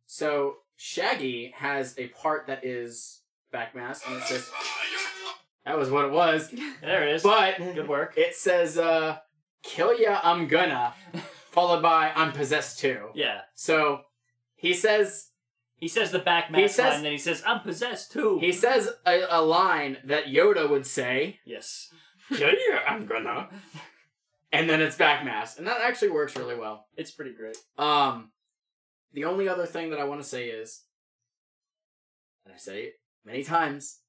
[0.07, 3.21] So Shaggy has a part that is
[3.53, 4.49] backmasked, and it says
[5.65, 6.51] that was what it was.
[6.81, 7.23] There it is.
[7.23, 8.13] But Good work.
[8.17, 9.17] it says, uh,
[9.63, 10.93] "Kill ya, I'm gonna,"
[11.55, 13.41] followed by "I'm possessed too." Yeah.
[13.55, 14.01] So
[14.55, 15.29] he says
[15.77, 18.37] He says the backmask He says- line, then he says, I'm possessed too.
[18.39, 21.89] he says a, a line that Yoda would say, Yes.
[22.29, 23.49] "Kill ya, I'm gonna,"
[24.51, 26.87] and then it's backmasked, and that actually works really well.
[26.97, 27.57] It's pretty great.
[27.77, 28.31] Um,
[29.13, 30.83] the only other thing that I want to say is,
[32.45, 32.93] and I say it
[33.25, 33.99] many times,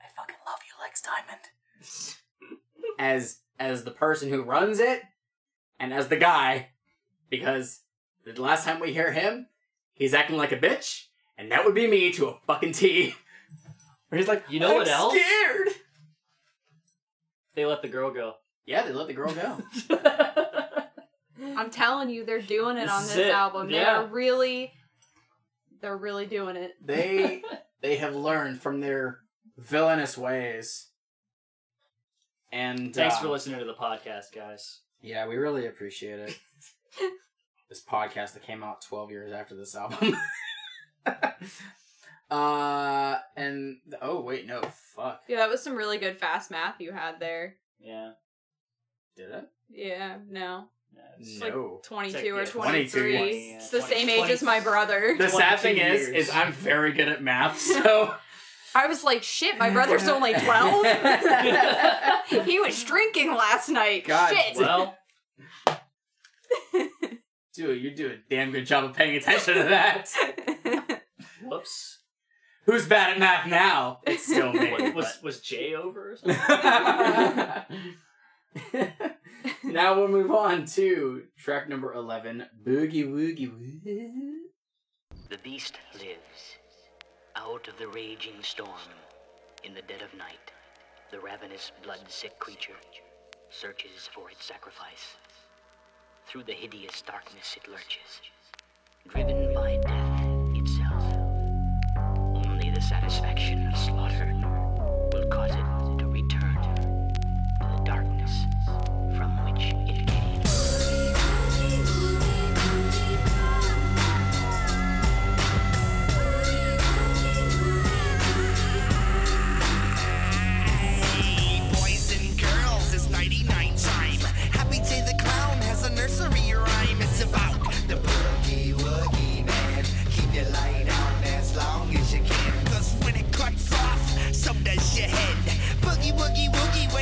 [0.00, 2.60] I fucking love you, Legz Diamond.
[2.98, 5.02] as as the person who runs it,
[5.78, 6.68] and as the guy,
[7.30, 7.80] because
[8.24, 9.46] the last time we hear him,
[9.92, 11.04] he's acting like a bitch,
[11.38, 13.14] and that would be me to a fucking T.
[14.08, 15.68] Where he's like, You know "I'm what else?" Scared.
[17.54, 18.34] They let the girl go.
[18.66, 19.62] Yeah, they let the girl go.
[21.56, 23.30] I'm telling you, they're doing it This on this it.
[23.30, 23.70] album.
[23.70, 24.00] Yeah.
[24.02, 24.72] They're really,
[25.80, 26.72] they're really doing it.
[26.84, 27.42] they
[27.82, 29.20] they have learned from their
[29.56, 30.88] villainous ways.
[32.52, 34.80] And Thanks uh, for listening to the podcast, guys.
[35.06, 36.38] Yeah, we really appreciate it.
[37.68, 40.16] this podcast that came out 12 years after this album.
[42.28, 44.60] uh and oh wait, no,
[44.96, 45.22] fuck.
[45.28, 47.54] Yeah, that was some really good fast math you had there.
[47.78, 48.12] Yeah.
[49.16, 49.48] Did it?
[49.70, 50.64] Yeah, no.
[51.20, 51.80] It's like No.
[51.84, 53.16] 22 It's like, or 23.
[53.16, 53.56] 22.
[53.56, 55.14] It's the 20, same age as my brother.
[55.16, 58.12] The sad thing 22 is is I'm very good at math, so
[58.76, 60.86] I was like, shit, my brother's only 12.
[62.44, 64.06] he was drinking last night.
[64.06, 64.58] God, shit.
[64.58, 64.94] Well,
[67.54, 70.12] dude, you do a damn good job of paying attention to that.
[71.42, 72.00] whoops.
[72.66, 74.00] Who's bad at math now?
[74.06, 74.70] It's still me.
[74.72, 76.36] What, was was Jay over or something?
[79.64, 84.40] now we'll move on to track number 11, Boogie Woogie Woo.
[85.30, 86.55] The beast lives.
[87.38, 88.70] Out of the raging storm,
[89.62, 90.50] in the dead of night,
[91.10, 92.72] the ravenous, blood-sick creature
[93.50, 95.16] searches for its sacrifice.
[96.26, 98.22] Through the hideous darkness it lurches,
[99.08, 100.22] driven by death
[100.56, 101.04] itself.
[102.46, 103.65] Only the satisfaction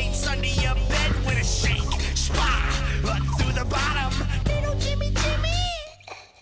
[0.04, 2.00] weights under your bed with a shake.
[2.16, 2.48] Spa,
[3.02, 4.12] look through the bottom.
[4.46, 5.60] Little Jimmy Jimmy.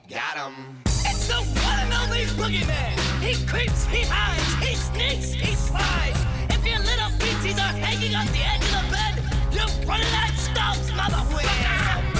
[0.08, 0.82] Got him.
[0.86, 2.98] It's the one and only boogeyman.
[3.20, 6.18] He creeps, he hides, he sneaks, he spies.
[6.50, 9.14] If your little feeties are hanging off the edge of the bed,
[9.52, 12.11] you're running out of stumps, motherfucker.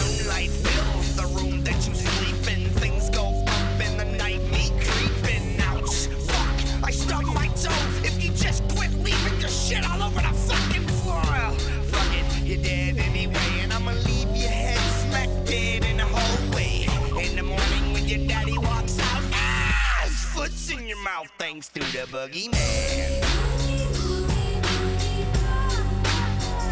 [21.38, 22.54] Thanks to the boogeyman.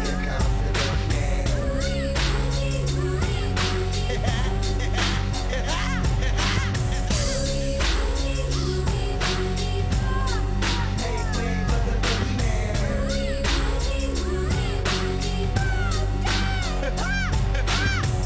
[0.01, 0.71] Here comes the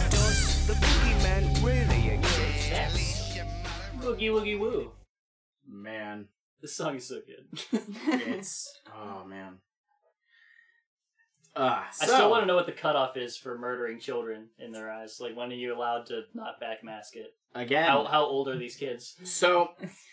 [0.09, 3.41] Does the boogeyman really exist?
[3.99, 4.91] Boogie Woogie Woo.
[5.97, 6.27] Man,
[6.61, 7.81] This song is so good.
[8.07, 9.59] it's oh man.
[11.55, 14.91] Uh, I still want to know what the cutoff is for murdering children in their
[14.91, 15.19] eyes.
[15.21, 17.33] Like, when are you allowed to not backmask it?
[17.53, 17.87] again.
[17.87, 19.15] How how old are these kids?
[19.23, 19.69] So,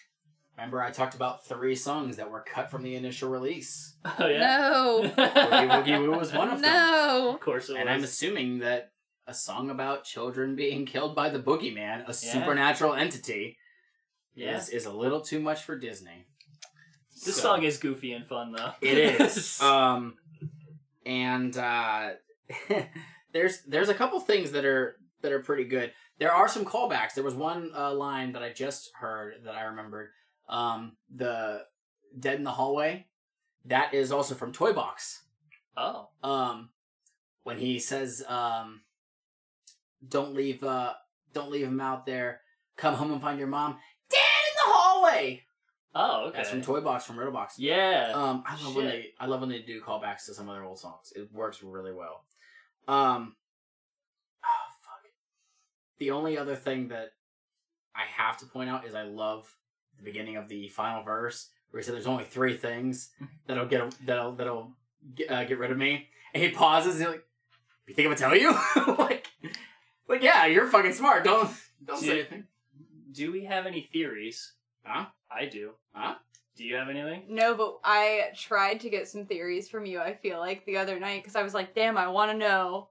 [0.57, 3.97] remember I talked about three songs that were cut from the initial release.
[4.19, 4.39] Oh yeah.
[4.39, 5.03] No.
[5.17, 6.71] Boogie Woogie Woo was one of them.
[6.73, 7.33] No.
[7.35, 7.97] Of course it And was.
[7.97, 8.93] I'm assuming that
[9.27, 12.13] a song about children being killed by the boogeyman, a Yeah.
[12.13, 13.57] supernatural entity,
[14.35, 14.57] yeah.
[14.57, 16.27] is, is a little too much for Disney.
[17.25, 18.73] This So- song is goofy and fun though.
[18.81, 19.61] It is.
[19.63, 20.15] um,
[21.07, 22.11] and uh,
[23.33, 25.93] there's there's a couple things that are that are pretty good.
[26.19, 27.15] There are some callbacks.
[27.15, 30.11] There was one uh, line that I just heard that I remembered.
[30.49, 31.63] Um, the
[32.19, 33.07] dead in the hallway.
[33.67, 35.23] That is also from Toy Box.
[35.77, 36.09] oh.
[36.23, 36.71] Um,
[37.45, 38.83] when he says, um,
[40.07, 40.95] "Don't leave, uh,
[41.33, 42.41] don't leave him out there.
[42.77, 43.79] Come home and find your mom."
[45.03, 45.43] Dead in the hallway.
[45.95, 46.37] Oh, okay.
[46.39, 47.59] That's from Toy Box from Riddle Box.
[47.59, 48.12] yeah.
[48.15, 50.65] Um, I love when they I love when they do callbacks to some of their
[50.65, 51.12] old songs.
[51.15, 52.24] It works really well.
[52.89, 53.37] Um,
[54.43, 55.11] oh fuck.
[55.99, 57.12] The only other thing that
[57.95, 59.55] I have to point out is I love
[59.99, 63.11] the beginning of the final verse where he said, "There's only three things
[63.47, 64.73] that'll get that'll that'll
[65.15, 67.24] get, uh, get rid of me," and he pauses and he's like,
[67.87, 69.27] "You think I'm gonna tell you?" like,
[70.09, 71.24] like yeah, you're fucking smart.
[71.24, 71.51] Don't
[71.85, 72.45] don't Do- say anything.
[73.12, 74.55] Do we have any theories?
[74.85, 75.07] Huh?
[75.31, 75.71] I do.
[75.93, 76.15] Huh?
[76.57, 77.23] Do you have anything?
[77.29, 81.01] No, but I tried to get some theories from you, I feel like, the other
[81.01, 82.89] night, because I was like, damn, I want to know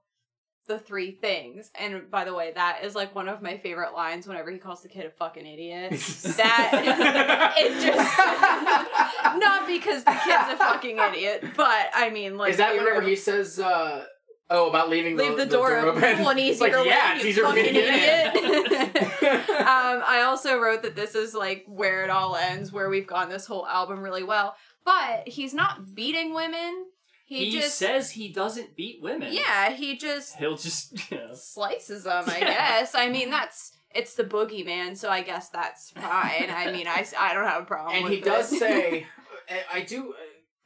[0.66, 1.70] the three things.
[1.78, 4.82] And by the way, that is like one of my favorite lines whenever he calls
[4.82, 5.90] the kid a fucking idiot.
[6.36, 8.18] that, it just,
[9.38, 13.02] not because the kid's a fucking idiot, but I mean, like, Is that whenever were-
[13.08, 14.04] he says, uh,
[14.52, 16.00] "Oh, about leaving Leave the, door, open.
[16.00, 19.50] Well, and It's easier like, way, yeah, you it's easier for me fucking idiot.
[19.60, 23.28] um, I also wrote that this is like where it all ends, where we've gone
[23.28, 24.54] this whole album really well.
[24.84, 26.86] But he's not beating women.
[27.24, 29.32] He, He, just says he doesn't beat women.
[29.32, 31.30] yeah, he just He'll just you know.
[31.34, 32.24] slices them.
[32.26, 32.46] I Yeah.
[32.80, 32.94] guess.
[32.94, 36.50] I mean, that's it's the boogeyman, so I guess that's fine.
[36.50, 37.94] I mean, I, I don't have a problem.
[37.94, 38.58] and with he does it.
[38.58, 39.06] say,
[39.48, 40.10] I- I do.
[40.10, 40.16] uh,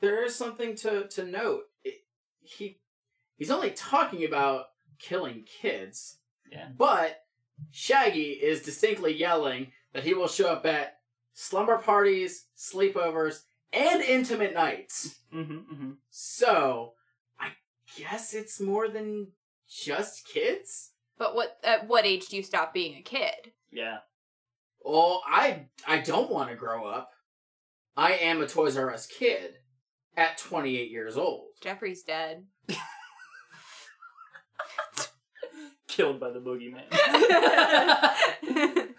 [0.01, 1.63] There is something to to note.
[1.85, 1.95] It,
[2.43, 2.79] he
[3.37, 4.67] he's only talking about
[4.99, 6.19] killing kids.
[6.51, 6.69] Yeah.
[6.77, 7.21] But
[7.71, 10.99] Shaggy is distinctly yelling that he will show up at
[11.33, 13.41] slumber parties, sleepovers,
[13.73, 15.19] and intimate nights.
[15.35, 15.91] Mm-hmm, mm-hmm.
[16.11, 16.95] So,
[17.39, 17.51] I
[17.97, 19.29] guess it's more than
[19.69, 20.93] just kids.
[21.19, 23.53] But what at what age do you stop being a kid?
[23.71, 23.99] Yeah.
[24.85, 27.11] Oh, I I don't want to grow up.
[27.97, 29.55] I am a Toys R Us kid
[30.17, 31.49] at 28 years old.
[31.63, 32.45] Jeffrey's dead.
[35.89, 36.83] Killed by the boogeyman.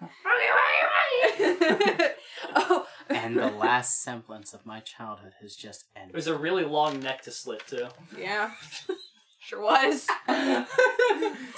[2.56, 6.14] oh, And the last semblance of my childhood has just ended.
[6.14, 7.88] It was a really long neck to slit too.
[8.18, 8.52] yeah,
[9.40, 10.08] sure was.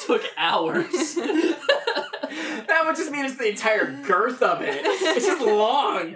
[0.06, 1.15] Took hours.
[1.15, 4.81] that would just mean it's the entire girth of it.
[4.84, 6.15] It's just long.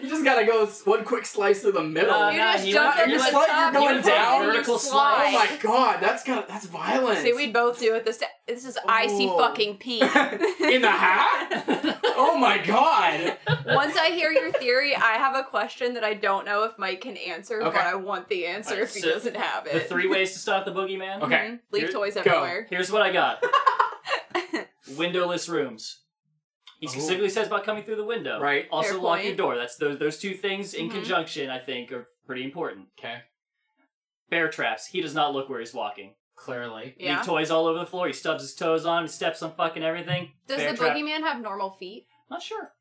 [0.00, 2.10] You just gotta go one quick slice through the middle.
[2.18, 3.82] No, You no, just he jump went- up he to you're the sli- top, you're
[3.82, 4.46] going fall, down?
[4.46, 5.28] Vertical slide.
[5.28, 7.18] oh my god, that's got that's violent.
[7.20, 8.04] See, we'd both do it.
[8.04, 9.38] This this is icy Oh.
[9.38, 10.00] fucking pee.
[10.00, 11.98] in the hat.
[12.14, 13.38] Oh my god.
[13.66, 17.00] Once I hear your theory, I have a question that I don't know if Mike
[17.00, 19.72] can answer, but I want the answer Alright, if he doesn't have it.
[19.72, 21.22] the three ways to stop the boogeyman.
[21.22, 21.34] Okay.
[21.36, 21.58] Mhm.
[21.70, 22.20] Leave Here- toys go.
[22.20, 22.66] everywhere.
[22.70, 23.42] Here's what I got.
[24.96, 25.98] Windowless rooms.
[26.82, 26.90] He Oh.
[26.90, 28.40] specifically says about coming through the window.
[28.40, 28.66] Right.
[28.72, 29.26] Also Fair lock point.
[29.28, 29.56] your door.
[29.56, 30.94] That's those those two things in Mhm.
[30.94, 31.48] conjunction.
[31.48, 32.88] I think are pretty important.
[32.98, 33.22] Okay.
[34.30, 34.86] Bear traps.
[34.88, 36.16] He does not look where he's walking.
[36.34, 36.96] Clearly.
[36.98, 37.18] Yeah.
[37.18, 38.08] Leave toys all over the floor.
[38.08, 39.02] He stubs his toes on.
[39.04, 40.32] He steps on fucking everything.
[40.48, 40.96] Does Bear the trap.
[40.96, 42.08] boogeyman have normal feet?
[42.28, 42.74] Not sure.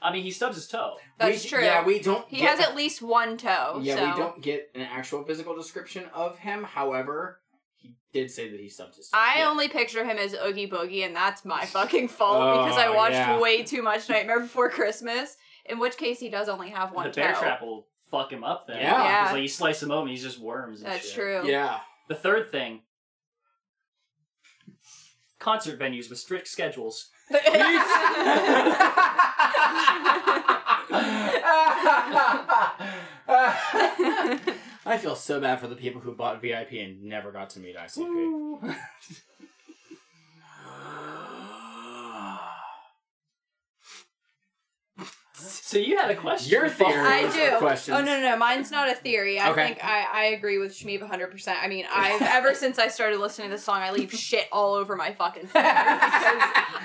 [0.00, 0.98] I mean, he stubs his toe.
[1.18, 1.64] That's We- true.
[1.64, 2.28] Yeah, we don't.
[2.28, 3.80] he get has at least one toe.
[3.82, 4.04] Yeah, so.
[4.10, 6.62] we don't get an actual physical description of him.
[6.62, 7.40] However,
[7.84, 9.10] he did say that he stubbed his.
[9.12, 9.48] I yeah.
[9.48, 12.94] only picture him as Oogie Boogie, and that's my fucking fault oh, because I Oh,
[12.94, 13.38] watched yeah.
[13.38, 15.36] way too much Nightmare Before Christmas.
[15.66, 17.40] In which case, he does only have one the bear toe.
[17.40, 18.78] trap will fuck him up then.
[18.78, 19.02] Yeah.
[19.04, 19.24] Yeah.
[19.24, 20.80] 'Cause, like you slice him open, he's just worms.
[20.82, 21.14] And That's shit.
[21.14, 21.42] true.
[21.46, 21.80] Yeah.
[22.08, 22.80] The third thing.
[25.38, 27.10] Concert venues with strict schedules.
[34.86, 37.76] I feel so bad for the people who bought VIP and never got to meet
[37.76, 38.76] ICP.
[45.74, 46.52] So you had a question.
[46.52, 46.92] Your theory.
[46.94, 47.58] I do.
[47.58, 47.96] questions.
[47.96, 49.38] Oh no, no, no, mine's not a theory.
[49.38, 49.66] I Okay.
[49.66, 51.30] think I, I agree with Shmeev 100.
[51.30, 54.46] percent I mean, I've ever since I started listening to this song, I leave shit
[54.52, 56.32] all over my fucking finger because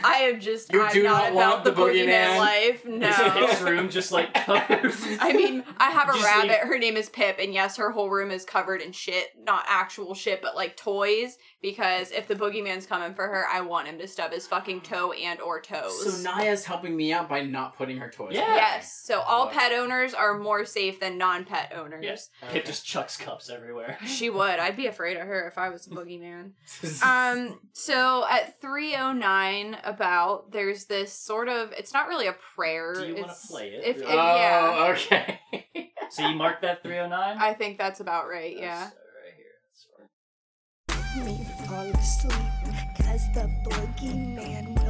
[0.03, 2.37] I am just You I'm do not not want the, the boogeyman boogeyman?
[2.37, 2.83] life.
[3.39, 4.93] His, his room just like covered.
[5.19, 6.49] I mean, I have a Just rabbit.
[6.49, 9.27] leave- Her name is Pip, and yes, her whole room is covered in shit.
[9.43, 11.37] Not actual shit, but like toys.
[11.61, 15.11] Because if the boogeyman's coming for her, I want him to stub his fucking toe
[15.11, 16.23] and or toes.
[16.23, 18.31] So Naya's helping me out by not putting her toys.
[18.33, 18.53] Yeah.
[18.75, 18.78] away.
[18.79, 19.01] Yes.
[19.03, 22.03] So all Love pet owners are more safe than non-pet owners.
[22.03, 22.29] Yes.
[22.43, 22.53] Okay.
[22.53, 23.97] Pip just chucks cups everywhere.
[24.05, 24.59] She would.
[24.59, 26.51] I'd be afraid of her if I was a boogeyman.
[27.03, 32.93] Um, so at 309 about there's this sort of it's not really a prayer.
[32.93, 33.83] Do you wanna it's- play it?
[33.85, 34.95] If, if- oh, yeah.
[34.95, 35.39] okay.
[36.11, 37.37] So you marked that 309?
[37.39, 38.89] I think that's about right, yeah.
[38.89, 41.15] That's, uh, right here.
[41.15, 41.25] That's right.
[41.27, 44.88] me fall asleep Cause the boogeyman will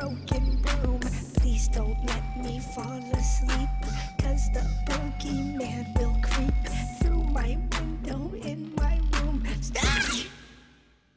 [0.00, 1.00] broken broom
[1.36, 3.68] Please don't let me fall asleep
[4.18, 6.54] Cause the boogeyman will creep
[7.00, 10.26] through my window in my room Stab me!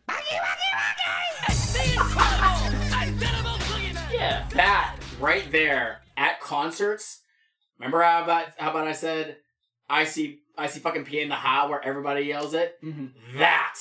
[0.09, 1.73] Boogie, boogie, boogie!
[1.73, 4.13] The incredible, unbeatable boogeyman!
[4.13, 4.47] Yeah.
[4.53, 7.21] that right there at concerts.
[7.79, 9.37] Remember how about how about I said
[9.89, 12.77] I see I see fucking P in the hot where everybody yells it?
[12.83, 13.39] Mm-hmm.
[13.39, 13.75] That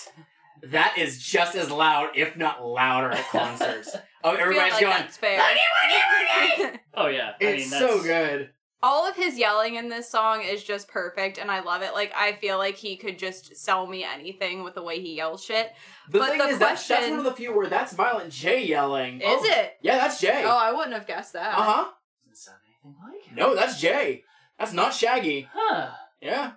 [0.70, 3.97] that is just as loud, if not louder, at concerts.
[4.24, 4.93] Oh, everybody's like going.
[4.93, 5.40] that's fair.
[6.94, 7.32] Oh yeah.
[7.40, 8.51] I It's mean, that's, so good.
[8.80, 11.93] All of his yelling in this song is just perfect, and I love it.
[11.93, 15.43] Like I feel like he could just sell me anything with the way he yells
[15.44, 15.72] shit.
[16.09, 18.64] The But thing the is, that's, that's one of the few where that's Violent J
[18.64, 19.16] yelling.
[19.20, 19.72] Is Oh, it?
[19.82, 20.43] Yeah, that's Jay.
[20.44, 21.59] Oh, I wouldn't have guessed that.
[21.59, 21.84] uh huh.
[22.24, 23.34] Doesn't sound anything like it.
[23.36, 24.22] No, that's Jay.
[24.59, 25.48] That's not Shaggy.
[25.52, 25.90] Huh.
[26.20, 26.52] Yeah.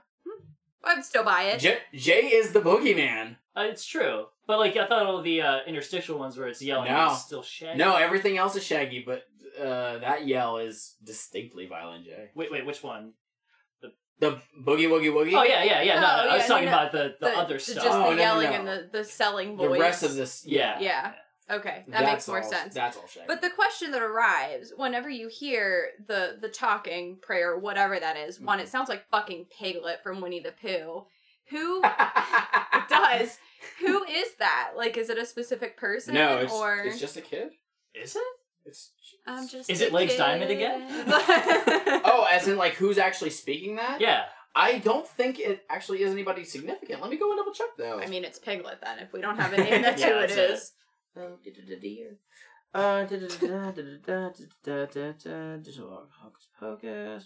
[0.84, 1.60] I'd still buy it.
[1.60, 3.38] J- Jay is the boogeyman.
[3.58, 4.26] Uh, it's true.
[4.48, 7.14] But like I thought all the uh, interstitial ones where it's yelling No.
[7.14, 7.78] is still shaggy.
[7.78, 9.24] No, everything else is Shaggy, but
[9.60, 12.30] uh, that yell is distinctly Violent J.
[12.36, 13.14] Wait, wait, which one?
[13.82, 15.34] The the boogie woogie woogie.
[15.34, 16.00] Oh yeah, yeah, yeah.
[16.02, 16.78] No, Oh, I was talking no, no.
[16.78, 17.84] about the, the, other stuff.
[17.84, 18.54] Just Oh, no, the no, yelling no.
[18.56, 21.14] and the, the selling The rest of this, yeah, Yeah.
[21.50, 22.74] Okay, that That's makes more all- sense.
[22.74, 23.26] That's all Shaggy.
[23.28, 28.40] But the question that arrives whenever you hear the the talking prayer, whatever that is,
[28.40, 28.66] one, Mm-hmm.
[28.66, 31.06] it sounds like fucking Piglet from Winnie the Pooh.
[31.50, 33.38] Who it does?
[33.80, 34.72] Who is that?
[34.76, 36.14] Like, is it a specific person?
[36.14, 37.50] No, it's, or it's just a kid.
[37.94, 38.22] Is it?
[38.66, 38.92] It's.
[39.28, 39.70] I'm just.
[39.70, 40.18] Is it Legz.
[40.18, 40.86] Diamond again?
[41.08, 44.02] oh, as in like who's actually speaking that?
[44.02, 44.24] Yeah.
[44.58, 47.02] I don't think it actually is anybody significant.
[47.02, 48.00] Let me go and double check though.
[48.00, 49.00] I mean, it's Piglet then.
[49.00, 50.72] If we don't have a name, that's yeah, who it is.
[56.24, 57.26] Hokus Pokus.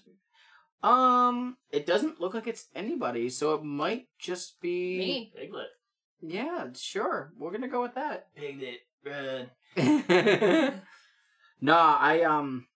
[0.82, 5.34] Um, it doesn't look like it's anybody, so it might just be Me.
[5.36, 5.68] Piglet.
[6.22, 7.34] Yeah, sure.
[7.38, 8.28] We're gonna go with that.
[8.36, 8.80] Piglet.
[9.06, 9.50] Run.
[11.62, 12.68] nah, I um,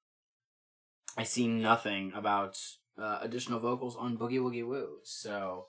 [1.18, 2.58] I see nothing about
[2.98, 4.98] uh, additional vocals on Boogie Woogie Woo.
[5.04, 5.68] So,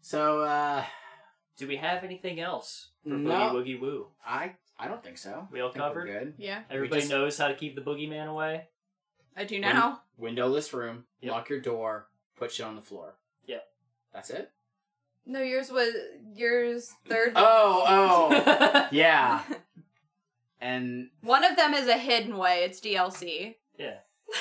[0.00, 0.84] so uh,
[1.56, 3.30] Do we have anything else for No.
[3.30, 4.06] Boogie Woogie Woo?
[4.26, 5.48] I I don't think so.
[5.50, 6.06] We all I think we're covered?
[6.06, 6.34] Good.
[6.38, 8.68] Yeah, Everybody just- knows how to keep the boogeyman away.
[9.36, 10.00] I do now.
[10.16, 11.04] Windowless room.
[11.20, 11.32] Yep.
[11.32, 12.08] Lock your door.
[12.36, 13.16] Put shit on the floor.
[13.46, 13.64] Yep.
[14.14, 14.50] That's it.
[15.26, 15.92] No, yours was
[16.34, 17.32] yours third.
[17.36, 19.42] Oh, oh, yeah.
[20.58, 22.64] And One of them is a hidden way.
[22.64, 23.56] It's DLC.
[23.78, 23.98] Yeah.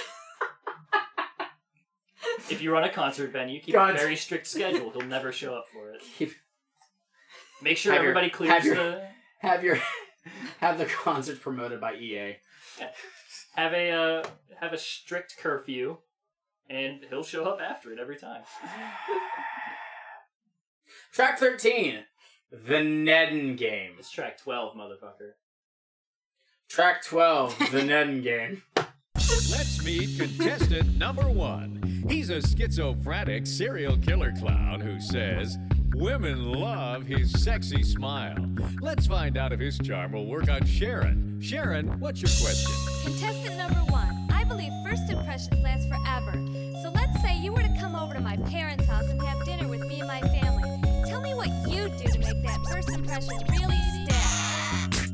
[2.50, 3.96] if you run a concert venue, keep God.
[3.96, 4.92] a very strict schedule.
[4.92, 6.02] He'll never show up for it.
[6.18, 6.32] keep
[7.62, 9.08] Make sure Have your- everybody clears have your- the.
[9.40, 9.78] have your
[10.60, 12.38] have the concert promoted by EA.
[13.56, 14.24] Have a uh,
[14.60, 15.98] have a strict curfew,
[16.70, 18.44] and he'll show up after it every time.
[21.14, 22.04] Track thirteen,
[22.52, 23.94] the Neden game.
[23.98, 25.32] It's track twelve, motherfucker.
[26.68, 28.64] Track twelve, the Neden game.
[29.16, 32.04] Let's meet contestant number one.
[32.10, 35.58] He's a schizophrenic serial killer clown who says
[35.96, 38.36] women love his sexy smile.
[38.82, 41.40] Let's find out if his charm will work on Sharon.
[41.42, 42.74] Sharon, what's your question?
[43.04, 44.28] Contestant number one.
[44.32, 46.34] I believe first impressions last forever.
[46.84, 49.68] So let's say you were to come over to my parents' house and have dinner
[49.68, 50.64] with me and my family.
[51.08, 55.10] Tell me what you do to make that first impression really stick.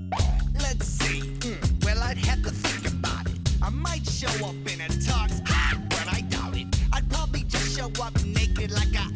[0.61, 1.21] Let's see.
[1.43, 3.37] Hmm, well, I'd have to think about it.
[3.61, 6.67] I might show up in a tux, ha, but I doubt it.
[6.91, 9.10] I'd probably just show up naked like I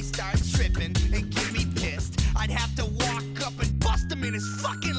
[0.00, 4.32] start tripping and get me pissed, I'd have to walk up and bust him in
[4.32, 4.91] his fucking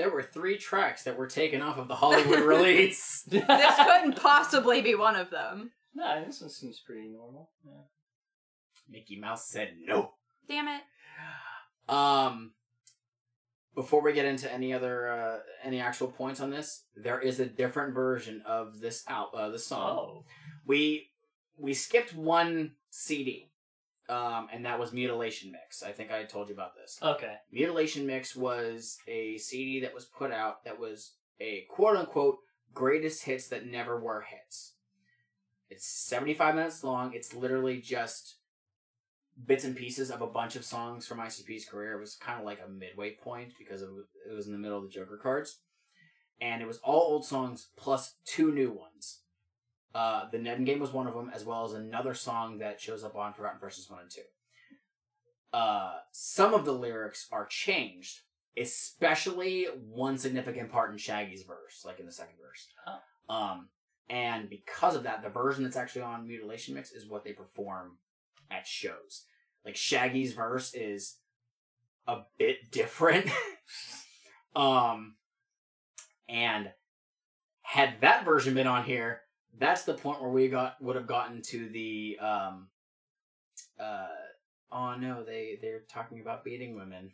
[0.00, 3.20] There were three tracks that were taken off of the Hollywood release.
[3.28, 5.72] this couldn't possibly be one of them.
[5.94, 7.50] No, this one seems pretty normal.
[7.62, 7.82] Yeah.
[8.88, 10.14] Mickey Mouse said no.
[10.48, 10.80] Damn it.
[11.86, 12.52] Um,
[13.74, 17.44] before we get into any other uh, any actual points on this, there is a
[17.44, 19.98] different version of this out uh, the song.
[19.98, 20.24] Oh.
[20.64, 21.10] We
[21.58, 23.49] we skipped one CD,
[24.10, 25.84] um, and that was Mutilation Mix.
[25.84, 26.98] I think I told you about this.
[27.00, 27.34] Okay.
[27.52, 32.38] Mutilation Mix was a CD that was put out that was a quote unquote
[32.74, 34.74] greatest hits that never were hits.
[35.68, 37.12] It's 75 minutes long.
[37.14, 38.38] It's literally just
[39.46, 41.96] bits and pieces of a bunch of songs from ICP's career.
[41.96, 44.58] It was kind of like a midway point because it was, it was in the
[44.58, 45.60] middle of the Joker cards.
[46.40, 49.20] And it was all old songs plus two new ones.
[49.94, 53.02] Uh, the Ned Game was one of them, as well as another song that shows
[53.02, 54.20] up on Forgotten Freshness 1 and 2
[55.52, 58.20] uh, some of the lyrics are changed,
[58.56, 62.68] especially one significant part in Shaggy's verse, like in the second verse.
[62.86, 63.34] Oh.
[63.34, 63.68] Um,
[64.08, 67.98] and because of that, the version that's actually on Mutilation Mix is what they perform
[68.50, 69.24] at shows.
[69.64, 71.16] Like Shaggy's verse is
[72.06, 73.26] a bit different.
[74.54, 75.16] um,
[76.28, 76.70] and
[77.62, 79.22] had that version been on here,
[79.58, 82.68] that's the point where we got would have gotten to the um,
[83.78, 84.06] uh,
[84.72, 87.12] oh no, they they're talking about beating women.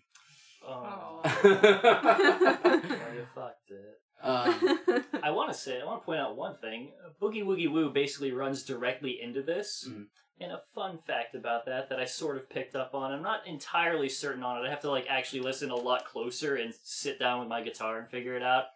[0.66, 1.20] Oh.
[1.44, 4.00] Well, you fucked it.
[4.22, 6.92] Um, I want to say, I want to point out one thing.
[7.20, 9.88] Boogie Woogie Woo basically runs directly into this.
[9.88, 10.06] Mhm.
[10.38, 13.10] And a fun fact about that that I sort of picked up on.
[13.10, 14.66] I'm not entirely certain on it.
[14.66, 17.98] I have to like actually listen a lot closer and sit down with my guitar
[17.98, 18.66] and figure it out.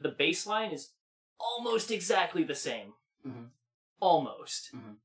[0.00, 0.90] The bass line is
[1.38, 2.94] almost exactly the same.
[3.26, 3.50] Mhm.
[4.00, 4.74] Almost.
[4.74, 4.96] Mhm.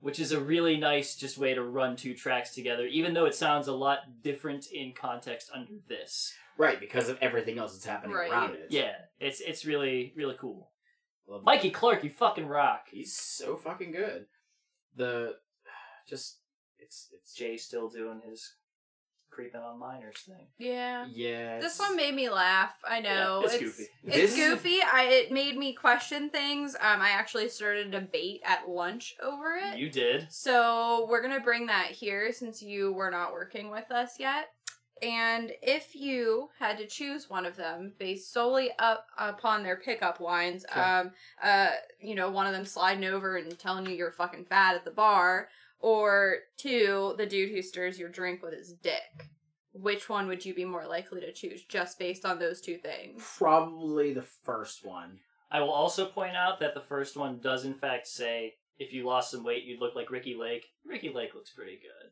[0.00, 3.34] Which is a really nice just way to run two tracks together, even though it
[3.34, 6.34] sounds a lot different in context under this.
[6.56, 8.30] right, because of everything else that's happening Right.
[8.32, 8.70] around it.
[8.72, 10.72] Yeah, it's it's really really cool.
[11.28, 12.88] Love Mikey Clark, you fucking rock.
[12.90, 14.26] He's so fucking good.
[14.96, 15.38] The
[16.08, 16.40] just
[16.78, 18.54] it's it's Jay still doing his
[19.38, 20.46] creeping on minors thing.
[20.58, 21.06] Yeah.
[21.14, 21.60] yeah.
[21.60, 22.72] This one made me laugh.
[22.84, 23.42] I know.
[23.44, 23.84] Yeah, it's goofy.
[24.04, 24.78] It's This- goofy.
[24.82, 26.74] I it made me question things.
[26.74, 29.78] Um, I actually started a debate at lunch over it.
[29.78, 30.26] You did.
[30.32, 34.48] So we're gonna bring that here since you were not working with us yet.
[35.02, 40.18] And if you had to choose one of them based solely up upon their pickup
[40.18, 40.82] lines, Sure.
[40.84, 41.70] um, uh,
[42.00, 44.90] you know, one of them sliding over and telling you you're fucking fat at the
[44.90, 45.48] bar,
[45.80, 49.28] or two, the dude who stirs your drink with his dick,
[49.72, 53.22] which one would you be more likely to choose just based on those two things?
[53.38, 55.18] probably the first one.
[55.50, 59.04] I will also point out that the first one does in fact say if you
[59.06, 60.66] lost some weight, you'd look like Ricki Lake.
[60.84, 62.10] Ricki Lake looks pretty good.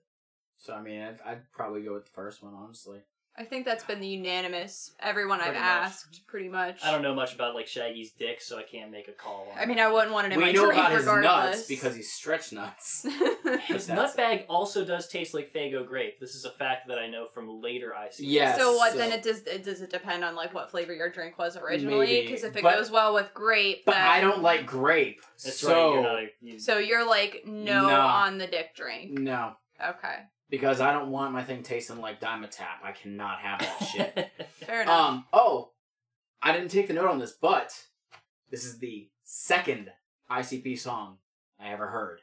[0.58, 3.00] So I mean, I'd, I'd probably go with the first one, honestly.
[3.38, 4.92] I think that's been the unanimous.
[4.98, 5.68] Everyone I've Pretty much.
[5.68, 6.82] asked, pretty much.
[6.82, 9.48] I don't know much about like Shaggy's dick, so I can't make a call.
[9.52, 9.78] On I mean.
[9.78, 11.56] I wouldn't want it in we my know drink about his regardless.
[11.56, 13.06] nuts because he's stretch nuts.
[13.66, 16.18] His That's- nutbag also does taste like Faygo grape.
[16.18, 18.14] This is a fact that I know from later IC.
[18.20, 18.58] Yes.
[18.58, 18.92] so what?
[18.92, 19.42] so- Then it does.
[19.42, 22.06] It, does it depend on like what flavor your drink was originally?
[22.06, 25.20] Maybe, Because if it but- goes well with grape, But then, I don't like grape.
[25.44, 25.94] That's so right.
[25.94, 28.00] You're not a, you, So you're like no, No.
[28.00, 29.10] on the dick drink.
[29.18, 29.52] no,
[29.86, 30.16] Okay,
[30.50, 32.82] because I don't want my thing tasting like Dimetapp.
[32.84, 34.30] I cannot have that shit.
[34.66, 35.00] fair enough.
[35.10, 35.24] Um.
[35.32, 35.70] Oh,
[36.42, 37.72] I didn't take the note on this, but
[38.50, 39.90] this is the second
[40.30, 41.18] ICP song
[41.60, 42.20] I ever heard.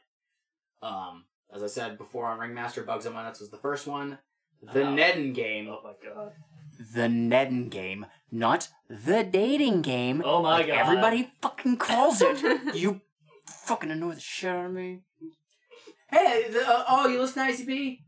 [0.82, 1.24] Um,
[1.54, 4.18] as I said before on Ringmaster, "Bugs on My Nuts" was the first one.
[4.62, 4.94] The Oh.
[4.94, 5.68] Neden game.
[5.68, 6.32] oh my god.
[6.94, 10.22] The Neden game, not the dating game.
[10.24, 10.76] Oh my like God.
[10.76, 12.74] Everybody fucking calls it.
[12.74, 13.00] you
[13.46, 15.00] fucking annoy the shit out of me.
[16.10, 18.00] Hey, the, uh, oh, you listen to ICP?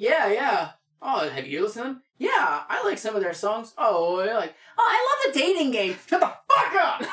[0.00, 0.70] Yeah, yeah.
[1.02, 2.02] Oh, have you listened to them?
[2.18, 2.30] Yeah,
[2.68, 3.72] I like some of their songs.
[3.76, 5.96] Oh, you're like, oh, I love the dating game.
[6.06, 7.02] Shut the fuck up.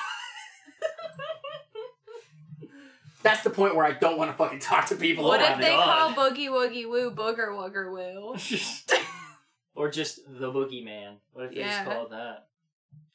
[3.24, 5.24] That's the point where I don't want to fucking talk to people.
[5.24, 6.16] what Oh if my they God.
[6.16, 8.36] call Boogie Woogie Woo Booger Wooger Woo?
[9.76, 11.16] or just the boogeyman.
[11.34, 11.84] What if they Yeah.
[11.84, 12.48] just called that?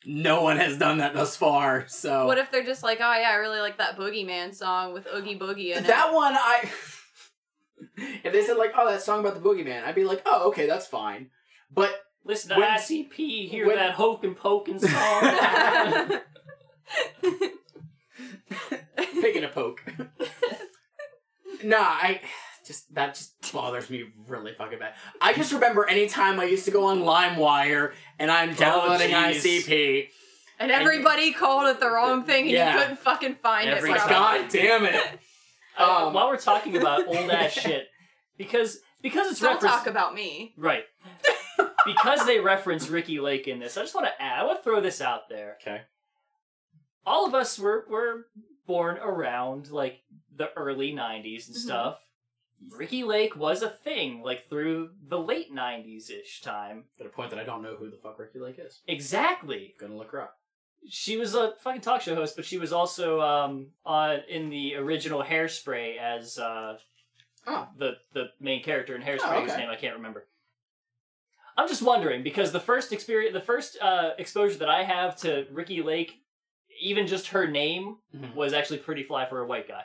[0.06, 1.84] no one has done that thus far.
[1.86, 5.06] So What if they're just like, oh yeah, I really like that Boogeyman song with
[5.14, 5.86] Oogie Boogie in it.
[5.86, 6.68] that one I
[8.24, 10.66] if they said like oh that song about the boogeyman I'd be like oh okay
[10.66, 11.31] that's fine
[11.73, 14.78] but Listen to When- ICP, hear when- that Hoke and Pokin'
[16.11, 16.20] song.
[19.20, 19.82] picking a poke
[21.65, 22.20] nah I
[22.66, 26.70] just that just bothers me really fucking bad I just remember anytime I used to
[26.70, 29.19] go on LimeWire and I'm oh, downloading Oh.
[29.19, 30.09] ICP
[30.59, 32.74] and everybody called it the wrong thing and Yeah.
[32.74, 33.97] you couldn't fucking find Every it.
[33.97, 35.20] like god damn it
[35.78, 37.86] Uh, Um, while we're talking about old ass shit,
[38.36, 40.52] because because it's Don't referenced talk about me.
[40.56, 40.84] right,
[41.86, 43.76] because they reference Ricki Lake in this.
[43.76, 44.40] I just want to add.
[44.40, 45.56] I want to throw this out there.
[45.60, 45.82] okay
[47.06, 48.26] All of us were were
[48.66, 50.02] born around like
[50.36, 51.60] the early '90s and Mhm.
[51.60, 52.05] stuff.
[52.76, 56.84] Ricki Lake was a thing like through the late '90s ish time.
[57.01, 59.74] at a point that I don't know who the fuck Ricky Lake is Exactly.
[59.78, 60.36] gonna look her up
[60.89, 64.77] She was a fucking talk show host, but she was also um on in the
[64.77, 66.78] original Hairspray as uh
[67.47, 69.61] oh the the main character in Hairspray, Oh, whose okay.
[69.61, 70.27] name I can't remember.
[71.57, 75.47] I'm just wondering because the first experience, the first uh, exposure that I have to
[75.52, 76.23] Ricki Lake,
[76.81, 78.35] even just her name Mhm.
[78.35, 79.85] was actually pretty fly for a white guy,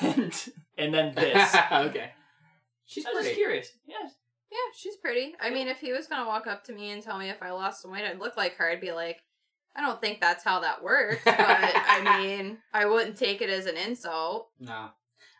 [0.00, 0.32] and
[0.78, 1.54] and then this.
[1.72, 2.12] okay
[2.86, 3.72] she's I was just pretty curious.
[3.86, 3.96] Yeah,
[4.50, 5.34] Yeah, she's pretty.
[5.40, 7.50] I mean, if he was gonna walk up to me and tell me if I
[7.50, 8.70] lost some weight, I'd look like her.
[8.70, 9.20] I'd be like,
[9.74, 11.22] I don't think that's how that works.
[11.24, 14.50] But I mean, I wouldn't take it as an insult.
[14.60, 14.90] no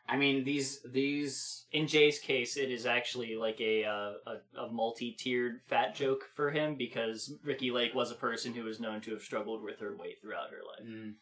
[0.08, 4.72] I mean these these in Jay's case, it is actually like a uh, a, a
[4.72, 9.12] multi-tiered fat joke for him because Ricki Lake was a person who was known to
[9.12, 10.86] have struggled with her weight throughout her life.
[10.86, 11.14] Mm.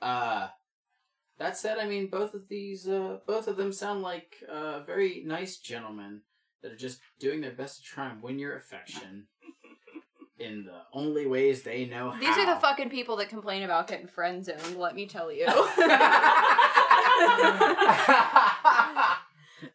[0.00, 0.48] Uh,
[1.38, 5.22] that said, I mean, both of these, uh, both of them sound like uh, very
[5.26, 6.20] nice gentlemen
[6.62, 9.26] that are just doing their best to try and win your affection
[10.38, 12.20] in the only ways they know how.
[12.20, 14.76] These are the fucking people that complain about getting friend zoned.
[14.76, 15.46] Let me tell you.
[18.28, 19.16] I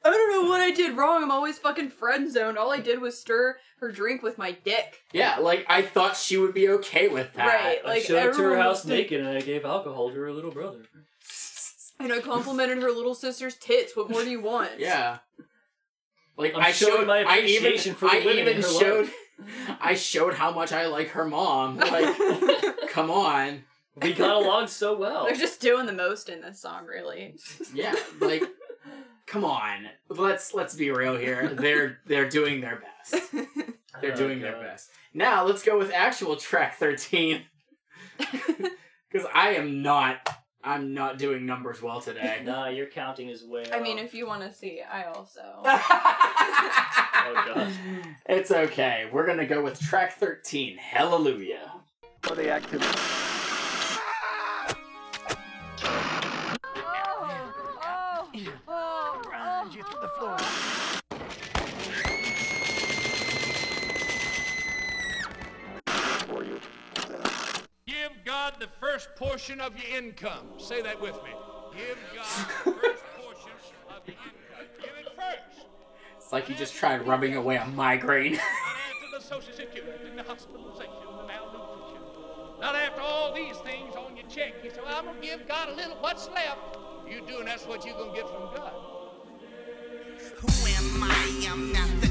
[0.03, 1.23] don't know what I did wrong.
[1.23, 2.57] I'm always fucking friend zoned.
[2.57, 5.01] All I did was stir her drink with my dick.
[5.11, 7.47] yeah, like I thought she would be okay with that.
[7.47, 10.09] Right, like I like showed up to her house was- naked and I gave alcohol
[10.11, 10.83] to her little brother.
[11.99, 13.95] And I complimented her little sister's tits.
[13.95, 14.71] What more do you want?
[14.79, 15.19] Yeah.
[16.35, 18.67] Like I'm I showed my I even appreciation for the I women in even her
[18.69, 19.15] showed life.
[19.81, 21.77] I showed how much I like her mom.
[21.77, 22.15] Like,
[22.89, 23.63] come on.
[24.01, 25.25] We got along so well.
[25.25, 27.35] They're just doing the most in this song, really.
[27.73, 28.43] Yeah, like
[29.25, 29.87] come on.
[30.09, 31.49] Let's let's be real here.
[31.53, 33.31] They're they're doing their best.
[34.01, 34.89] They're Oh, doing their oh, best.
[35.13, 37.43] Now let's go with actual track 13.
[39.11, 40.27] Cuz I am not
[40.63, 42.41] I'm not doing numbers well today.
[42.45, 45.41] Nah, your counting is way I mean, if you want to see, I also.
[47.23, 47.71] Oh, God.
[48.25, 49.07] It's okay.
[49.11, 50.77] We're going to go with track 13.
[50.77, 51.71] Hallelujah.
[52.23, 52.97] For the activity.
[68.51, 70.47] God the first portion of your income.
[70.57, 71.31] Say that with me.
[71.75, 72.25] Give God
[72.65, 73.51] the first portion
[73.89, 74.67] of your income.
[74.79, 75.67] Give it first.
[76.17, 78.33] It's like you just tried rubbing away a migraine.
[78.33, 82.01] Not after the social security, the hospitalization, the malnutrition.
[82.59, 84.53] Not after all these things on your check.
[84.63, 86.77] You say, well, I'm going to give God a little what's left.
[87.09, 88.73] You do, and that's what you're going to get from God.
[90.37, 91.47] Who am I?
[91.51, 92.10] I'm not the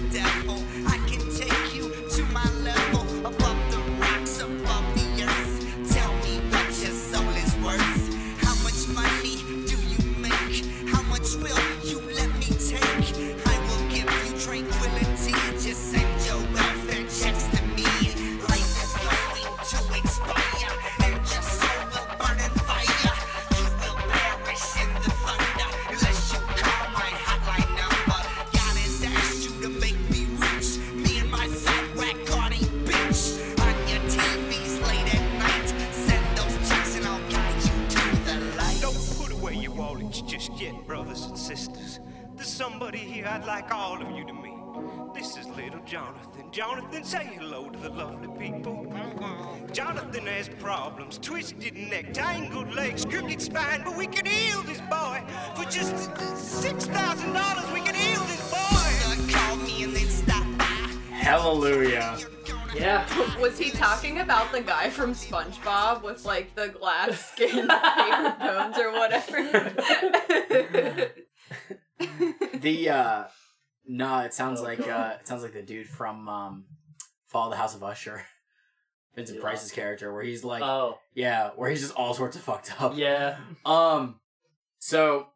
[42.60, 45.14] somebody here I'd like all of you to meet.
[45.14, 46.44] This is little Jonathan.
[46.52, 48.84] Jonathan, say hello to the lovely people.
[49.72, 55.22] Jonathan has problems, twisted neck, tangled legs, crooked spine, but we can heal this boy.
[55.54, 59.32] For just $6,000, we can heal this boy.
[59.32, 60.64] Call me and then stop by.
[61.14, 62.18] Hallelujah.
[62.74, 63.06] Yeah.
[63.40, 68.76] Was he talking about the guy from SpongeBob with like the glass skin paper bones
[68.76, 69.72] or whatever?
[72.60, 73.24] The uh
[73.86, 76.64] no, it sounds like uh it sounds like the dude from um
[77.26, 78.22] Fall of the House of Usher.
[79.16, 79.42] Vincent Yeah.
[79.42, 80.98] Price's character, where he's like, Oh.
[81.14, 82.96] yeah, where he's just all sorts of fucked up.
[82.96, 83.36] Yeah.
[83.66, 84.20] Um,
[84.78, 85.26] so,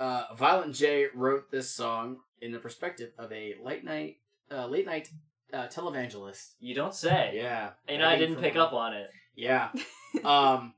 [0.00, 4.16] uh, Violent J wrote this song in the perspective of a late night,
[4.50, 5.08] uh, late night
[5.52, 6.54] uh, televangelist.
[6.60, 7.32] You don't say.
[7.34, 9.08] Yeah, And I think didn't pick up on it.
[9.36, 9.70] Yeah.
[10.24, 10.74] um,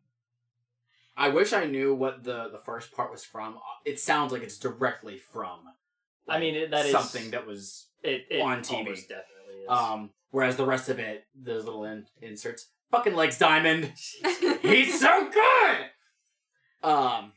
[1.19, 3.57] I wish I knew what the the first part was from.
[3.57, 5.61] Uh, It sounds like it's directly from.
[6.29, 8.95] I mean, it- that is- something that was It, it on TV.
[9.09, 9.69] definitely is.
[9.69, 13.93] Um, whereas the rest of it, those little in- inserts, fucking Legz Diamond.
[14.63, 15.91] He's so good.
[16.89, 17.33] Um,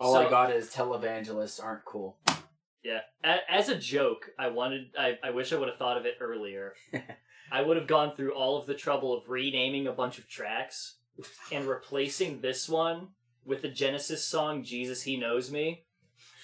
[0.00, 2.18] all I got is televangelists aren't cool.
[2.82, 3.00] Yeah.
[3.22, 4.90] As a joke, I wanted.
[4.98, 6.74] I, I wish I would have thought of it earlier.
[7.52, 10.96] I would have gone through all of the trouble of renaming a bunch of tracks
[11.52, 13.08] and replacing this one
[13.44, 15.84] with the Genesis song "Jesus He Knows Me,"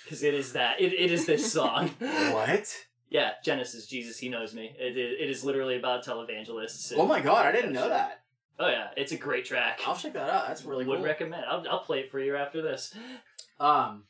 [0.05, 0.81] because it is that.
[0.81, 1.89] It, it is this song.
[1.99, 2.85] what?
[3.11, 4.75] Yeah, Genesis, Jesus He Knows Me.
[4.79, 6.91] It, it, it is literally about televangelists.
[6.91, 8.21] and- Oh my god, I didn't know that.
[8.59, 9.81] Oh yeah, it's a great track.
[9.87, 10.47] I'll check that out.
[10.49, 11.05] That's really Would cool.
[11.05, 11.45] recommend.
[11.49, 12.95] I'll, I'll play it for you after this.
[13.61, 14.05] Um,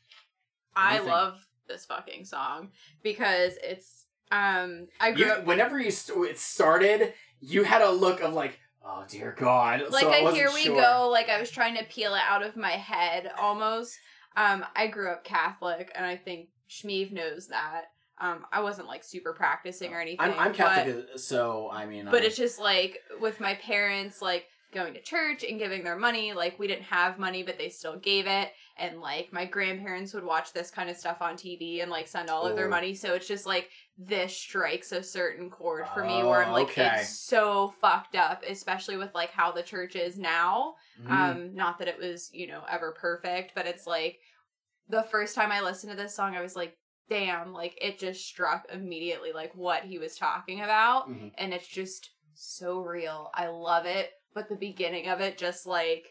[0.75, 1.11] I Anything.
[1.11, 2.69] love this fucking song
[3.03, 7.89] because it's um I grew you, up whenever you st- it started, you had a
[7.91, 9.83] look of like, oh dear God.
[9.91, 10.81] like so I here we sure.
[10.81, 13.97] go like I was trying to peel it out of my head almost.
[14.37, 17.85] Um I grew up Catholic and I think Shmeev knows that.
[18.19, 20.19] Um I wasn't like super practicing or anything.
[20.21, 24.21] I'm, I'm but- Catholic, so I mean, but I- it's just like with my parents
[24.21, 27.69] like going to church and giving their money like we didn't have money but they
[27.69, 31.81] still gave it and like my grandparents would watch this kind of stuff on tv
[31.81, 35.49] and like send all of their money so it's just like this strikes a certain
[35.49, 36.91] chord for me where i'm Oh, like okay.
[36.99, 41.11] it's so fucked up especially with like how the church is now Mhm.
[41.11, 44.19] um not that it was you know ever perfect but it's like
[44.89, 46.75] the first time i listened to this song i was like
[47.09, 51.31] damn like it just struck immediately like what he was talking about Mhm.
[51.37, 56.07] and it's just so real i love it but the beginning of it just like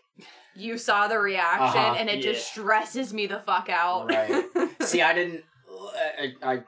[0.54, 1.96] you saw the reaction Uh-huh.
[1.98, 4.44] and it just stresses me the fuck out Right.
[4.82, 5.44] See, I didn't.
[5.68, 6.62] I, I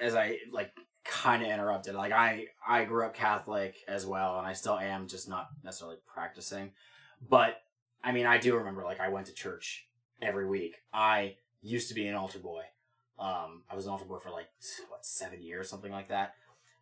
[0.00, 0.72] as I like
[1.04, 1.94] kind of interrupted.
[1.94, 5.96] Like I, I grew up Catholic as well, and I still am, just not necessarily
[6.06, 6.72] practicing.
[7.28, 7.60] But
[8.02, 9.86] I mean, I do remember like I went to church
[10.20, 10.76] every week.
[10.92, 12.62] I used to be an altar boy.
[13.18, 14.48] Um, I was an altar boy for like
[14.88, 16.34] what seven years, something like that.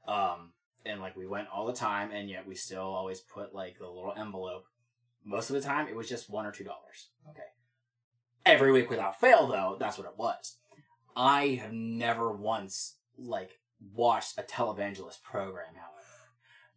[0.07, 0.53] Um,
[0.85, 3.89] and like we went all the time, and yet we still always put like the
[3.89, 4.67] little envelope.
[5.25, 7.09] Most of the time, it was just one or two dollars.
[7.31, 7.45] Okay
[8.47, 10.57] every week without fail though that's what it was
[11.17, 13.59] i have never once like
[13.95, 15.91] watched a televangelist program however.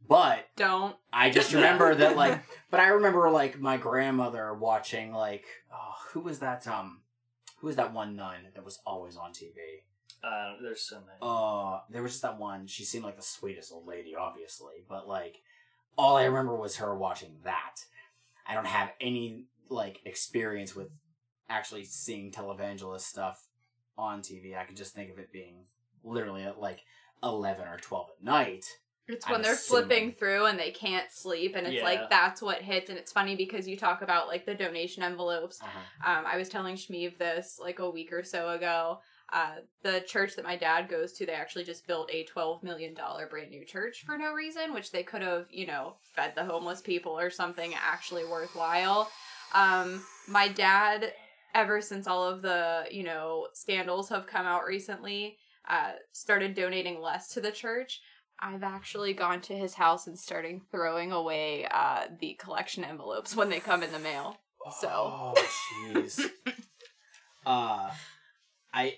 [0.08, 0.96] But don't.
[1.12, 2.42] I just remember that like
[2.72, 7.02] but i remember like my grandmother watching like oh who was that um
[7.60, 9.56] who was that one nun that was always on tv
[10.24, 11.18] Uh, there's so many.
[11.22, 12.68] uh there was just that one.
[12.68, 15.38] She seemed like the sweetest old lady obviously but like
[15.98, 17.76] all i remember was her watching that.
[18.48, 20.90] I don't have any like experience with
[21.50, 23.48] actually seeing televangelist stuff
[23.98, 25.66] on tv i could just think of it being
[26.04, 26.84] literally at like
[27.24, 28.66] 11 or 12 at night
[29.08, 29.86] It's I'm when they're assuming.
[29.88, 31.84] flipping through and they can't sleep, and it's Yeah.
[31.84, 32.90] like that's what hits.
[32.90, 35.60] And it's funny because you talk about like the donation envelopes.
[35.62, 36.12] Uh-huh.
[36.12, 39.00] Um, I was telling Shmeev this like a week or so ago.
[39.34, 42.94] Uh, the church that my dad goes to, they actually just built a twelve million
[42.94, 46.46] dollar brand new church for no reason, which they could have, you know, fed the
[46.46, 49.10] homeless people or something actually worthwhile.
[49.54, 51.14] Um, my dad,
[51.56, 55.38] ever since all of the you know scandals have come out recently,
[55.70, 58.02] uh, started donating less to the church.
[58.40, 63.50] I've actually gone to his house and starting throwing away uh, the collection envelopes when
[63.50, 64.38] they come in the mail.
[64.80, 65.34] So oh
[65.94, 66.20] jeez
[67.46, 67.90] uh
[68.74, 68.94] i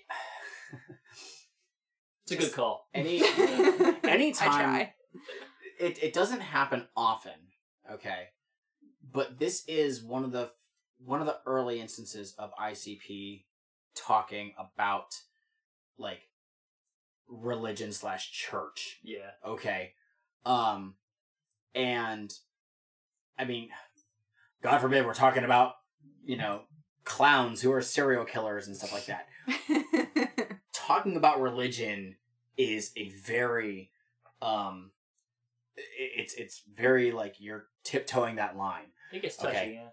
[2.24, 2.88] It's a good call.
[2.94, 3.22] any
[4.04, 4.94] anytime try.
[5.78, 7.32] it it doesn't happen often
[7.92, 8.28] okay
[9.12, 10.50] but this is one of the
[11.04, 13.44] one of the early instances of icp
[13.94, 15.14] talking about
[15.98, 16.20] like
[17.30, 18.98] religion slash church.
[19.02, 19.30] Yeah.
[19.46, 19.92] okay.
[20.44, 20.94] Um
[21.74, 22.32] and
[23.38, 23.68] i mean
[24.60, 25.74] god forbid we're talking about
[26.24, 26.62] you know
[27.04, 29.26] clowns who are serial killers and stuff like that.
[30.72, 32.16] Talking about religion
[32.56, 33.90] is a very
[34.42, 34.90] um
[35.76, 38.92] it's it's very like you're tiptoeing that line.
[39.12, 39.88] It gets touchy, yeah.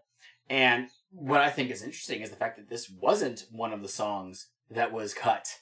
[0.47, 3.87] and what i think is interesting is the fact that this wasn't one of the
[3.87, 5.57] songs that was cut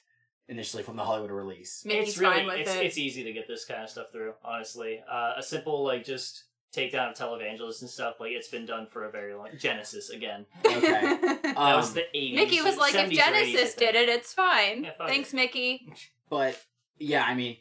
[0.48, 1.82] initially from the hollywood release.
[1.86, 5.00] It's really it's, it's easy to get this kind of stuff through honestly.
[5.10, 6.44] Uh, a simple like just
[6.74, 10.46] takedown of televangelists and stuff like it's been done for a very long genesis again.
[10.64, 11.18] Okay.
[11.42, 14.08] That was Um, the 80s Mickey was like, if 70s or 80s, Genesis did it,
[14.10, 14.84] it's fine.
[14.84, 15.90] Yeah, fuck Thanks, Mickey.
[16.28, 16.60] but
[16.98, 17.56] yeah i mean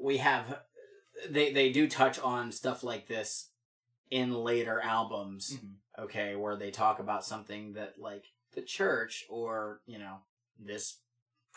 [0.00, 0.60] we have
[1.30, 3.48] they they do touch on stuff like this
[4.10, 6.04] in later albums, Mm-hmm.
[6.04, 10.18] okay, where they talk about something that like the church or, you know,
[10.60, 10.98] this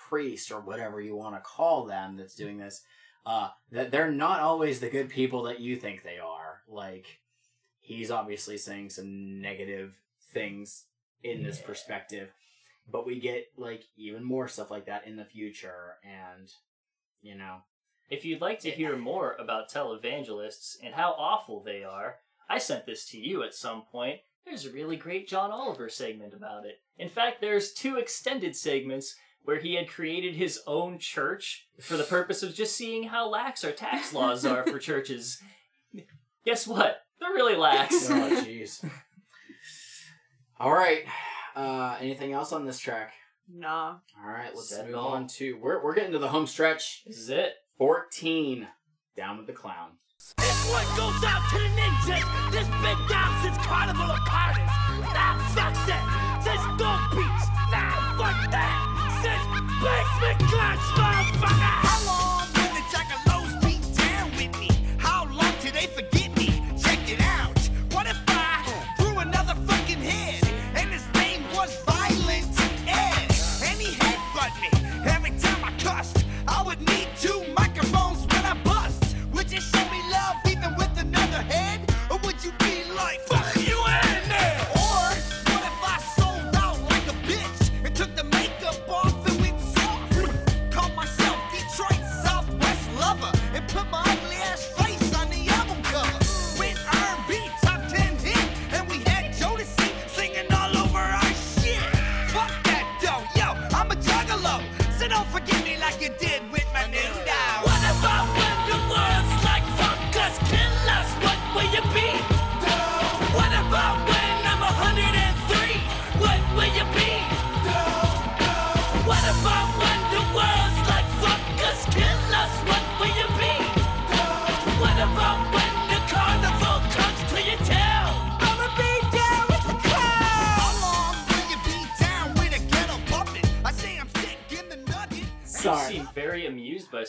[0.09, 2.81] priest or whatever you want to call them that's doing this,
[3.25, 6.61] uh, that they're not always the good people that you think they are.
[6.67, 7.05] Like,
[7.79, 9.93] he's obviously saying some negative
[10.33, 10.85] things
[11.23, 12.29] in this perspective,
[12.91, 16.49] but we get like even more stuff like that in the future, and
[17.21, 17.57] you know,
[18.09, 22.17] If you'd like to hear more about televangelists and how awful they are,
[22.49, 24.19] I sent this to you at some point.
[24.45, 26.79] There's a really great John Oliver segment about it.
[26.97, 32.03] In fact, there's two extended segments where he had created his own church for the
[32.03, 35.41] purpose of just seeing how lax our tax laws are for churches.
[36.45, 37.01] Guess what?
[37.19, 38.09] They're really lax.
[38.09, 38.87] oh jeez.
[40.59, 41.03] All right.
[41.55, 43.13] Uh, anything else on this track?
[43.51, 43.95] Nah.
[44.23, 47.03] All right, let's Said it move on to we're we're getting to the home stretch.
[47.05, 47.53] This is it.
[47.77, 48.67] Fourteen.
[49.17, 49.91] Down with the clown.
[50.37, 52.51] This one goes out to the ninjas.
[52.51, 54.67] This been down since Carnival of Carnage.
[55.13, 56.41] Nah, fuck that.
[56.43, 57.47] Since Dog Beats.
[57.71, 58.88] Nah, fuck that.
[59.21, 61.75] Basement Clutch, motherfucker.
[61.83, 62.38] How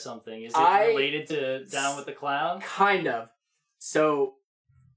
[0.01, 0.43] something.
[0.43, 2.61] Is it I- related to Down with the Clown?
[2.61, 3.29] Kind of.
[3.79, 4.35] So,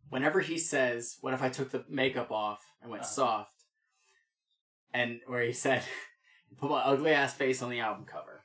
[0.09, 3.11] whenever he says, "What if I took the makeup off and went Uh-huh.
[3.11, 3.49] soft?"
[4.93, 5.83] and where he said,
[6.57, 8.43] "Put my ugly ass face on the album cover."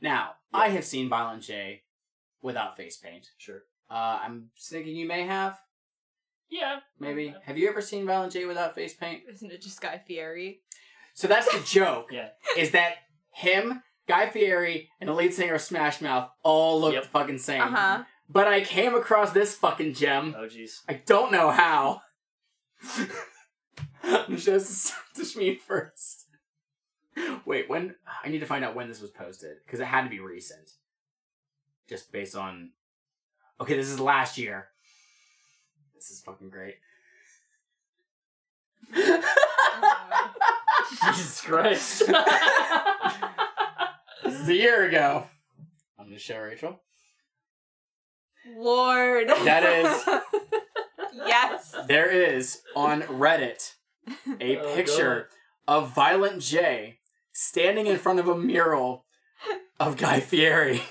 [0.00, 1.82] Now, I have seen Violent J
[2.42, 3.28] without face paint.
[3.38, 3.62] Sure.
[3.90, 5.58] Uh, I'm thinking you may have.
[6.48, 6.80] Yeah.
[7.00, 7.34] Maybe.
[7.44, 9.22] Have you ever seen Violent J without face paint?
[9.28, 10.60] Isn't it just Guy Fieri?
[11.14, 12.08] So that's the joke.
[12.12, 12.28] Yeah.
[12.56, 12.96] Is that
[13.32, 17.02] him, Guy Fieri, and the lead singer of Smash Mouth all look Yep.
[17.04, 17.60] the fucking same.
[17.62, 18.04] Uh huh.
[18.28, 20.34] But I came across this fucking gem.
[20.36, 20.80] Oh, jeez.
[20.88, 22.02] I don't know how.
[24.02, 26.24] I'm Just to me first.
[27.44, 30.10] Wait, when I need to find out when this was posted because it had to
[30.10, 30.70] be recent.
[31.88, 32.70] Just based on.
[33.60, 34.68] Okay, this is last year.
[35.94, 36.74] This is fucking great.
[41.14, 42.02] Jesus Christ.
[44.26, 45.26] This is a year ago.
[46.00, 46.80] On the show, Rachel.
[48.56, 49.28] Lord.
[49.28, 50.08] That is
[51.14, 51.74] yes.
[51.86, 53.72] there is on Reddit
[54.40, 55.28] a Oh, picture
[55.68, 56.98] of Violent J
[57.32, 59.04] standing in front of a mural
[59.78, 60.82] of Guy Fieri.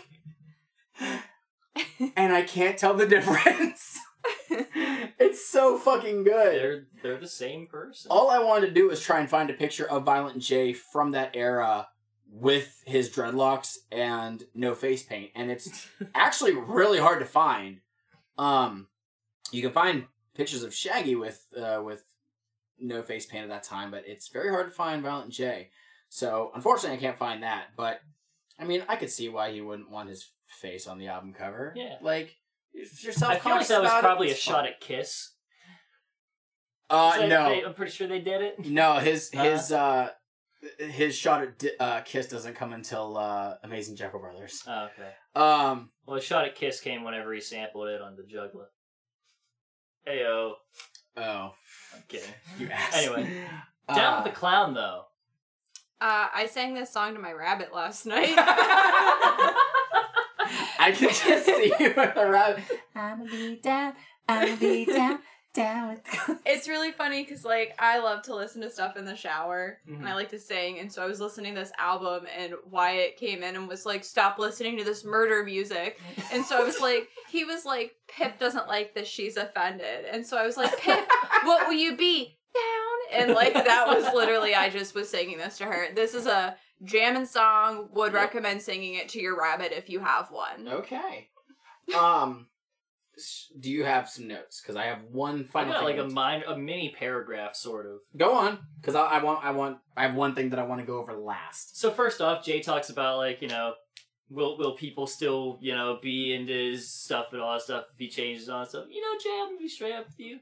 [2.15, 3.97] and I can't tell the difference.
[4.49, 6.55] it's so fucking good.
[6.55, 8.09] they're they're the same person.
[8.11, 11.11] All I wanted to do was try and find a picture of Violent J from
[11.11, 11.87] that era
[12.37, 17.79] with his dreadlocks and no face paint, and it's actually really hard to find.
[18.37, 18.87] Um,
[19.51, 22.03] you can find pictures of Shaggy with uh, with
[22.77, 25.69] no face paint at that time, but it's very hard to find Violent J.
[26.09, 27.67] So unfortunately, I can't find that.
[27.77, 28.01] But
[28.59, 31.73] I mean, I could see why he wouldn't want his face on the album cover.
[31.75, 31.95] Yeah.
[32.01, 32.35] like
[32.73, 35.31] if you're I feel like that was it, probably a shot at Kiss.
[36.89, 38.65] Uh, no, they- I'm pretty sure they did it.
[38.65, 40.09] No, his Uh, his uh
[40.79, 44.63] his shot at di- uh, Kiss doesn't come until uh, Amazing Jeckel Brothers.
[44.67, 45.11] Oh, okay.
[45.35, 48.67] Um, Well, a shot at Kiss came whenever he sampled it on the Juggler.
[50.07, 50.53] Heyo.
[51.17, 51.53] oh,
[51.95, 52.29] I'm kidding.
[52.59, 52.95] you ass.
[52.95, 53.23] Anyway,
[53.87, 55.03] Down Uh, with the Clown, though.
[56.01, 58.33] Uh, I sang this song to my rabbit last night.
[60.77, 62.63] I can just see you with a rabbit.
[62.93, 63.93] I'ma be down,
[64.27, 65.19] I'ma be down,
[65.55, 66.01] down.
[66.47, 70.01] It's really funny because like I love to listen to stuff in the shower and
[70.03, 70.07] Mhm.
[70.07, 73.41] I like to sing, and so I was listening to this album and Wyatt came
[73.43, 75.99] in and was like, "Stop listening to this murder music,"
[76.31, 80.25] and so I was like, he was like, "Pip doesn't like this, she's offended," and
[80.25, 81.07] so I was like, "Pip,
[81.43, 85.57] what will you be down?" And like that was literally I just was singing this
[85.57, 85.87] to her.
[85.95, 87.89] This is a jamming song.
[87.93, 90.67] Would recommend singing it to your rabbit if you have one.
[90.67, 91.29] Okay.
[91.97, 92.54] Um, s-
[93.59, 94.61] do you have some notes?
[94.61, 95.73] Because I have one I final.
[95.73, 97.99] got thing like I a mind, a mini paragraph sort of.
[98.17, 100.81] Go on, because I, I want, I want, I have one thing that I want
[100.81, 101.77] to go over last.
[101.79, 103.73] So first off, Jay talks about like you know,
[104.29, 107.97] will will people still you know be into his stuff and all that stuff if
[107.97, 108.85] he changes that stuff?
[108.89, 110.39] You know, Jay, I'm gonna be straight up with you.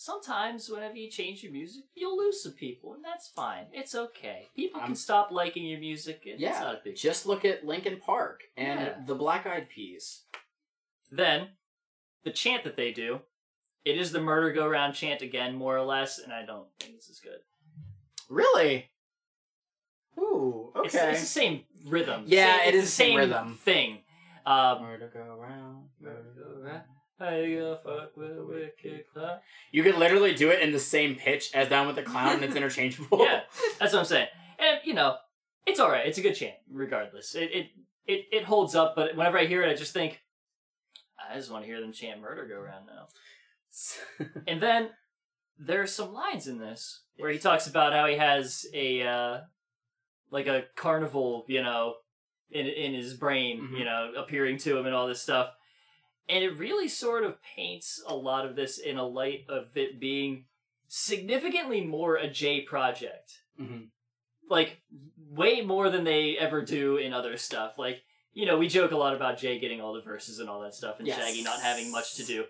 [0.00, 3.66] Sometimes whenever you change your music, you'll lose some people, and that's fine.
[3.72, 4.46] It's okay.
[4.54, 6.22] People I'm- can stop liking your music.
[6.24, 8.98] Yeah, not a big just look at Linkin Park and Yeah.
[9.04, 10.22] the Black Eyed Peas.
[11.10, 11.48] Then,
[12.24, 13.20] the chant that they do,
[13.84, 16.96] it is the murder go round chant again, more or less, and I don't think
[16.96, 17.38] this is good.
[18.28, 18.90] Really?
[20.18, 20.86] Ooh, okay.
[20.86, 22.24] It's, it's the same rhythm.
[22.26, 23.54] Yeah, Same- it's the the same same rhythm.
[23.54, 23.98] thing.
[24.44, 26.82] Um, murder go round, murder go round.
[27.18, 29.04] Hey, you fuck with wicked.
[29.72, 32.44] You could literally do it in the same pitch as Down with the Clown, and
[32.44, 33.18] it's interchangeable.
[33.24, 33.40] yeah,
[33.78, 34.28] that's what I'm saying.
[34.58, 35.16] And you know,
[35.66, 36.06] it's all right.
[36.06, 37.34] It's a good chant, regardless.
[37.34, 37.66] It it
[38.06, 38.94] it, it holds up.
[38.96, 40.20] But whenever I hear it, I just think,
[41.30, 44.26] I just want to hear them chant "Murder Go Round" now.
[44.46, 44.90] and then
[45.58, 49.40] there's some lines in this where he talks about how he has a uh,
[50.30, 51.94] like a carnival, you know,
[52.50, 55.50] in in his brain, you know, appearing to him and all this stuff.
[56.28, 59.98] And it really sort of paints a lot of this in a light of it
[59.98, 60.44] being
[60.86, 63.42] significantly more a J project.
[63.60, 63.88] Mhm.
[64.48, 64.80] Like
[65.30, 67.78] way more than they ever do in other stuff.
[67.78, 68.02] Like,
[68.38, 70.72] you know, we joke a lot about Jay getting all the verses and all that
[70.74, 71.18] stuff and Yes.
[71.18, 72.44] Shaggy not having much to do.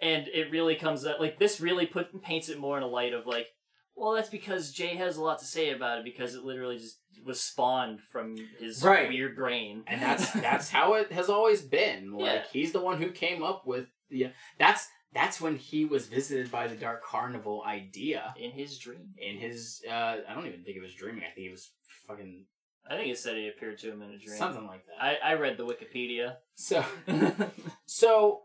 [0.00, 3.12] And it really comes up like this really put paints it more in a light
[3.12, 3.48] of like,
[3.96, 6.98] well, that's because Jay has a lot to say about it because it literally just
[7.24, 9.08] was spawned from his Right.
[9.08, 9.82] weird brain.
[9.88, 12.12] and that's that's how it has always been.
[12.12, 12.42] Like Yeah.
[12.52, 14.28] he's the one who came up with yeah.
[14.58, 19.14] That's that's when he was visited by the Dark Carnival idea in his dream.
[19.18, 21.22] In his, uh, I don't even think it was dreaming.
[21.22, 21.70] I think he was
[22.08, 22.46] fucking
[22.88, 24.36] I think it said it appeared to him in a dream.
[24.36, 25.02] Something like that.
[25.02, 26.36] I, I read the Wikipedia.
[26.54, 26.84] So,
[27.86, 28.42] so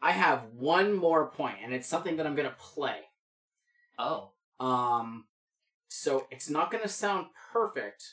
[0.00, 3.00] I have one more point, and it's something that I'm gonna play.
[3.98, 4.30] Oh.
[4.58, 5.24] Um,
[5.88, 8.04] so it's not gonna sound perfect,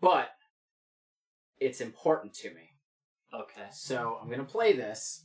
[0.00, 0.30] but
[1.58, 2.70] it's important to me.
[3.32, 3.66] Okay.
[3.72, 5.24] So I'm gonna play this,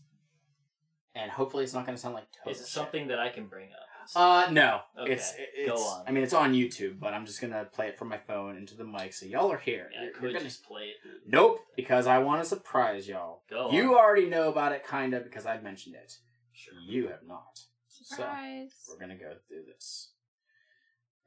[1.14, 3.70] and hopefully it's not gonna sound like total Is it something that I can bring
[3.74, 3.89] up?
[4.16, 4.82] Uh, no.
[5.00, 6.04] Okay, It's, it's go on.
[6.08, 8.76] I mean, it's on YouTube, but I'm just gonna play it from my phone into
[8.76, 9.90] the mic, so y'all are here.
[9.94, 10.96] Yeah, I You're- could you're gonna- just play it.
[11.28, 13.44] Nope, because I want to surprise y'all.
[13.50, 14.00] Go you on.
[14.04, 16.18] already know about it, kind of, because I've mentioned it.
[16.54, 16.74] Sure.
[16.80, 17.60] You have not.
[17.88, 18.74] Surprise.
[18.80, 20.12] So we're gonna go through this.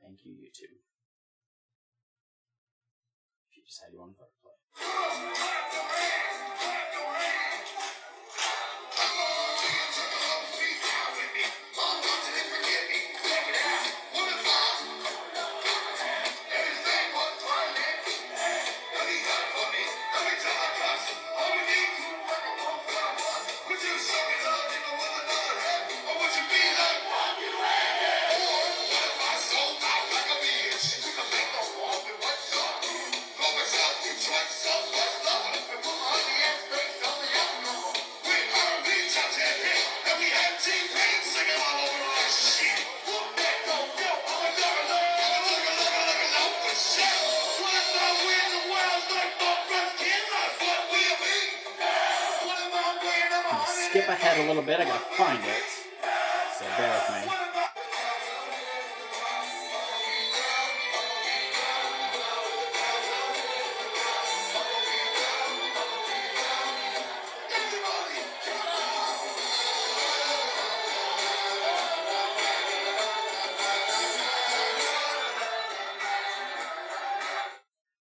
[0.03, 0.79] Thank you, YouTube.
[3.51, 6.19] If you decide you want to play.
[54.03, 54.81] skip ahead a little bit.
[54.81, 55.63] I gotta find it.
[56.59, 57.33] So bear with me.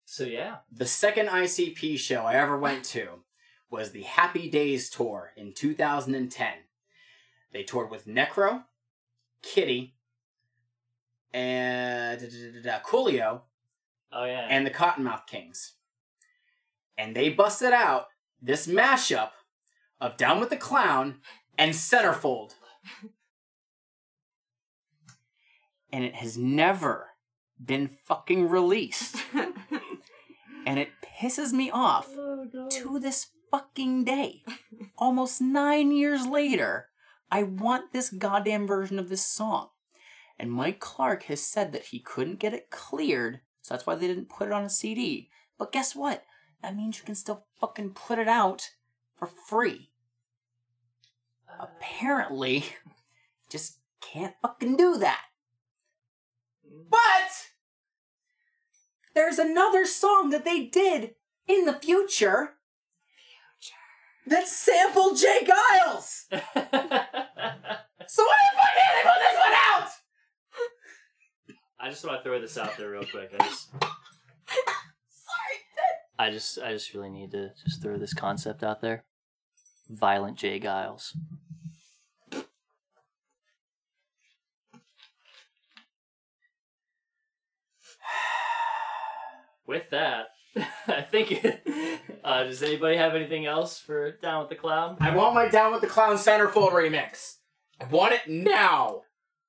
[0.06, 0.56] So yeah.
[0.70, 3.20] The second ICP show I ever went to
[3.70, 6.52] was the Happy Daze tour in 2010.
[7.52, 8.64] They toured with Necro,
[9.42, 9.94] Kittie,
[11.32, 12.20] and
[12.84, 13.42] Coolio,
[14.12, 14.46] Oh yeah.
[14.50, 15.74] and the Cottonmouth Kings.
[16.98, 18.06] And they busted out
[18.42, 19.30] this mashup
[20.00, 21.16] of Down with the Clown
[21.56, 22.54] and Centerfold.
[25.92, 27.10] and it has never
[27.64, 29.16] been fucking released.
[30.66, 30.90] and it
[31.20, 34.42] pisses me off oh, to this fucking day.
[34.96, 36.88] Almost nine years later,
[37.30, 39.68] I want this goddamn version of this song.
[40.38, 44.06] And Mike Clark has said that he couldn't get it cleared, so that's why they
[44.06, 45.28] didn't put it on a CD.
[45.58, 46.24] But guess what?
[46.62, 48.70] That means you can still fucking put it out
[49.16, 49.90] for free.
[51.58, 52.64] Apparently,
[53.50, 55.24] just can't fucking do that.
[56.90, 57.50] But
[59.14, 61.14] there's another song that they did
[61.46, 62.54] in the future
[64.26, 65.44] that sampled J.
[65.44, 66.24] Geils.
[66.30, 66.86] so why the
[68.06, 69.88] fuck did they put this one out?
[71.80, 73.32] I just want to throw this out there real quick.
[73.38, 73.70] I just,
[76.18, 79.04] I just, I just really need to just throw this concept out there.
[79.88, 80.60] Violent J.
[80.60, 81.16] Geils.
[89.66, 90.26] With that,
[90.86, 91.44] I think.
[92.22, 94.98] Uh, does anybody have anything else for Down with the Clown?
[95.00, 97.36] I want my Down with the Clown Centerfold remix.
[97.80, 99.02] I want it now.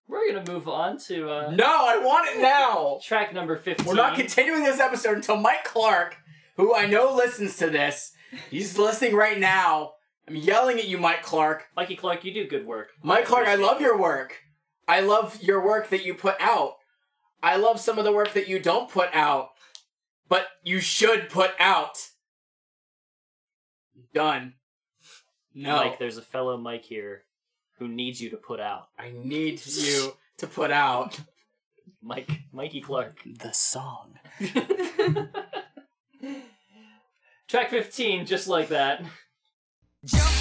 [0.08, 3.00] We're gonna move on to uh, No, I want it now.
[3.04, 3.88] track number fifteen.
[3.88, 6.16] We're not continuing this episode until Mike Clark,
[6.56, 8.14] who I know listens to this,
[8.50, 9.92] he's listening right now.
[10.28, 11.66] I'm yelling at you, Mike Clark.
[11.76, 12.90] Mikey Clark, you do good work.
[13.04, 14.40] Mike Clark, I love your work.
[14.88, 16.76] I love your work that you put out.
[17.44, 19.50] I love some of the work that you don't put out,
[20.32, 21.98] but you should put out.
[24.14, 24.54] Done.
[25.54, 25.76] No.
[25.76, 27.26] Mike, there's a fellow Mike here
[27.80, 28.88] who needs you to put out.
[28.98, 31.20] I need you to put out.
[32.02, 33.20] Mike, Mikey Clark.
[33.26, 34.18] The song.
[37.50, 39.04] Track 15, just like that.
[40.06, 40.41] Jump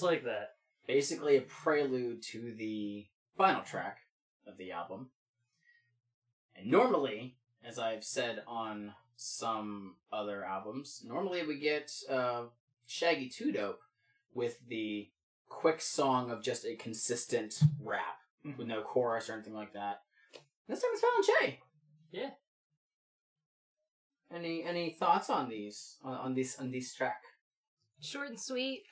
[0.00, 0.54] Just like that.
[0.86, 3.06] Basically, a prelude to the
[3.36, 3.98] final track
[4.46, 5.10] of the album.
[6.56, 12.44] And normally, as I've said on some other albums, normally we get uh,
[12.86, 13.82] Shaggy Two Dope
[14.32, 15.10] with the
[15.50, 18.16] quick song of just a consistent rap
[18.56, 20.00] with no chorus or anything like that.
[20.66, 21.60] This time it's Violent J.
[22.10, 22.30] Yeah.
[24.34, 27.20] Any any thoughts on these on, on this on this track?
[28.00, 28.84] Short and sweet.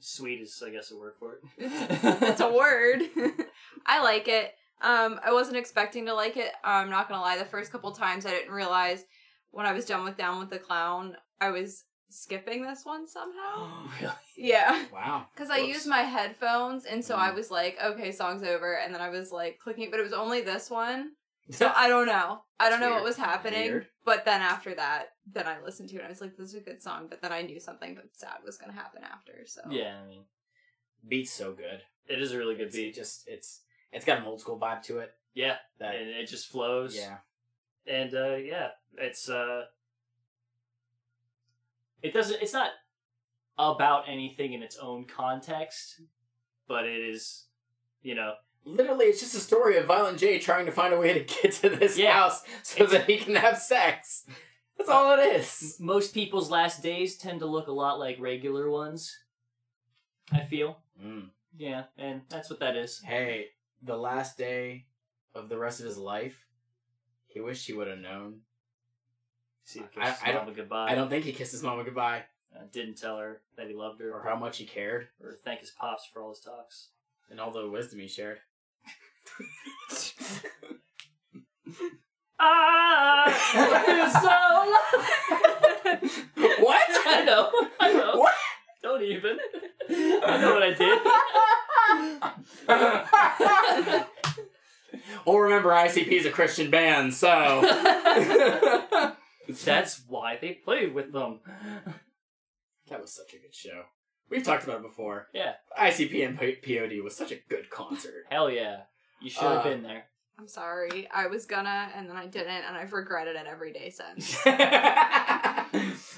[0.00, 1.40] Sweet is, I guess, a word for it.
[2.22, 3.02] It's a word.
[3.86, 4.54] I like it.
[4.82, 6.52] Um, I wasn't expecting to like it.
[6.62, 7.38] I'm not gonna lie.
[7.38, 9.04] The first couple times, I didn't realize
[9.50, 13.88] when I was done with Down with the Clown, I was skipping this one somehow.
[14.00, 14.12] really?
[14.36, 14.84] yeah.
[14.92, 15.26] Wow.
[15.34, 18.74] Because I used my headphones, and so I was like, okay, song's over.
[18.74, 21.12] And then I was like clicking, but it was only this one.
[21.50, 22.42] So I don't know.
[22.58, 23.70] I don't That's know what was happening.
[23.70, 23.86] Weird.
[24.04, 26.54] But then after that, then I listened to it and I was like, this is
[26.54, 27.06] a good song.
[27.08, 29.32] But then I knew something that sad was going to happen after.
[29.46, 30.22] So Yeah, I mean,
[31.06, 31.82] Beat's so good.
[32.08, 32.94] it is a really good It's beat.
[32.94, 33.60] just it's
[33.92, 35.10] it's got an old school vibe to it.
[35.34, 36.96] Yeah, That and it just flows.
[36.96, 37.18] yeah.
[37.86, 39.64] and uh, yeah, it's uh,
[42.02, 42.40] it doesn't.
[42.42, 42.70] It's not
[43.58, 46.00] about anything in its own context,
[46.68, 47.46] but it is,
[48.02, 48.34] you know,
[48.66, 51.52] Literally, it's just a story of Violent J trying to find a way to get
[51.54, 52.12] to this Yeah.
[52.14, 54.26] house so It's- that he can have sex.
[54.76, 55.78] That's all it is.
[55.80, 59.18] most people's last days tend to look a lot like regular ones.
[60.32, 61.30] I feel, Mm.
[61.56, 63.00] yeah, and that's what that is.
[63.00, 64.86] Hey, the last day
[65.34, 66.46] of the rest of his life,
[67.28, 68.42] he wished he would have known.
[69.64, 70.90] See, I- I don't- goodbye.
[70.90, 72.24] I don't think he kissed his mama goodbye
[72.54, 75.60] Uh, didn't tell her that he loved her, or how much he cared or thank
[75.60, 76.90] his pops for all his talks.
[77.28, 78.40] and all the wisdom he shared.
[82.38, 83.24] Ah,
[84.22, 84.28] so
[86.62, 86.82] What?
[87.06, 87.50] I know.
[87.80, 88.16] I know.
[88.16, 88.34] What?
[88.82, 89.38] Don't even.
[89.88, 90.98] I know what I did.
[95.26, 97.62] well, remember, ICP is a Christian band, so.
[99.64, 101.40] That's why they played with them.
[102.88, 103.82] That was such a good show.
[104.28, 105.28] We've talked about it before.
[105.32, 105.52] Yeah.
[105.80, 108.24] ICP and POD was such a good concert.
[108.30, 108.82] Hell yeah.
[109.20, 110.04] You should have Uh, been there.
[110.38, 111.08] I'm sorry.
[111.14, 114.36] I was gonna, and then I didn't, and I've regretted it every day since.
[114.46, 115.64] I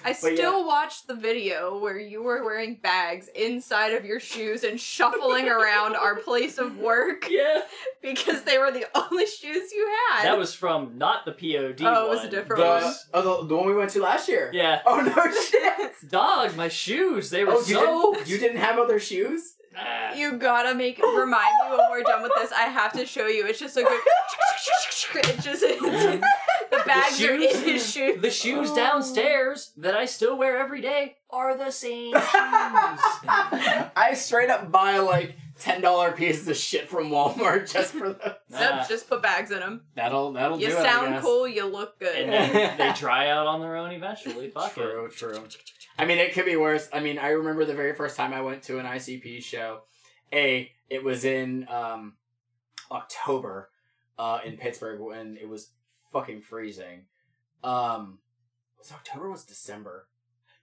[0.05, 4.81] But still watched the video where you were wearing bags inside of your shoes and
[4.81, 7.29] shuffling around our place of work.
[7.31, 7.63] Yeah.
[8.01, 10.25] Because they were the only shoes you had.
[10.25, 12.95] That was from not the POD Oh, it was a different The, one.
[13.13, 14.51] oh, the, the one we went to last year.
[14.55, 14.81] Yeah.
[14.87, 16.09] Oh, no shit.
[16.09, 17.29] Dog, my shoes.
[17.31, 17.75] They were Oh, you,
[18.15, 19.55] didn't, you didn't have other shoes?
[20.17, 22.51] You gotta make remind me when we're done with this.
[22.53, 23.47] I have to show you.
[23.47, 24.01] It's just a good.
[25.15, 28.21] It just the bags are in his shoes.
[28.21, 32.23] The shoes downstairs that I still wear every day are the same shoes.
[33.23, 38.37] I straight up buy like $10 pieces of shit from Walmart just for the.
[38.51, 39.83] Nope, just put bags in them.
[39.95, 40.79] That'll, that'll You do it.
[40.79, 41.23] I sound guess.
[41.23, 41.49] cool.
[41.49, 42.15] You look good.
[42.17, 44.51] and they dry out on their own eventually.
[44.51, 44.81] Fuck it.
[44.81, 45.45] True, true.
[45.99, 46.89] I mean, it could be worse.
[46.93, 49.81] I mean, I remember the very first time I went to an ICP show.
[50.33, 52.15] A, it was in um,
[52.91, 53.71] October
[54.19, 55.71] uh, in Pittsburgh when it was
[56.13, 57.07] fucking freezing.
[57.65, 58.19] Um,
[58.79, 59.31] was October?
[59.31, 60.07] Was December?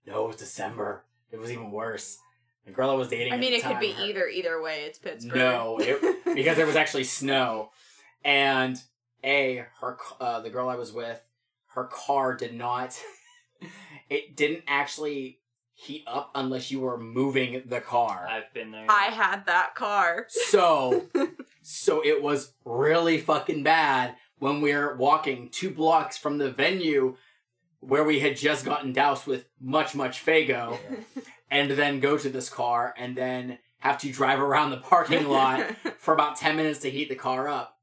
[0.08, 1.06] No, it was December.
[1.32, 2.18] It was even worse.
[2.66, 3.32] The girl I was dating.
[3.34, 4.28] I at mean, the it could be her- either.
[4.28, 5.36] Either way, it's Pittsburgh.
[5.36, 7.72] No, it, because there was actually snow,
[8.24, 8.82] and
[9.24, 11.22] a her uh, the girl I was with,
[11.74, 13.00] her car did not.
[14.08, 15.40] It didn't actually
[15.74, 18.28] heat up unless you were moving the car.
[18.30, 18.86] I've been there.
[18.88, 20.28] I had that car.
[20.30, 21.08] So,
[21.64, 27.18] so it was really fucking bad when we were walking two blocks from the venue
[27.80, 30.78] where we had just gotten doused with much, much Faygo,
[31.56, 35.64] and then go to this car and then have to drive around the parking lot
[36.00, 37.78] for about 10 minutes to heat the car up.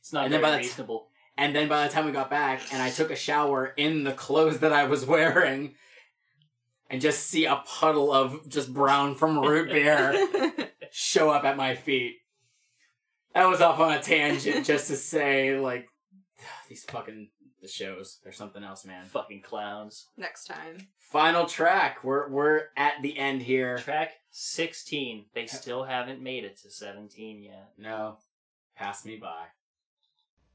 [0.00, 1.08] It's not and then very by the t- reasonable.
[1.38, 4.12] and then by the time we got back and I took a shower in the
[4.12, 5.74] clothes that I was wearing
[6.90, 10.28] and just see a puddle of just brown from root beer
[10.90, 12.16] show up at my feet.
[13.34, 15.88] That was off on a tangent just to say like
[16.68, 17.30] these fucking
[17.60, 18.18] the shows.
[18.22, 19.04] They're something else, man.
[19.06, 20.06] Fucking clowns.
[20.16, 20.88] Next time.
[20.98, 22.04] Final track.
[22.04, 23.78] We're we're at the end here.
[23.78, 25.26] Track 16.
[25.34, 27.70] They still haven't made it to 17 yet.
[27.78, 28.18] No.
[28.76, 29.46] Pass me by.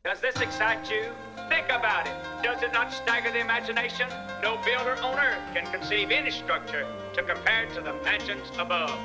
[0.05, 1.05] Does this excite you?
[1.47, 2.13] Think about it.
[2.43, 4.09] Does it not stagger the imagination?
[4.41, 8.97] No builder on earth can conceive any structure to compare to the mansions above.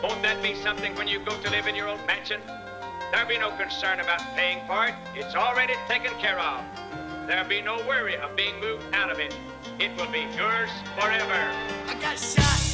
[0.00, 2.40] Won't that be something when you go to live in your old mansion?
[3.10, 4.94] There'll be no concern about paying for it.
[5.14, 6.64] It's already taken care of.
[7.26, 9.34] There'll be no worry of being moved out of it.
[9.78, 11.52] It will be yours forever.
[11.86, 12.71] I got shot.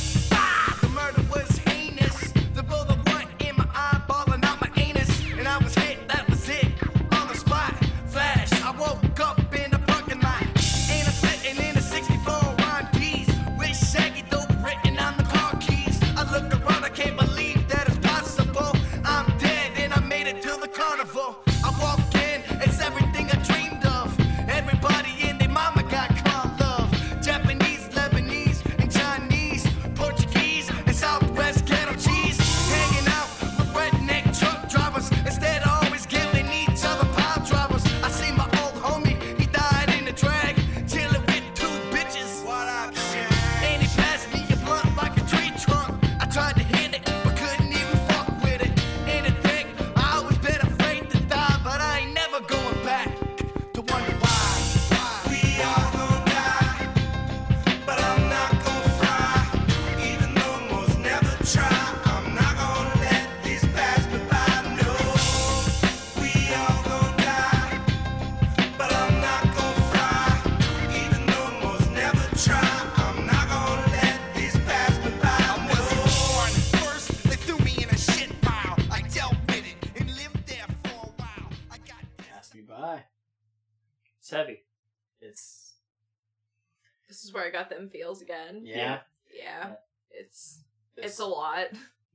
[91.58, 91.68] Lot.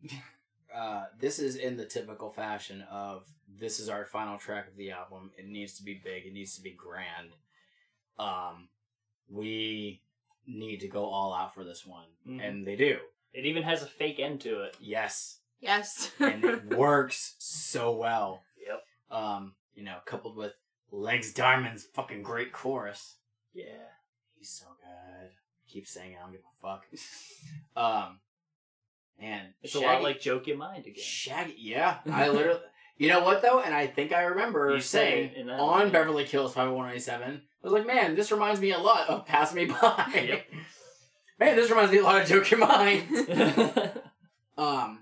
[0.75, 3.25] uh, this is in the typical fashion of
[3.59, 5.31] this is our final track of the album.
[5.37, 6.25] It needs to be big.
[6.25, 7.29] It needs to be grand.
[8.17, 8.69] Um,
[9.29, 10.01] we
[10.47, 12.41] need to go all out for this one, Mhm.
[12.47, 12.99] and they do.
[13.33, 14.77] It even has a fake end to it.
[14.79, 16.11] Yes, Yes.
[16.19, 18.43] and it works so well.
[18.65, 18.85] Yep.
[19.09, 20.53] Um, you know, coupled with
[20.91, 23.15] Legz Diamond's fucking great chorus.
[23.53, 23.89] Yeah.
[24.35, 25.31] He's so good.
[25.67, 26.85] Keep saying it, I don't give a fuck.
[27.75, 28.19] um,
[29.19, 31.03] man, It's a lot like Joke Your Mind again.
[31.03, 31.55] Shaggy.
[31.57, 32.59] Yeah, I literally.
[32.97, 35.91] You know what though, and I think I remember You saying in on one.
[35.91, 39.65] Beverly Hills 50197, I was like, "Man, this reminds me a lot of Pass Me
[39.65, 40.43] By."
[41.39, 43.07] Man, this reminds me a lot of Joke Your Mind.
[44.57, 44.99] um,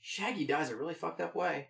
[0.00, 1.68] Shaggy dies a really fucked up way.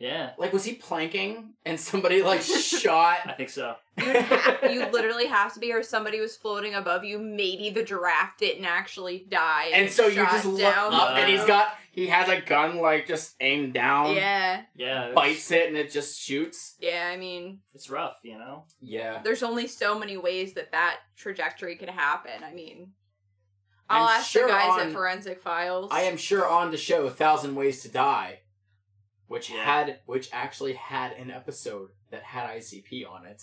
[0.00, 0.30] Yeah.
[0.38, 3.18] Like, was he planking and somebody like shot?
[3.26, 3.76] I think so.
[3.98, 7.18] you literally have to be, or somebody was floating above you.
[7.18, 11.44] Maybe the giraffe didn't actually die, And so you just look down up, and he's
[11.44, 14.14] got he has a gun like just aimed down.
[14.16, 15.12] Yeah, Yeah.
[15.14, 16.76] bites it, and it just shoots.
[16.80, 17.10] yeah.
[17.12, 18.64] I mean, It's rough, you know?
[18.80, 19.20] Yeah.
[19.22, 22.42] there's only so many ways that that trajectory could happen.
[22.42, 22.92] I mean,
[23.90, 25.90] I'll I'm ask sure the guys on- at Forensic Files.
[25.92, 28.38] I am sure on the show A Thousand Ways to Die,
[29.30, 29.62] which Yeah.
[29.64, 33.40] had which actually had an episode that had ICP on it.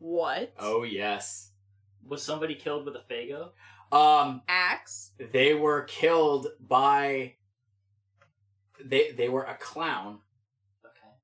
[0.00, 0.52] What?
[0.58, 1.52] Oh yes.
[2.04, 3.50] Was somebody killed with a Faygo?
[3.96, 5.12] Um Axe?
[5.32, 7.34] they were killed by
[8.84, 10.18] they they were a clown
[10.84, 11.14] Okay.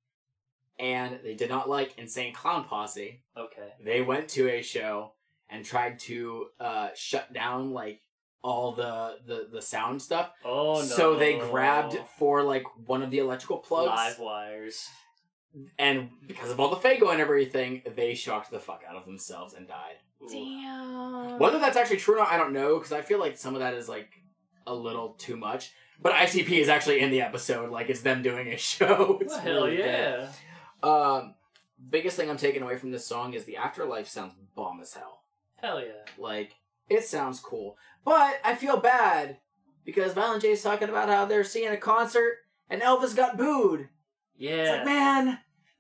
[0.78, 3.20] and they did not like Insane Clown Posse.
[3.36, 3.73] Okay.
[3.84, 5.15] They went to a show
[5.51, 8.01] and tried to uh shut down like
[8.44, 10.31] all the the the sound stuff.
[10.44, 10.82] Oh no.
[10.82, 13.89] So they grabbed for like one of the electrical plugs.
[13.89, 14.86] live wires.
[15.78, 19.55] And because of all the Faygo and everything, they shocked the fuck out of themselves
[19.55, 19.94] and died.
[20.31, 21.39] Damn.
[21.39, 23.60] Whether that's actually true or not, I don't know, because I feel like some of
[23.60, 24.10] that is like
[24.66, 25.73] a little too much.
[26.02, 29.18] But ICP is actually in the episode, like it's them doing a show.
[29.20, 29.86] It's Well, hell really good.
[29.86, 30.28] yeah.
[30.82, 31.34] Um,
[31.89, 35.20] biggest thing I'm taking away from this song is the afterlife sounds bomb as hell.
[35.62, 35.92] Hell yeah.
[36.18, 36.52] Like
[36.88, 39.38] it sounds cool, but I feel bad
[39.84, 42.36] because Violent J's talking about how they're seeing a concert
[42.70, 43.80] and Elvis got booed.
[43.80, 43.88] It's
[44.38, 44.72] Yeah.
[44.76, 45.38] like, man,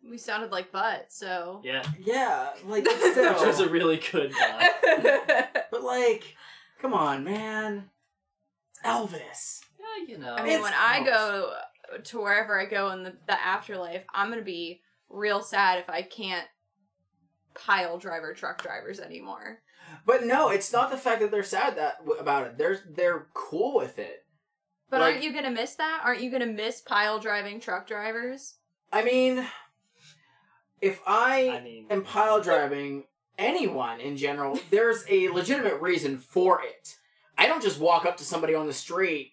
[0.08, 1.60] We sounded like butt, so.
[1.64, 1.82] Yeah.
[2.04, 3.32] yeah, like but still.
[3.34, 4.70] Which was a really good line.
[5.70, 6.36] But like,
[6.80, 7.90] come on, man.
[8.70, 9.60] It's Elvis.
[9.78, 10.34] yeah, you know.
[10.34, 11.54] I mean, when It's I go
[12.02, 16.02] to wherever I go in the, the afterlife, I'm gonna be real sad if I
[16.02, 16.46] can't
[17.54, 19.60] pile driver truck drivers anymore.
[20.06, 22.58] But no, it's not the fact that they're sad that about it.
[22.58, 24.24] They're they're cool with it.
[24.90, 26.02] But Like- aren't you gonna miss that?
[26.04, 28.56] Aren't you gonna miss pile driving truck drivers?
[28.92, 29.46] I mean,
[30.80, 33.04] if I, I mean- am pile driving
[33.38, 36.96] anyone in general, there's a legitimate reason for it.
[37.36, 39.32] I don't just walk up to somebody on the street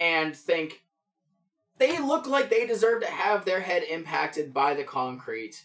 [0.00, 0.82] and think
[1.78, 5.62] they look like they deserve to have their head impacted by the concrete.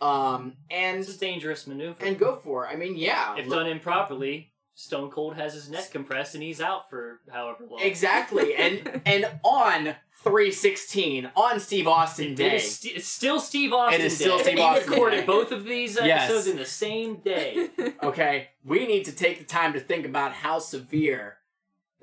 [0.00, 2.04] Um and It's a dangerous maneuver.
[2.04, 2.68] and go for it.
[2.68, 3.36] I mean, yeah.
[3.36, 7.64] if look- done improperly, Stone Cold has his neck compressed and he's out for however
[7.68, 7.80] long.
[7.82, 8.54] Exactly.
[8.54, 12.56] And and on 316 on Steve Austin It Day.
[12.56, 14.00] is st- it's still Steve Austin.
[14.00, 14.44] It is still Day.
[14.44, 16.24] Steve We Austin recorded both of these Yes.
[16.30, 17.68] episodes in the same day.
[18.02, 21.36] okay, we need to take the time to think about how severe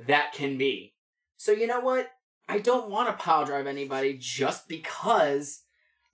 [0.08, 0.94] that can be.
[1.38, 2.10] So you know what?
[2.50, 5.64] I don't want to pile drive anybody just because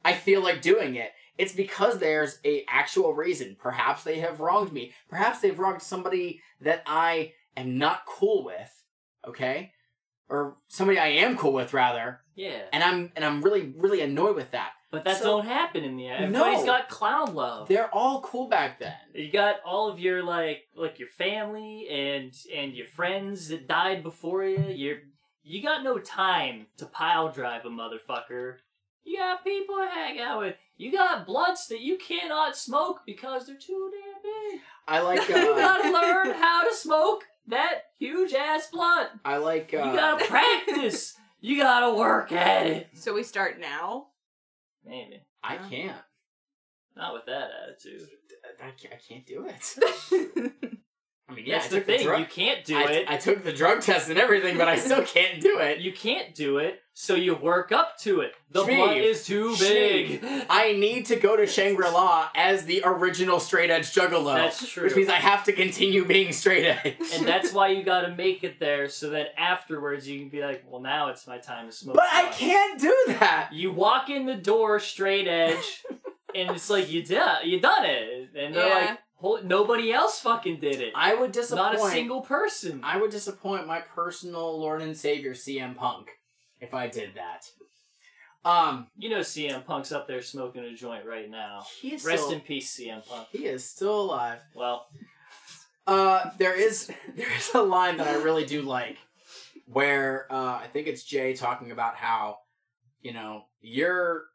[0.06, 1.12] I feel like doing it.
[1.38, 3.56] It's because there's a actual reason.
[3.60, 4.94] Perhaps they have wronged me.
[5.10, 8.84] Perhaps they've wronged somebody that I am not cool with.
[9.28, 9.72] Okay?
[10.30, 12.22] Or somebody I am cool with rather.
[12.36, 12.64] Yeah.
[12.72, 14.72] And I'm and I'm really really annoyed with that.
[14.92, 16.36] But that So- don't happen in the end.
[16.36, 16.66] Everybody's No.
[16.78, 17.68] got clown love.
[17.68, 18.96] They're all cool back then.
[19.16, 24.04] You got all of your like like your family and and your friends that died
[24.04, 24.64] before you.
[24.70, 25.00] You're
[25.44, 28.58] you got no time to pile drive a motherfucker.
[29.06, 30.56] You got people to hang out with.
[30.78, 34.62] You got blunts that you cannot smoke because they're too damn big.
[34.88, 39.10] I like you uh, gotta learn how to smoke that huge ass blunt.
[39.24, 41.16] I like uh, You gotta practice.
[41.42, 42.88] You gotta work at it.
[42.94, 44.08] So we start now.
[44.86, 45.98] Maybe I can't.
[46.96, 48.08] not with that attitude.
[48.62, 50.54] I can't, I can't do it.
[51.34, 52.04] I mean, yeah, That's I the took thing.
[52.06, 53.06] drug- you can't do I, it.
[53.10, 55.80] I took the drug test and everything, but I still can't do it.
[55.80, 58.34] You can't do it, so you work up to it.
[58.52, 60.22] The Shmeev, blunt is too big.
[60.22, 64.36] Shmeev, I need to go to Shangri La as the original straight edge juggalo.
[64.36, 64.84] That's true.
[64.84, 66.96] Which means I have to continue being straight edge.
[67.16, 70.64] and that's why you gotta make it there, so that afterwards you can be like,
[70.70, 71.96] well, now it's my time to smoke.
[71.96, 73.50] But I can't do that.
[73.54, 75.84] You walk in the door straight edge,
[76.36, 78.76] and it's like you did, you done it, and they're Yeah.
[78.76, 78.98] like, "Hol-
[79.44, 80.94] nobody else fucking did it.
[80.96, 81.74] I would disappoint.
[81.80, 82.82] Not a single person.
[82.84, 86.10] I would disappoint my personal Lord and Savior CM Punk
[86.60, 87.50] if I did that.
[88.46, 91.64] Um, You know, CM Punk's up there smoking a joint right now.
[91.82, 93.28] he is Rest still, in peace, CM Punk.
[93.32, 94.40] he is still alive.
[94.54, 94.88] Well,
[95.88, 98.98] Uh, there is there is a line that I really do like,
[99.68, 102.40] where uh, I think it's Jay talking about how,
[103.02, 104.26] you know, you're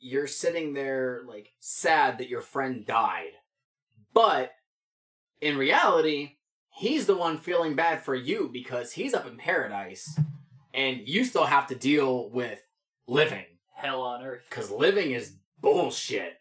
[0.00, 3.32] you're sitting there like sad that your friend died.
[4.14, 4.52] But
[5.40, 6.36] in reality,
[6.70, 10.18] he's the one feeling bad for you because he's up in paradise
[10.72, 12.60] and you still have to deal with
[13.06, 13.44] living.
[13.74, 14.42] Hell on earth.
[14.50, 16.34] Cuz living is bullshit.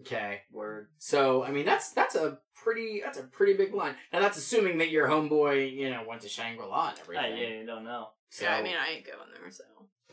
[0.00, 0.42] Okay.
[0.50, 0.88] Word.
[0.98, 3.94] So, I mean, that's that's a pretty that's a pretty big line.
[4.12, 7.36] Now that's assuming that your homeboy, you know, went to Shangri-La and Uh, everything.
[7.38, 8.08] yeah, you don't know.
[8.30, 9.64] So, Yeah, I mean, I ain't going there, so.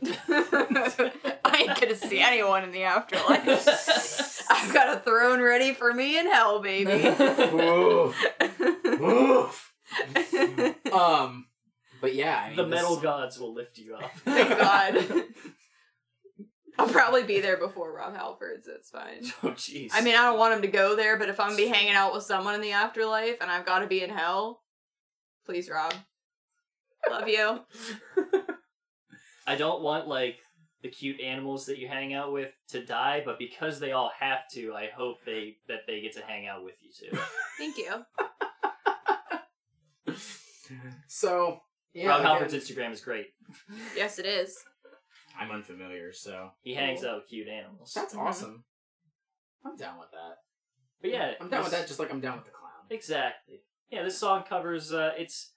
[1.46, 3.66] I ain't gonna see anyone in the afterlife.
[4.50, 6.92] I've got a throne ready for me in hell, baby.
[6.92, 8.16] Oof.
[8.86, 9.74] Oof.
[10.94, 11.46] um,
[12.02, 14.12] but yeah, I mean, the this- metal gods will lift you up.
[14.26, 15.06] Thank God.
[16.80, 18.68] I'll probably be there before Rob Halford's.
[18.68, 19.26] It's fine.
[19.44, 19.90] Oh jeez.
[19.94, 21.94] I mean, I don't want him to go there, but if I'm gonna be hanging
[21.94, 24.62] out with someone in the afterlife and I've got to be in hell,
[25.46, 25.94] please, Rob.
[27.10, 27.60] Love you.
[29.46, 30.38] I don't want like
[30.82, 34.48] the cute animals that you hang out with to die, but because they all have
[34.54, 37.18] to, I hope they that they get to hang out with you too.
[37.58, 38.04] Thank you.
[41.08, 41.60] So,
[41.94, 43.28] yeah, Rob again, Halford's Instagram is great.
[43.96, 44.56] Yes, it is.
[45.40, 47.94] I'm unfamiliar, so He hangs out with cute animals.
[47.96, 48.64] that's awesome.
[49.66, 50.36] I'm down with that.
[51.02, 52.72] But yeah, I'm down with this- that, just like I'm down with the clown.
[52.90, 53.62] Exactly.
[53.90, 54.94] Yeah, this song covers.
[54.94, 55.54] Uh, it's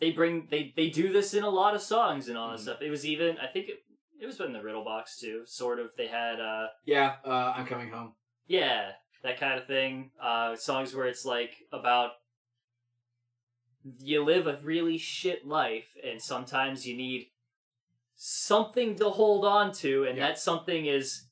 [0.00, 2.62] they bring they they do this in a lot of songs and all that Mhm.
[2.62, 2.82] stuff.
[2.82, 3.78] It was even I think it
[4.24, 5.42] it was in the Riddle Box too.
[5.46, 5.90] Sort of.
[5.96, 8.14] They had uh Yeah, uh, I'm coming home.
[8.46, 10.10] yeah that kind of thing.
[10.20, 12.10] Uh, songs where it's like about
[14.00, 17.28] you live a really shit life and sometimes you need
[18.16, 20.28] something to hold on to and Yeah.
[20.28, 21.26] that something is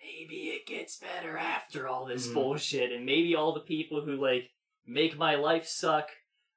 [0.00, 2.34] maybe it gets better after all this Mhm.
[2.34, 4.50] bullshit and maybe all the people who like
[4.86, 6.10] make my life suck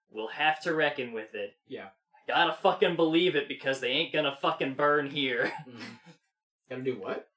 [0.09, 1.89] will have to reckon with it Yeah.
[2.29, 5.51] I gotta fucking believe it because they ain't gonna fucking burn here
[6.69, 7.27] Gotta do what?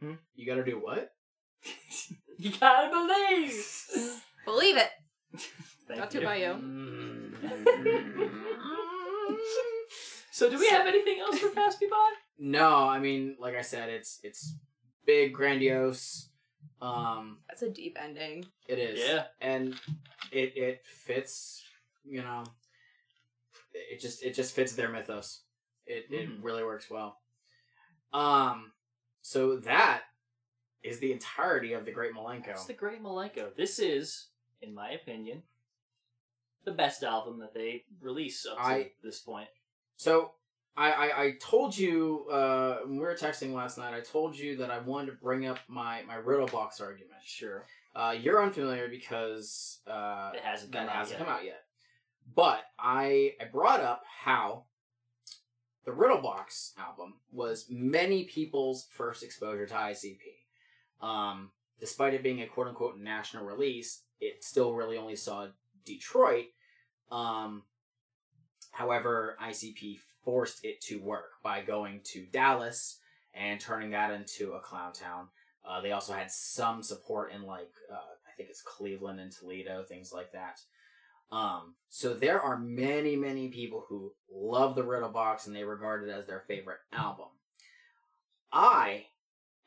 [0.00, 0.12] Hmm?
[0.34, 1.12] You gotta do what?
[2.38, 3.54] you gotta believe
[4.44, 4.90] Believe it.
[5.88, 6.24] Thank Got to you.
[6.26, 6.52] by you.
[10.32, 12.12] so do we have anything else for Pass Me By?
[12.38, 14.54] No, I mean, like I said, it's it's
[15.06, 16.28] big, grandiose.
[16.80, 18.46] Um, That's a deep ending.
[18.68, 18.98] it is.
[19.08, 19.24] Yeah.
[19.40, 19.74] and
[20.32, 21.62] it it fits.
[22.04, 22.42] You know,
[23.74, 25.42] it just it just fits their mythos.
[25.86, 26.42] It it Mhm.
[26.44, 27.20] really works well.
[28.12, 28.72] Um,
[29.22, 30.02] so that
[30.82, 32.48] is the entirety of the Great Milenko.
[32.50, 33.54] It's the Great Milenko.
[33.56, 34.28] This is,
[34.60, 35.42] in my opinion,
[36.64, 39.48] the best album that they release up to I- this point.
[39.96, 40.32] So
[40.76, 43.94] I, I, I told you uh, when we were texting last night.
[43.94, 47.22] I told you that I wanted to bring up my my riddle box argument.
[47.24, 47.66] Sure.
[47.94, 51.26] Uh, you're unfamiliar because uh, It hasn't that hasn't yet.
[51.26, 51.64] come out yet.
[52.34, 54.64] But I I brought up how
[55.84, 60.20] the Riddle Box album was many people's first exposure to ICP.
[61.00, 65.48] Um, despite it being a quote unquote national release, it still really only saw
[65.84, 66.46] Detroit.
[67.10, 67.64] Um,
[68.70, 73.00] however, ICP forced it to work by going to Dallas
[73.34, 75.28] and turning that into a clown town.
[75.68, 79.82] Uh, they also had some support in like uh, I think it's Cleveland and Toledo,
[79.82, 80.60] things like that.
[81.32, 86.06] Um, so there are many, many people who love the Riddle Box and they regard
[86.06, 87.28] it as their favorite album.
[88.52, 89.06] I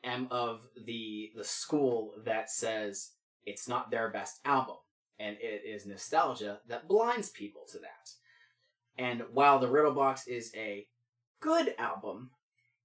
[0.04, 3.10] am of the the school that says
[3.44, 4.76] it's not their best album,
[5.18, 8.10] and it is nostalgia that blinds people to that.
[8.96, 10.86] And while the Riddle Box is a
[11.40, 12.30] good album,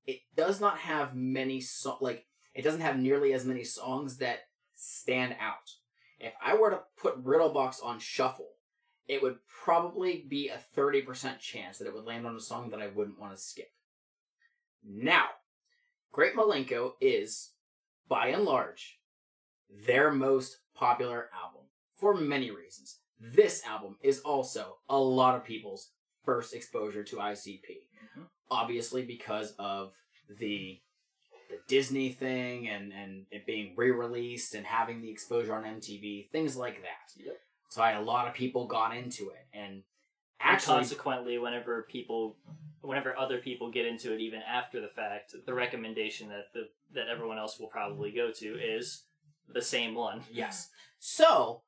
[0.07, 4.39] it does not have many so- like it doesn't have nearly as many songs that
[4.73, 5.69] stand out.
[6.19, 8.49] If I were to put Riddle Box on shuffle,
[9.07, 12.81] it would probably be a 30% chance that it would land on a song that
[12.81, 13.71] I wouldn't want to skip.
[14.83, 15.25] Now,
[16.11, 17.51] Great Milenko is,
[18.07, 18.99] by and large,
[19.85, 21.63] their most popular album
[21.95, 22.99] for many reasons.
[23.19, 25.91] This album is also a lot of people's
[26.25, 27.61] first exposure to ICP.
[27.61, 28.21] Mm-hmm.
[28.49, 29.93] Obviously, because of
[30.39, 30.81] the
[31.51, 36.31] the Disney thing and, and it being re released and having the exposure on MTV,
[36.31, 37.11] things like that.
[37.17, 37.37] Yep.
[37.71, 39.47] So I had a lot of people got into it.
[39.53, 39.83] And
[40.41, 42.35] And consequently, whenever people,
[42.81, 47.07] whenever other people get into it, even after the fact, the recommendation that the that
[47.07, 49.03] everyone else will probably go to is
[49.47, 50.21] the same one.
[50.29, 50.69] Yes.
[50.99, 51.61] So,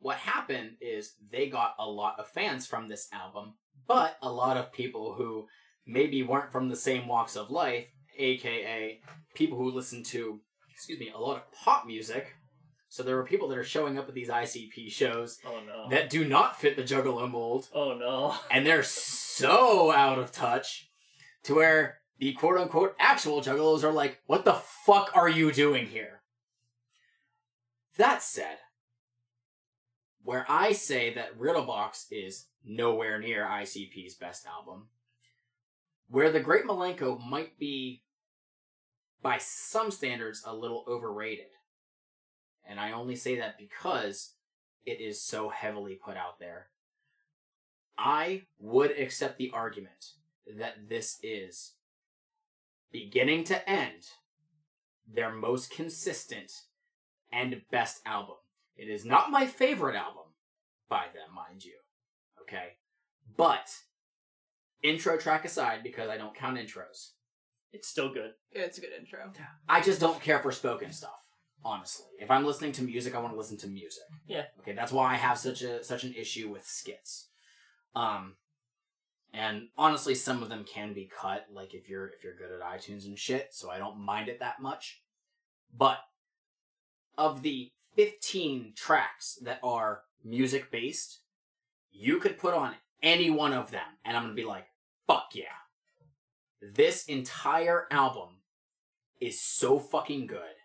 [0.00, 3.54] what happened is they got a lot of fans from this album,
[3.86, 5.46] but a lot of people who
[5.86, 7.86] maybe weren't from the same walks of life,
[8.18, 9.00] aka
[9.34, 12.34] people who listen to, excuse me, a lot of pop music.
[12.90, 15.88] So there are people that are showing up at these ICP shows Oh no.
[15.90, 18.34] that do not fit the Juggalo mold, oh no.
[18.50, 20.90] and they're so out of touch
[21.44, 25.86] to where the quote unquote actual juggalos are like, what the fuck are you doing
[25.86, 26.22] here?
[27.96, 28.58] That said,
[30.22, 34.88] where I say that Riddlebox is nowhere near ICP's best album,
[36.08, 38.02] where The Great Milenko might be,
[39.22, 41.46] by some standards, a little overrated.
[42.68, 44.34] And I only say that because
[44.84, 46.68] it is so heavily put out there.
[47.96, 50.12] I would accept the argument
[50.58, 51.72] that this is,
[52.92, 54.10] beginning to end,
[55.12, 56.52] their most consistent
[57.32, 58.36] and best album.
[58.76, 60.24] It is not my favorite album
[60.88, 61.78] by them, mind you.
[62.42, 62.74] Okay?
[63.36, 63.70] But,
[64.82, 67.12] intro track aside, because I don't count intros,
[67.72, 68.32] It's still good.
[68.54, 69.32] Yeah, it's a good intro.
[69.68, 71.27] I just don't care for spoken stuff.
[71.64, 74.04] Honestly, if I'm listening to music, I want to listen to music.
[74.26, 74.44] Yeah.
[74.60, 77.28] Okay, that's why I have such a such an issue with skits.
[77.96, 78.36] Um,
[79.34, 82.60] and honestly, some of them can be cut, like if you're if you're good at
[82.60, 83.48] iTunes and shit.
[83.52, 85.02] So I don't mind it that much.
[85.76, 85.98] But
[87.16, 91.20] of the 15 tracks that are music based,
[91.90, 94.66] you could put on any one of them, and I'm gonna be like,
[95.06, 95.44] fuck yeah.
[96.60, 98.36] This entire album
[99.20, 100.57] is so fucking good.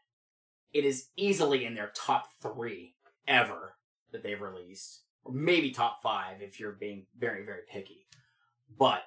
[0.73, 2.95] It is easily in their top three
[3.27, 3.75] ever
[4.11, 5.01] that they've released.
[5.23, 8.07] Or maybe top five if you're being very, very picky.
[8.77, 9.03] But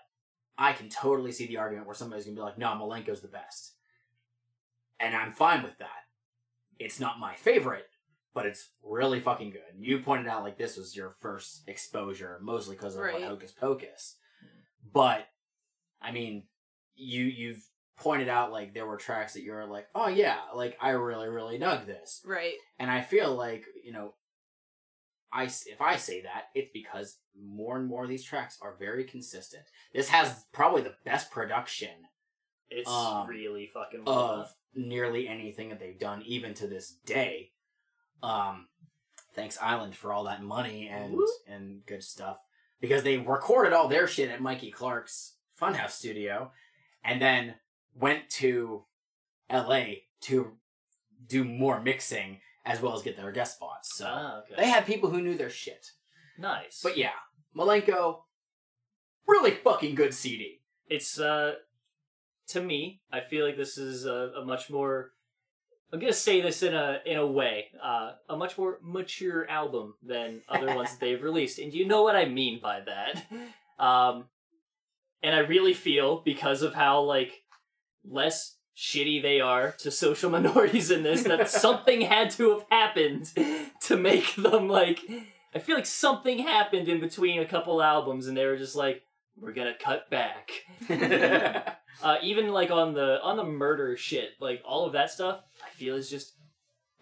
[0.56, 3.74] I can totally see the argument where somebody's gonna be like, no, Milenko's the best.
[4.98, 6.04] And I'm fine with that.
[6.78, 7.86] It's not my favorite,
[8.32, 9.74] but it's really fucking good.
[9.74, 13.20] And you pointed out like this was your first exposure, mostly because of Right.
[13.20, 14.14] like, Hokus Pokus.
[14.92, 15.26] But
[16.00, 16.44] I mean,
[16.94, 17.64] you you've
[17.98, 21.58] pointed out like there were tracks that you're like, oh yeah, like I really really
[21.58, 22.54] dug this, Right.
[22.78, 24.14] and I feel like you know,
[25.32, 29.04] I if I say that it's because more and more of these tracks are very
[29.04, 29.64] consistent.
[29.94, 31.90] This has probably the best production
[32.68, 34.40] It's Um, really fucking well done.
[34.40, 37.52] of nearly anything that they've done, even to this day.
[38.22, 38.68] Um,
[39.34, 41.26] thanks Island for all that money and Woo.
[41.46, 42.38] and good stuff
[42.80, 46.50] because they recorded all their shit at Mikey Clark's Funhouse studio,
[47.04, 47.54] and then
[47.98, 48.84] went to
[49.50, 50.04] L.A.
[50.22, 50.52] to
[51.26, 53.96] do more mixing as well as get their guest spots.
[53.96, 54.54] So Ah, okay.
[54.58, 55.86] they had people who knew their shit.
[56.38, 56.80] Nice.
[56.82, 57.10] But yeah,
[57.56, 58.18] Milenko,
[59.26, 60.60] really fucking good CD.
[60.88, 61.54] it's uh
[62.48, 65.10] to me i feel like this is a, a much more
[65.92, 69.94] i'm gonna say this in a in a way uh a much more mature album
[70.00, 73.26] than other ones that they've released and you know what i mean by that
[73.84, 74.26] um
[75.24, 77.42] and i really feel because of how like
[78.08, 83.32] less shitty they are to social minorities in this that something had to have happened
[83.80, 85.00] to make them like
[85.54, 89.02] i feel like something happened in between a couple albums and they were just like
[89.38, 90.50] we're gonna cut back.
[92.02, 95.70] Uh, even like on the on the murder shit like all of that stuff i
[95.70, 96.36] feel is just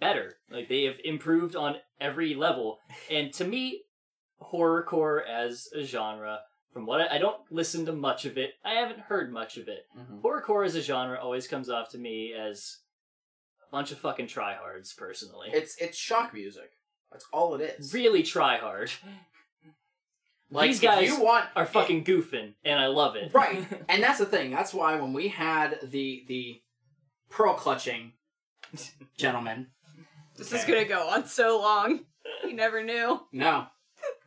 [0.00, 0.34] better.
[0.50, 2.78] Like they have improved on every level.
[3.10, 3.82] And to me
[4.40, 6.40] horrorcore as a genre
[6.74, 9.68] from what I, I don't listen to much of it i haven't heard much of
[9.68, 10.18] it mm-hmm.
[10.18, 12.78] horrorcore as a genre always comes off to me as
[13.66, 16.72] a bunch of fucking tryhards personally It's it's shock music.
[17.10, 17.94] That's all it is.
[17.94, 18.90] really try hard
[20.50, 23.64] Like, these guys you want- are fucking goofing and i love it Right.
[23.88, 24.50] and that's the thing.
[24.50, 26.60] That's why when we had the the
[27.30, 28.12] pearl clutching
[29.16, 29.68] gentleman.
[30.36, 32.00] This is gonna go on so long.
[32.44, 33.20] You never knew.
[33.32, 33.66] No.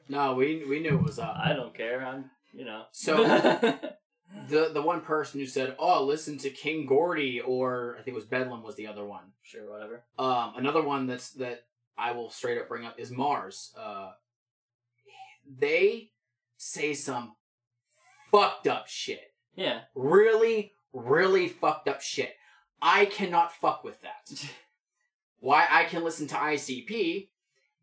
[0.09, 1.35] No, we we knew it was up.
[1.37, 3.23] i don't care i'm you know So
[4.49, 8.21] the the one person who said, "Oh, listen to King Gordy," or I think it
[8.21, 9.31] was Bedlam was the other one.
[9.43, 11.65] sure whatever Um, another one that's that
[11.97, 13.71] I will straight up bring up is Mars.
[13.77, 14.11] Uh,
[15.47, 16.11] they
[16.57, 17.35] say some
[18.31, 19.33] fucked up shit.
[19.55, 22.33] yeah Really, really fucked up shit.
[22.81, 24.49] I cannot fuck with that.
[25.39, 27.29] Why I can listen to ICP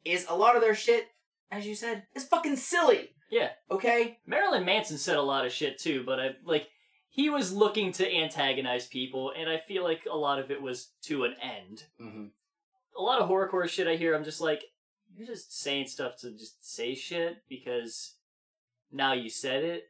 [0.04, 1.08] is a lot of their shit,
[1.50, 3.10] as you said, is fucking silly.
[3.34, 3.48] Yeah.
[3.68, 4.18] Okay?
[4.26, 6.68] Marilyn Manson said a lot of shit too, but I like
[7.08, 10.92] he was looking to antagonize people, and I feel like a lot of it was
[11.02, 11.82] to an end.
[12.00, 12.26] Mm-hmm.
[12.96, 14.62] A lot of horrorcore shit I hear, I'm just like,
[15.16, 18.14] you're just saying stuff to just say shit because
[18.92, 19.84] now you said it,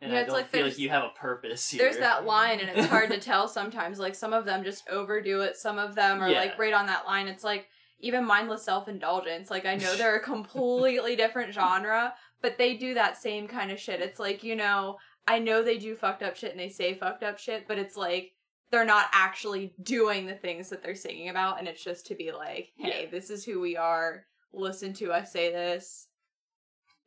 [0.00, 1.82] and Yeah, I it's don't like feel like you have a purpose here.
[1.82, 3.98] There's that line, and it's hard to tell sometimes.
[3.98, 5.56] Like some of them just overdo it.
[5.56, 6.38] Some of them are Yeah.
[6.40, 7.28] like right on that line.
[7.28, 7.66] It's like
[8.00, 9.50] even mindless self indulgence.
[9.50, 13.80] Like I know they're a completely different genre, but they do that same kind of
[13.80, 14.00] shit.
[14.00, 17.22] It's like you know, I know they do fucked up shit and they say fucked
[17.22, 18.32] up shit, but it's like
[18.70, 22.32] they're not actually doing the things that they're singing about, and it's just to be
[22.32, 24.26] like, hey, this is who we are.
[24.52, 26.08] Listen to us say this.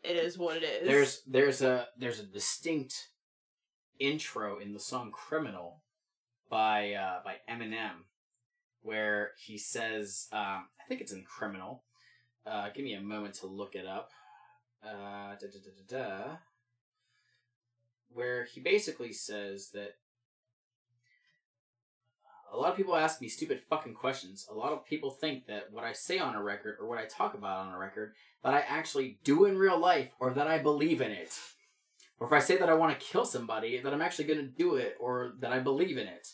[0.04, 0.88] It is what it is.
[0.88, 3.10] There's there's a there's a distinct
[4.00, 5.82] intro in the song "Criminal"
[6.50, 8.04] by uh, by Eminem,
[8.82, 11.84] where he says, um, I think it's in "Criminal."
[12.46, 14.12] Uh, give me a moment to look it up.
[14.86, 16.36] Uh, da, da, da,
[18.14, 19.96] where he basically says that
[22.54, 24.48] a lot of people ask me stupid fucking questions.
[24.52, 27.06] A lot of people think that what I say on a record or what I
[27.06, 28.14] talk about on a record
[28.44, 31.34] that I actually do in real life or that I believe in it.
[32.20, 34.46] Or if I say that I want to kill somebody, that I'm actually going to
[34.46, 36.28] do it or that I believe in it.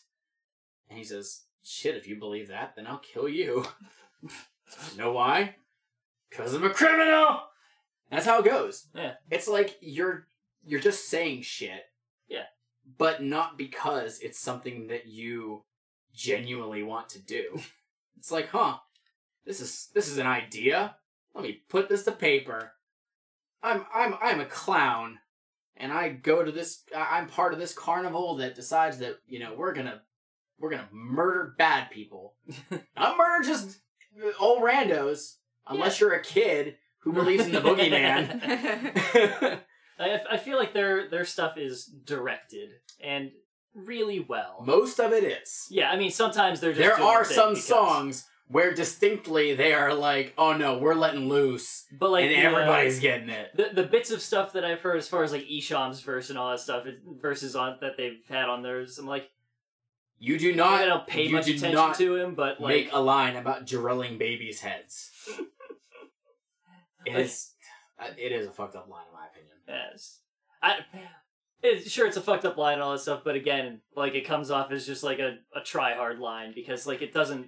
[0.89, 3.65] And he says, "Shit, if you believe that, then I'll kill you."
[4.97, 5.55] know why?
[6.31, 7.43] Cuz I'm a criminal.
[8.11, 8.87] That's how it goes.
[8.93, 9.13] Yeah.
[9.29, 10.27] It's like you're
[10.65, 11.83] you're just saying shit.
[12.27, 12.45] Yeah.
[12.97, 15.63] But not because it's something that you
[16.13, 17.59] genuinely want to do.
[18.17, 18.75] It's like, huh,
[19.45, 20.97] this is this is an idea.
[21.33, 22.73] Let me put this to paper.
[23.63, 25.19] I'm I'm I'm a clown,
[25.77, 26.83] and I go to this.
[26.93, 30.01] I'm part of this carnival that decides that you know we're gonna
[30.59, 32.35] we're gonna murder bad people.
[32.97, 33.79] Not murder just
[34.37, 39.59] old randos, unless you're a kid who believes in the boogeyman.
[39.99, 42.69] I, I feel like their their stuff is directed
[43.03, 43.31] and
[43.73, 44.63] really well.
[44.65, 45.67] Most of it is.
[45.69, 49.73] Yeah, I mean sometimes they're just There doing are some because- songs where distinctly they
[49.73, 53.55] are like, oh no, we're letting loose, but like and the, everybody's uh, getting it.
[53.55, 56.39] The the bits of stuff that I've heard as far as like Esham's verse and
[56.39, 56.85] all that stuff,
[57.21, 59.29] verses on that they've had on theirs, I'm like,
[60.17, 60.81] You do not.
[60.81, 64.61] I don't pay much attention to him, but like make a line about drilling babies'
[64.61, 65.11] heads.
[67.05, 67.51] It is.
[67.99, 69.55] uh, It is a fucked up line, in my opinion.
[69.67, 70.19] Yes.
[70.61, 70.79] I
[71.61, 74.25] it, sure it's a fucked up line and all that stuff, but again, like it
[74.25, 77.47] comes off as just like a, a try hard line because like it doesn't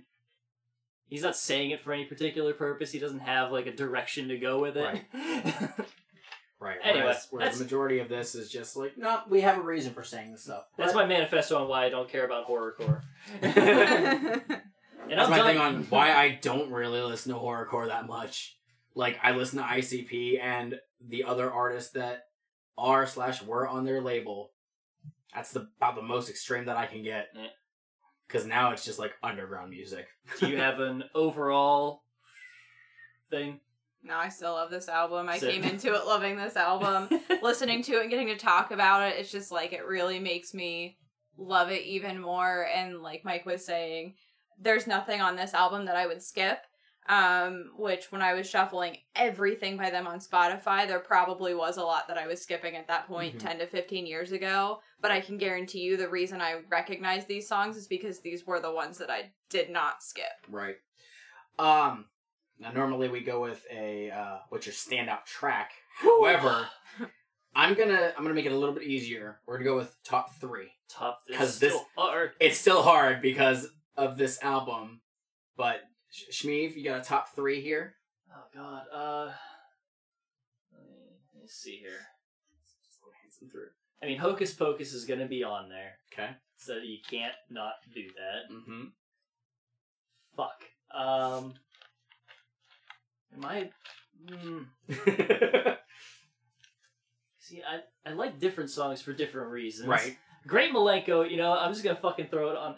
[1.07, 2.91] he's not saying it for any particular purpose.
[2.91, 4.83] He doesn't have like a direction to go with it.
[4.83, 5.03] Right.
[6.83, 9.93] Anyway, whereas, whereas the majority of this is just like, no, we have a reason
[9.95, 10.65] for saying this stuff.
[10.77, 13.01] That's my manifesto on why I don't care about horrorcore.
[13.41, 13.51] and
[15.09, 18.57] That's I'm my done- thing on why I don't really listen to horrorcore that much.
[18.95, 22.25] Like I listen to ICP and the other artists that
[22.77, 24.51] are slash were on their label.
[25.33, 27.27] That's the about the most extreme that I can get.
[28.27, 30.07] Because now it's just like underground music.
[30.39, 32.03] Do you have an overall
[33.29, 33.59] thing?
[34.03, 35.29] No, I still love this album.
[35.29, 35.51] I Sick.
[35.51, 37.07] came into it loving this album.
[37.43, 40.53] Listening to it and getting to talk about it, it's just like it really makes
[40.53, 40.97] me
[41.37, 42.67] love it even more.
[42.73, 44.15] And like Mike was saying,
[44.59, 46.59] there's nothing on this album that I would skip.
[47.09, 51.83] Um, which when I was shuffling everything by them on Spotify, there probably was a
[51.83, 53.39] lot that I was skipping at that point Mhm.
[53.39, 54.81] 10 to 15 years ago.
[55.01, 58.59] But I can guarantee you the reason I recognize these songs is because these were
[58.59, 60.31] the ones that I did not skip.
[60.47, 60.77] Right.
[61.59, 62.05] Um.
[62.59, 65.71] Now normally we go with a uh, what's your standout track.
[65.97, 66.67] However,
[67.55, 69.41] I'm gonna I'm gonna make it a little bit easier.
[69.47, 70.71] We're gonna go with top three.
[70.87, 72.33] Top because this this hard.
[72.39, 75.01] it's still hard because of this album.
[75.57, 77.95] But Sh- Shmeev, you got a top three here.
[78.31, 78.83] Oh god.
[78.93, 79.31] Uh
[80.73, 80.95] let me,
[81.33, 82.07] let me see here.
[83.49, 83.69] through.
[84.03, 85.93] I mean Hokus Pokus is gonna be on there.
[86.13, 86.31] Okay.
[86.57, 88.53] So you can't not do that.
[88.53, 88.83] Mm-hmm.
[90.35, 90.63] Fuck.
[90.93, 91.53] Um
[93.33, 93.69] Am I
[94.27, 94.65] mm,
[97.39, 99.87] See, I, I like different songs for different reasons.
[99.87, 100.17] Right.
[100.47, 102.75] Great Milenko, you know, I'm just gonna fucking throw it on.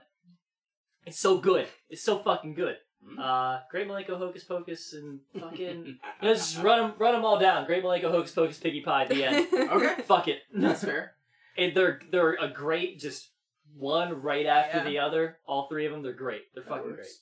[1.05, 1.67] It's so good.
[1.89, 2.77] It's so fucking good.
[3.07, 3.19] Mm-hmm.
[3.19, 7.65] Uh, Great Milenko, Hokus Pokus, and fucking let's just run them, run them all down.
[7.65, 9.03] Great Milenko, Hokus Pokus, Piggy Pie.
[9.03, 9.47] At the end.
[9.53, 10.01] okay.
[10.03, 10.39] Fuck it.
[10.53, 11.13] That's fair.
[11.57, 13.29] And they're they're a great just
[13.75, 14.83] one right after Yeah.
[14.85, 15.37] the other.
[15.45, 16.43] All three of them, they're great.
[16.53, 17.19] They're That fucking works.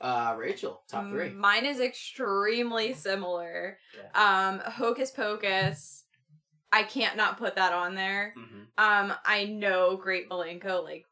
[0.00, 0.10] great.
[0.10, 1.30] Uh, Rachel, top three.
[1.30, 3.78] Mm, Mine is extremely similar.
[4.14, 6.02] Um, Hokus Pokus.
[6.72, 8.34] I can't not put that on there.
[8.36, 8.62] Mm-hmm.
[9.10, 11.04] Um, I know Great Milenko like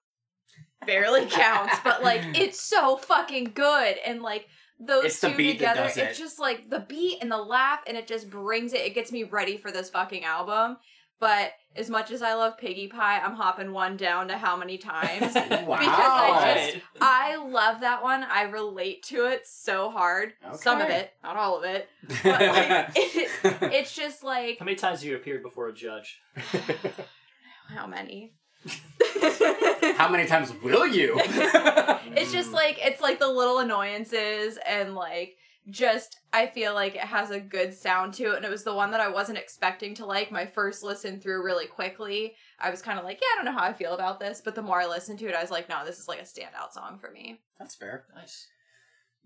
[0.87, 4.47] barely counts, but like it's so fucking good, and like
[4.79, 6.15] those It's two together, it's it.
[6.15, 8.81] just like the beat and the laugh, and it just brings it.
[8.81, 10.77] It gets me ready for this fucking album.
[11.21, 14.77] But as much as I love Piggy Pie, I'm hopping one down to how many
[14.77, 15.45] times wow.
[15.79, 18.25] because I just I love that one.
[18.25, 20.33] I relate to it so hard.
[20.55, 21.89] Some of it, not all of it.
[22.25, 23.31] But like, it,
[23.73, 26.21] it's just like How many times have you appeared before a judge?
[27.69, 28.33] how many?
[29.97, 31.15] How many times will you?
[31.25, 35.37] it's just like it's like the little annoyances and like
[35.71, 38.75] just I feel like it has a good sound to it and it was the
[38.75, 42.35] one that I wasn't expecting to like my first listen through really quickly.
[42.59, 44.55] I was kind of like, yeah, I don't know how I feel about this, but
[44.55, 46.73] the more I listened to it, I was like, no, this is like a standout
[46.73, 47.41] song for me.
[47.59, 48.05] That's fair.
[48.15, 48.49] Nice.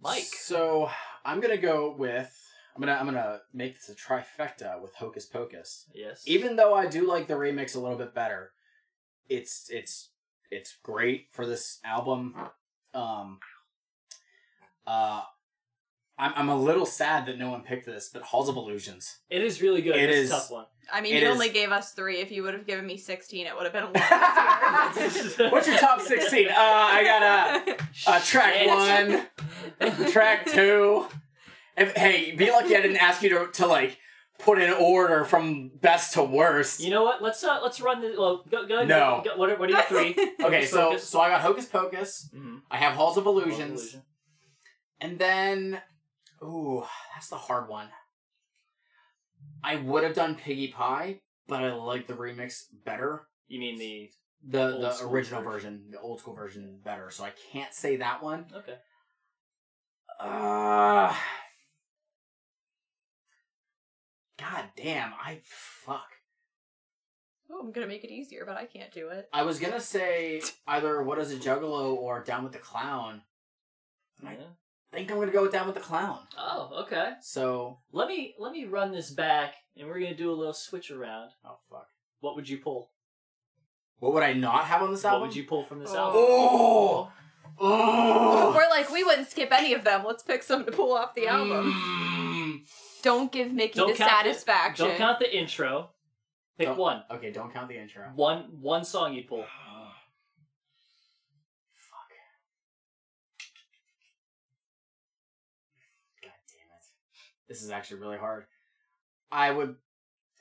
[0.01, 0.25] Mike.
[0.25, 0.91] So
[1.25, 2.33] I'm gonna go with
[2.75, 5.85] I'm gonna I'm gonna make this a trifecta with Hokus Pokus.
[5.95, 6.23] Yes.
[6.27, 8.53] Even though I do like the remix a little bit better,
[9.29, 10.11] it's it's
[10.51, 12.35] it's great for this album.
[12.95, 13.39] Um,
[14.87, 15.23] uh,
[16.19, 19.19] I'm I'm a little sad that no one picked this, but Halls of Illusions.
[19.29, 19.97] It is really good.
[19.97, 20.67] It it's is- a tough one.
[20.93, 22.19] I mean, It you is- only gave us three.
[22.19, 25.51] If you would have given me 16, it would have been a lot.
[25.53, 26.47] What's your top sixteen?
[26.49, 27.67] Uh, I got
[28.07, 31.07] a, a track one, track two.
[31.77, 33.99] If, hey, be lucky I didn't ask you to to like
[34.39, 36.81] put in order from best to worst.
[36.81, 37.23] You know what?
[37.23, 39.23] Let's uh let's run the well go go No.
[39.25, 40.15] Go, what are what are your three?
[40.43, 41.09] Okay, so focus.
[41.09, 42.33] so I got Hokus Pokus.
[42.35, 42.63] Mhm.
[42.71, 43.81] I have Halls of Halls of Illusions.
[43.81, 44.03] Illusion.
[45.01, 45.81] And then,
[46.43, 46.85] ooh,
[47.15, 47.89] that's the hard one.
[49.63, 53.27] I would have done Piggy Pie, but I like the remix better.
[53.49, 54.11] You mean the
[54.49, 55.73] The Old the original version.
[55.79, 55.91] version.
[55.91, 57.11] the old school version better.
[57.11, 58.47] So I can't say that one.
[58.55, 58.77] okay?
[60.19, 61.15] Uh
[64.39, 66.09] God damn, I fuck.
[67.51, 69.29] oh, I'm gonna make it easier, but I can't do it.
[69.33, 73.23] I was gonna say either What is a Juggalo or Down with the Clown.
[74.25, 74.37] I
[74.93, 76.21] think I'm gonna go with Down with the Clown.
[76.39, 77.13] Oh, okay.
[77.21, 80.91] So Let me let me run this back, and we're gonna do a little switch
[80.91, 81.31] around.
[81.45, 81.89] oh fuck.
[82.21, 82.91] What would you pull?
[83.99, 85.21] What would I not have on this album?
[85.23, 85.97] What would you pull from this Oh.
[85.99, 86.15] album?
[86.21, 87.13] Oh,
[87.59, 88.53] oh.
[88.55, 90.05] We're like, we wouldn't skip any of them.
[90.07, 91.73] Let's pick some to pull off the album.
[91.73, 92.26] Mm.
[93.07, 94.87] Don't give Mickey Don't the count the- satisfaction.
[94.89, 95.91] Don't count the intro.
[96.59, 97.05] Pick Don't- one.
[97.09, 98.03] Okay, don't count the intro.
[98.17, 99.39] One one song you pull.
[99.45, 99.47] Fuck.
[106.23, 106.85] God damn it.
[107.49, 108.47] This is actually really hard.
[109.31, 109.77] I would.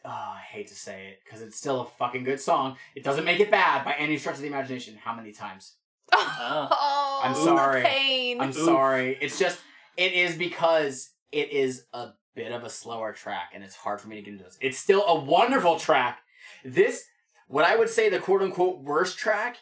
[0.03, 2.77] Oh, I hate to say it because it's still a fucking good song.
[2.95, 4.95] It doesn't make it bad by any stretch of the imagination.
[5.03, 5.73] How many times?
[6.11, 6.67] Oh.
[7.17, 7.81] Oh, I'm sorry.
[7.83, 8.41] Pain.
[8.41, 8.55] I'm Oof.
[8.55, 9.17] sorry.
[9.21, 9.59] It's just
[9.97, 14.07] it is because it is a bit of a slower track and it's hard for
[14.07, 14.57] me to get into this.
[14.61, 16.19] It's still a wonderful track.
[16.63, 17.05] This
[17.47, 19.57] what I would say the quote unquote worst track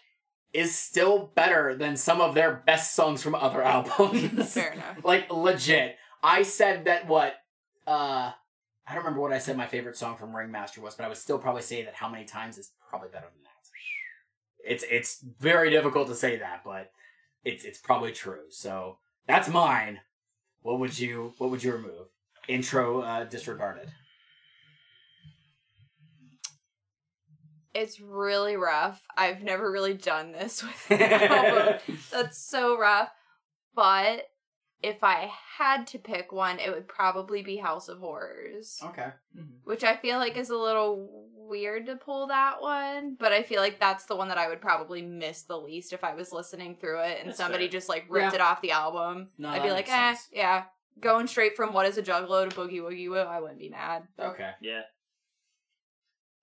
[0.54, 4.54] is still better than some of their best songs from other albums.
[4.54, 5.04] Fair enough.
[5.04, 5.98] like legit.
[6.22, 7.36] I said that what
[7.88, 8.32] uh
[8.86, 11.18] I don't remember what I said my favorite song from Ringmaster was, but I would
[11.18, 13.50] still probably say that how many times is probably better than that.
[14.66, 16.92] It's it's very difficult to say that, but
[17.44, 18.44] it's it's probably true.
[18.50, 20.00] So that's mine.
[20.62, 22.08] What would you what would you remove?
[22.48, 23.90] Intro uh, disregarded.
[27.74, 29.02] It's really rough.
[29.18, 31.80] I've never really done this with an album.
[32.12, 33.10] That's so rough.
[33.76, 34.28] But
[34.84, 38.80] if I had to pick one, it would probably be House of Horrors.
[38.84, 39.08] Okay.
[39.64, 43.60] Which I feel like is a little weird to pull that one, but I feel
[43.62, 46.76] like that's the one that I would probably miss the least if I was listening
[46.76, 47.72] through it and That's somebody fair.
[47.72, 48.36] just like ripped Yeah.
[48.36, 49.30] it off the album.
[49.38, 50.28] No, I'd be like, makes eh, sense.
[50.32, 50.64] yeah.
[51.00, 54.04] Going straight from What is a Juggalo to Boogie Woogie Wu, I wouldn't be mad.
[54.20, 54.52] Okay.
[54.62, 54.82] Yeah.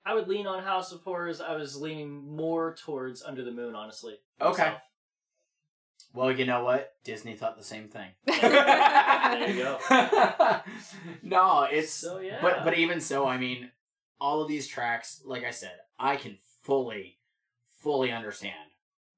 [0.04, 1.40] I would lean on House of Horrors.
[1.40, 4.14] I was leaning more towards Under the Moon, honestly.
[4.40, 4.62] Okay.
[4.62, 4.80] myself.
[6.12, 6.92] Well, you know what?
[7.04, 8.10] Disney thought the same thing.
[8.40, 9.78] There you go.
[11.22, 12.38] no, it's So yeah.
[12.42, 13.70] But but even so, I mean,
[14.20, 17.18] all of these tracks, like I said, I can fully,
[17.78, 18.54] fully understand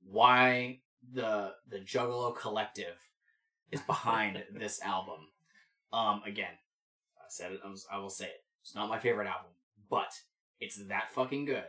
[0.05, 0.81] why
[1.12, 2.99] the the Juggalo Collective
[3.73, 5.28] is behind this album.
[5.92, 6.52] Um, again,
[7.17, 7.60] I said it.
[7.65, 8.44] I, was, I will say it.
[8.62, 9.51] It's not my favorite album,
[9.91, 10.12] but
[10.60, 11.65] it's that fucking good,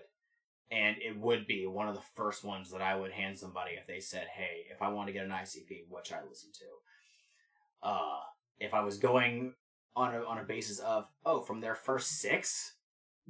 [0.69, 3.88] and it would be one of the first ones that I would hand somebody if
[3.88, 7.90] they said, "Hey, if I want to get an ICP, what should I listen to?"
[7.90, 8.19] Uh,
[8.59, 9.53] if I was going
[9.95, 12.75] on a on a basis of oh from their first six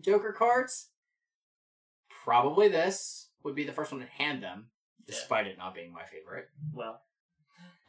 [0.02, 0.90] Joker cards,
[2.24, 4.68] probably this would be the first one to hand them,
[5.08, 6.50] despite it not being my favorite.
[6.74, 7.02] Well,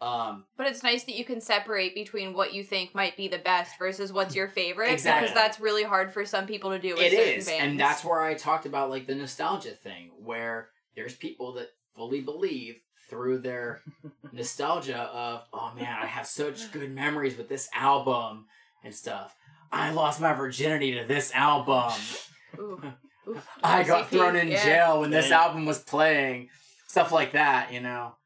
[0.04, 3.38] Um, But it's nice that you can separate between what you think might be the
[3.38, 4.90] best versus what's your favorite.
[4.92, 5.28] Exactly.
[5.28, 7.62] Because that's really hard for some people to do with it certain is, bands.
[7.62, 12.20] and that's where I talked about like the nostalgia thing, where there's people that fully
[12.20, 12.76] believe
[13.08, 13.80] through their
[14.32, 18.46] nostalgia of oh man, I have such good memories with this album
[18.84, 19.34] and stuff.
[19.72, 21.92] I lost my virginity to this album.
[22.58, 22.80] Ooh.
[23.26, 23.48] Oof.
[23.62, 24.62] I got thrown in yeah.
[24.62, 25.40] jail when this Dang.
[25.40, 26.50] album was playing.
[26.88, 28.16] Stuff like that, you know.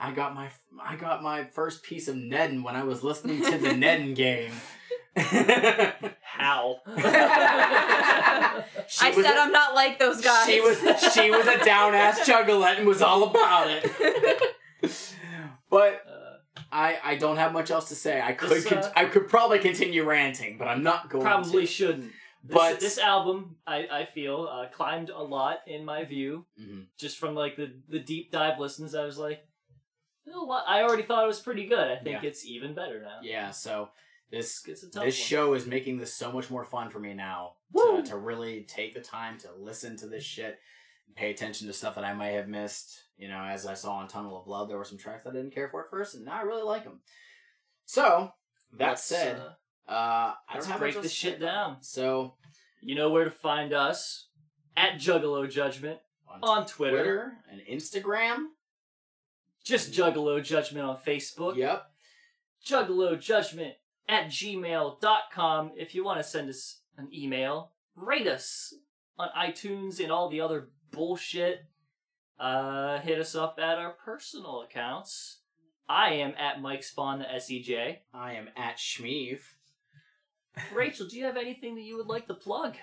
[0.00, 0.50] I got my
[0.82, 4.52] I got my first piece of Neden when I was listening to the Neden game.
[6.22, 6.76] how?
[6.86, 8.64] I
[9.14, 10.46] was said a- I'm not like those guys.
[10.46, 10.78] She was
[11.12, 14.42] she was a down ass juggalette and was all about it.
[15.68, 16.36] but Uh,
[16.72, 18.20] I I don't have much else to say.
[18.20, 21.62] I could This, con- uh, I could probably continue ranting, but I'm not going probably
[21.62, 21.66] to.
[21.66, 22.12] shouldn't.
[22.42, 26.46] This, But- this album, I, I feel, uh, climbed a lot in my view.
[26.58, 26.86] Mhm.
[26.98, 29.44] Just from like the, the deep dive listens, I was like,
[30.28, 31.78] I already thought it was pretty good.
[31.90, 32.28] I think Yeah.
[32.28, 33.18] it's even better now.
[33.22, 33.90] Yeah, so
[34.30, 35.26] this It's a tough this one.
[35.26, 38.94] show is making this so much more fun for me now to, to really take
[38.94, 40.58] the time to listen to this shit.
[41.06, 43.04] and pay attention to stuff that I might have missed.
[43.16, 45.32] You know, as I saw on Tunnel of Love, there were some tracks that I
[45.34, 47.00] didn't care for at first, and now I really like them.
[47.86, 48.30] So
[48.78, 51.82] that Let's, said, uh, uh, I let's don't have break this shit down.
[51.82, 52.36] So
[52.80, 54.28] You know where to find us
[54.76, 55.98] at Juggalo Judgment
[56.42, 56.96] on, Twitter.
[56.96, 58.44] Twitter and Instagram.
[59.64, 61.56] Just Juggalo Judgment on Facebook.
[61.56, 61.86] Yep.
[62.66, 63.74] Juggalo Judgment
[64.08, 65.72] at gmail.com.
[65.76, 68.74] If you want to send us an email, rate us
[69.18, 71.64] on iTunes and all the other bullshit.
[72.38, 75.40] Uh, hit us up at our personal accounts.
[75.88, 77.98] I am at Mike Spawn the SEJ.
[78.14, 79.42] I am at Schmeeve.
[80.74, 82.76] Rachel, do you have anything that you would like to plug?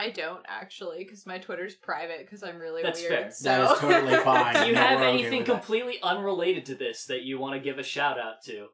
[0.00, 2.20] I don't actually, because my Twitter's private.
[2.20, 3.12] Because I'm really That's weird.
[3.12, 3.30] fair.
[3.30, 3.48] So.
[3.48, 4.54] That is totally fine.
[4.54, 5.52] Do you No, have we're okay anything with that.
[5.54, 8.68] completely unrelated to this that you want to give a shout out to?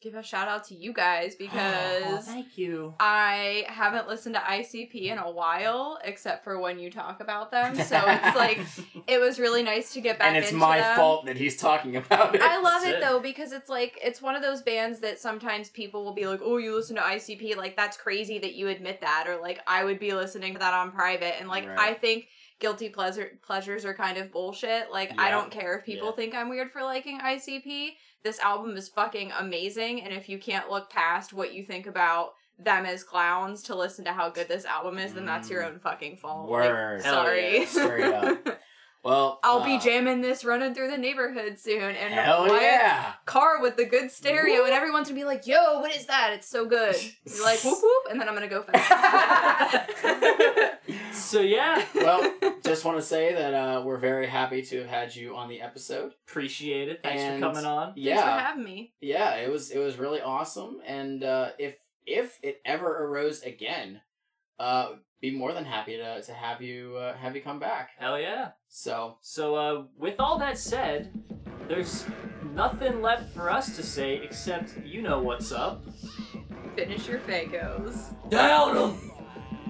[0.00, 2.94] Give a shout out to you guys oh, because thank you.
[3.00, 7.74] I haven't listened to ICP in a while, except for when you talk about them.
[7.74, 8.60] So it's like
[9.08, 10.28] it was really nice to get back.
[10.28, 10.96] and it's my them.
[10.96, 12.40] fault that he's talking about it.
[12.42, 16.04] I love it though because it's like it's one of those bands that sometimes people
[16.04, 17.56] will be like, "Oh, you listen to ICP?
[17.56, 20.74] Like that's crazy that you admit that." Or like I would be listening to that
[20.74, 21.78] on private, and like Right.
[21.78, 22.28] I think
[22.60, 24.90] guilty pleasure pleasures are kind of bullshit.
[24.92, 26.14] Like I don't care if people Yeah.
[26.16, 27.90] think I'm weird for liking ICP.
[28.24, 32.30] This album is fucking amazing, and if you can't look past what you think about
[32.58, 35.78] them as clowns to listen to how good this album is, then that's your own
[35.78, 36.50] fucking fault.
[36.50, 36.72] Like, Mm.
[36.72, 37.02] Word.
[37.02, 38.00] Hell sorry.
[38.00, 38.34] yeah.
[39.00, 39.14] Straight up.
[39.14, 43.12] Well, I'll be uh, jamming this running through the neighborhood soon, and Hell Wyatt's yeah.
[43.26, 46.32] car with the good stereo, and everyone's gonna be like, "Yo, what is that?
[46.34, 49.90] It's so good." You're like, "Whoop whoop," and then I'm gonna go fast.
[51.12, 52.32] So yeah, Well,
[52.64, 55.60] just want to say that uh, we're very happy to have had you on the
[55.60, 56.12] episode.
[56.28, 57.00] appreciate it.
[57.02, 57.88] Thanks And- for coming on.
[57.88, 58.22] Thanks Yeah.
[58.36, 58.94] for having me.
[59.00, 64.00] yeah, it was it was really awesome, and uh, if if it ever arose again,
[64.58, 67.90] uh, be more than happy to to have you uh, have you come back.
[67.98, 68.50] Hell yeah.
[68.68, 71.12] So So uh, with all that said,
[71.68, 72.06] there's
[72.54, 75.84] nothing left for us to say except you know what's up.
[76.74, 78.14] Finish your Faygos.
[78.30, 79.08] Down 'em!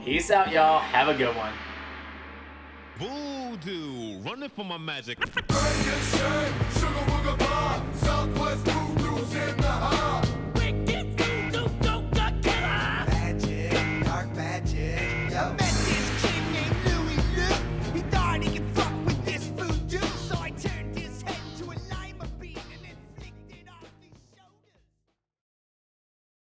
[0.04, 0.80] peace out, y'all.
[0.80, 1.52] Have a good one.
[2.98, 5.18] Voodoo, running for my magic.
[6.78, 7.08] Sugar,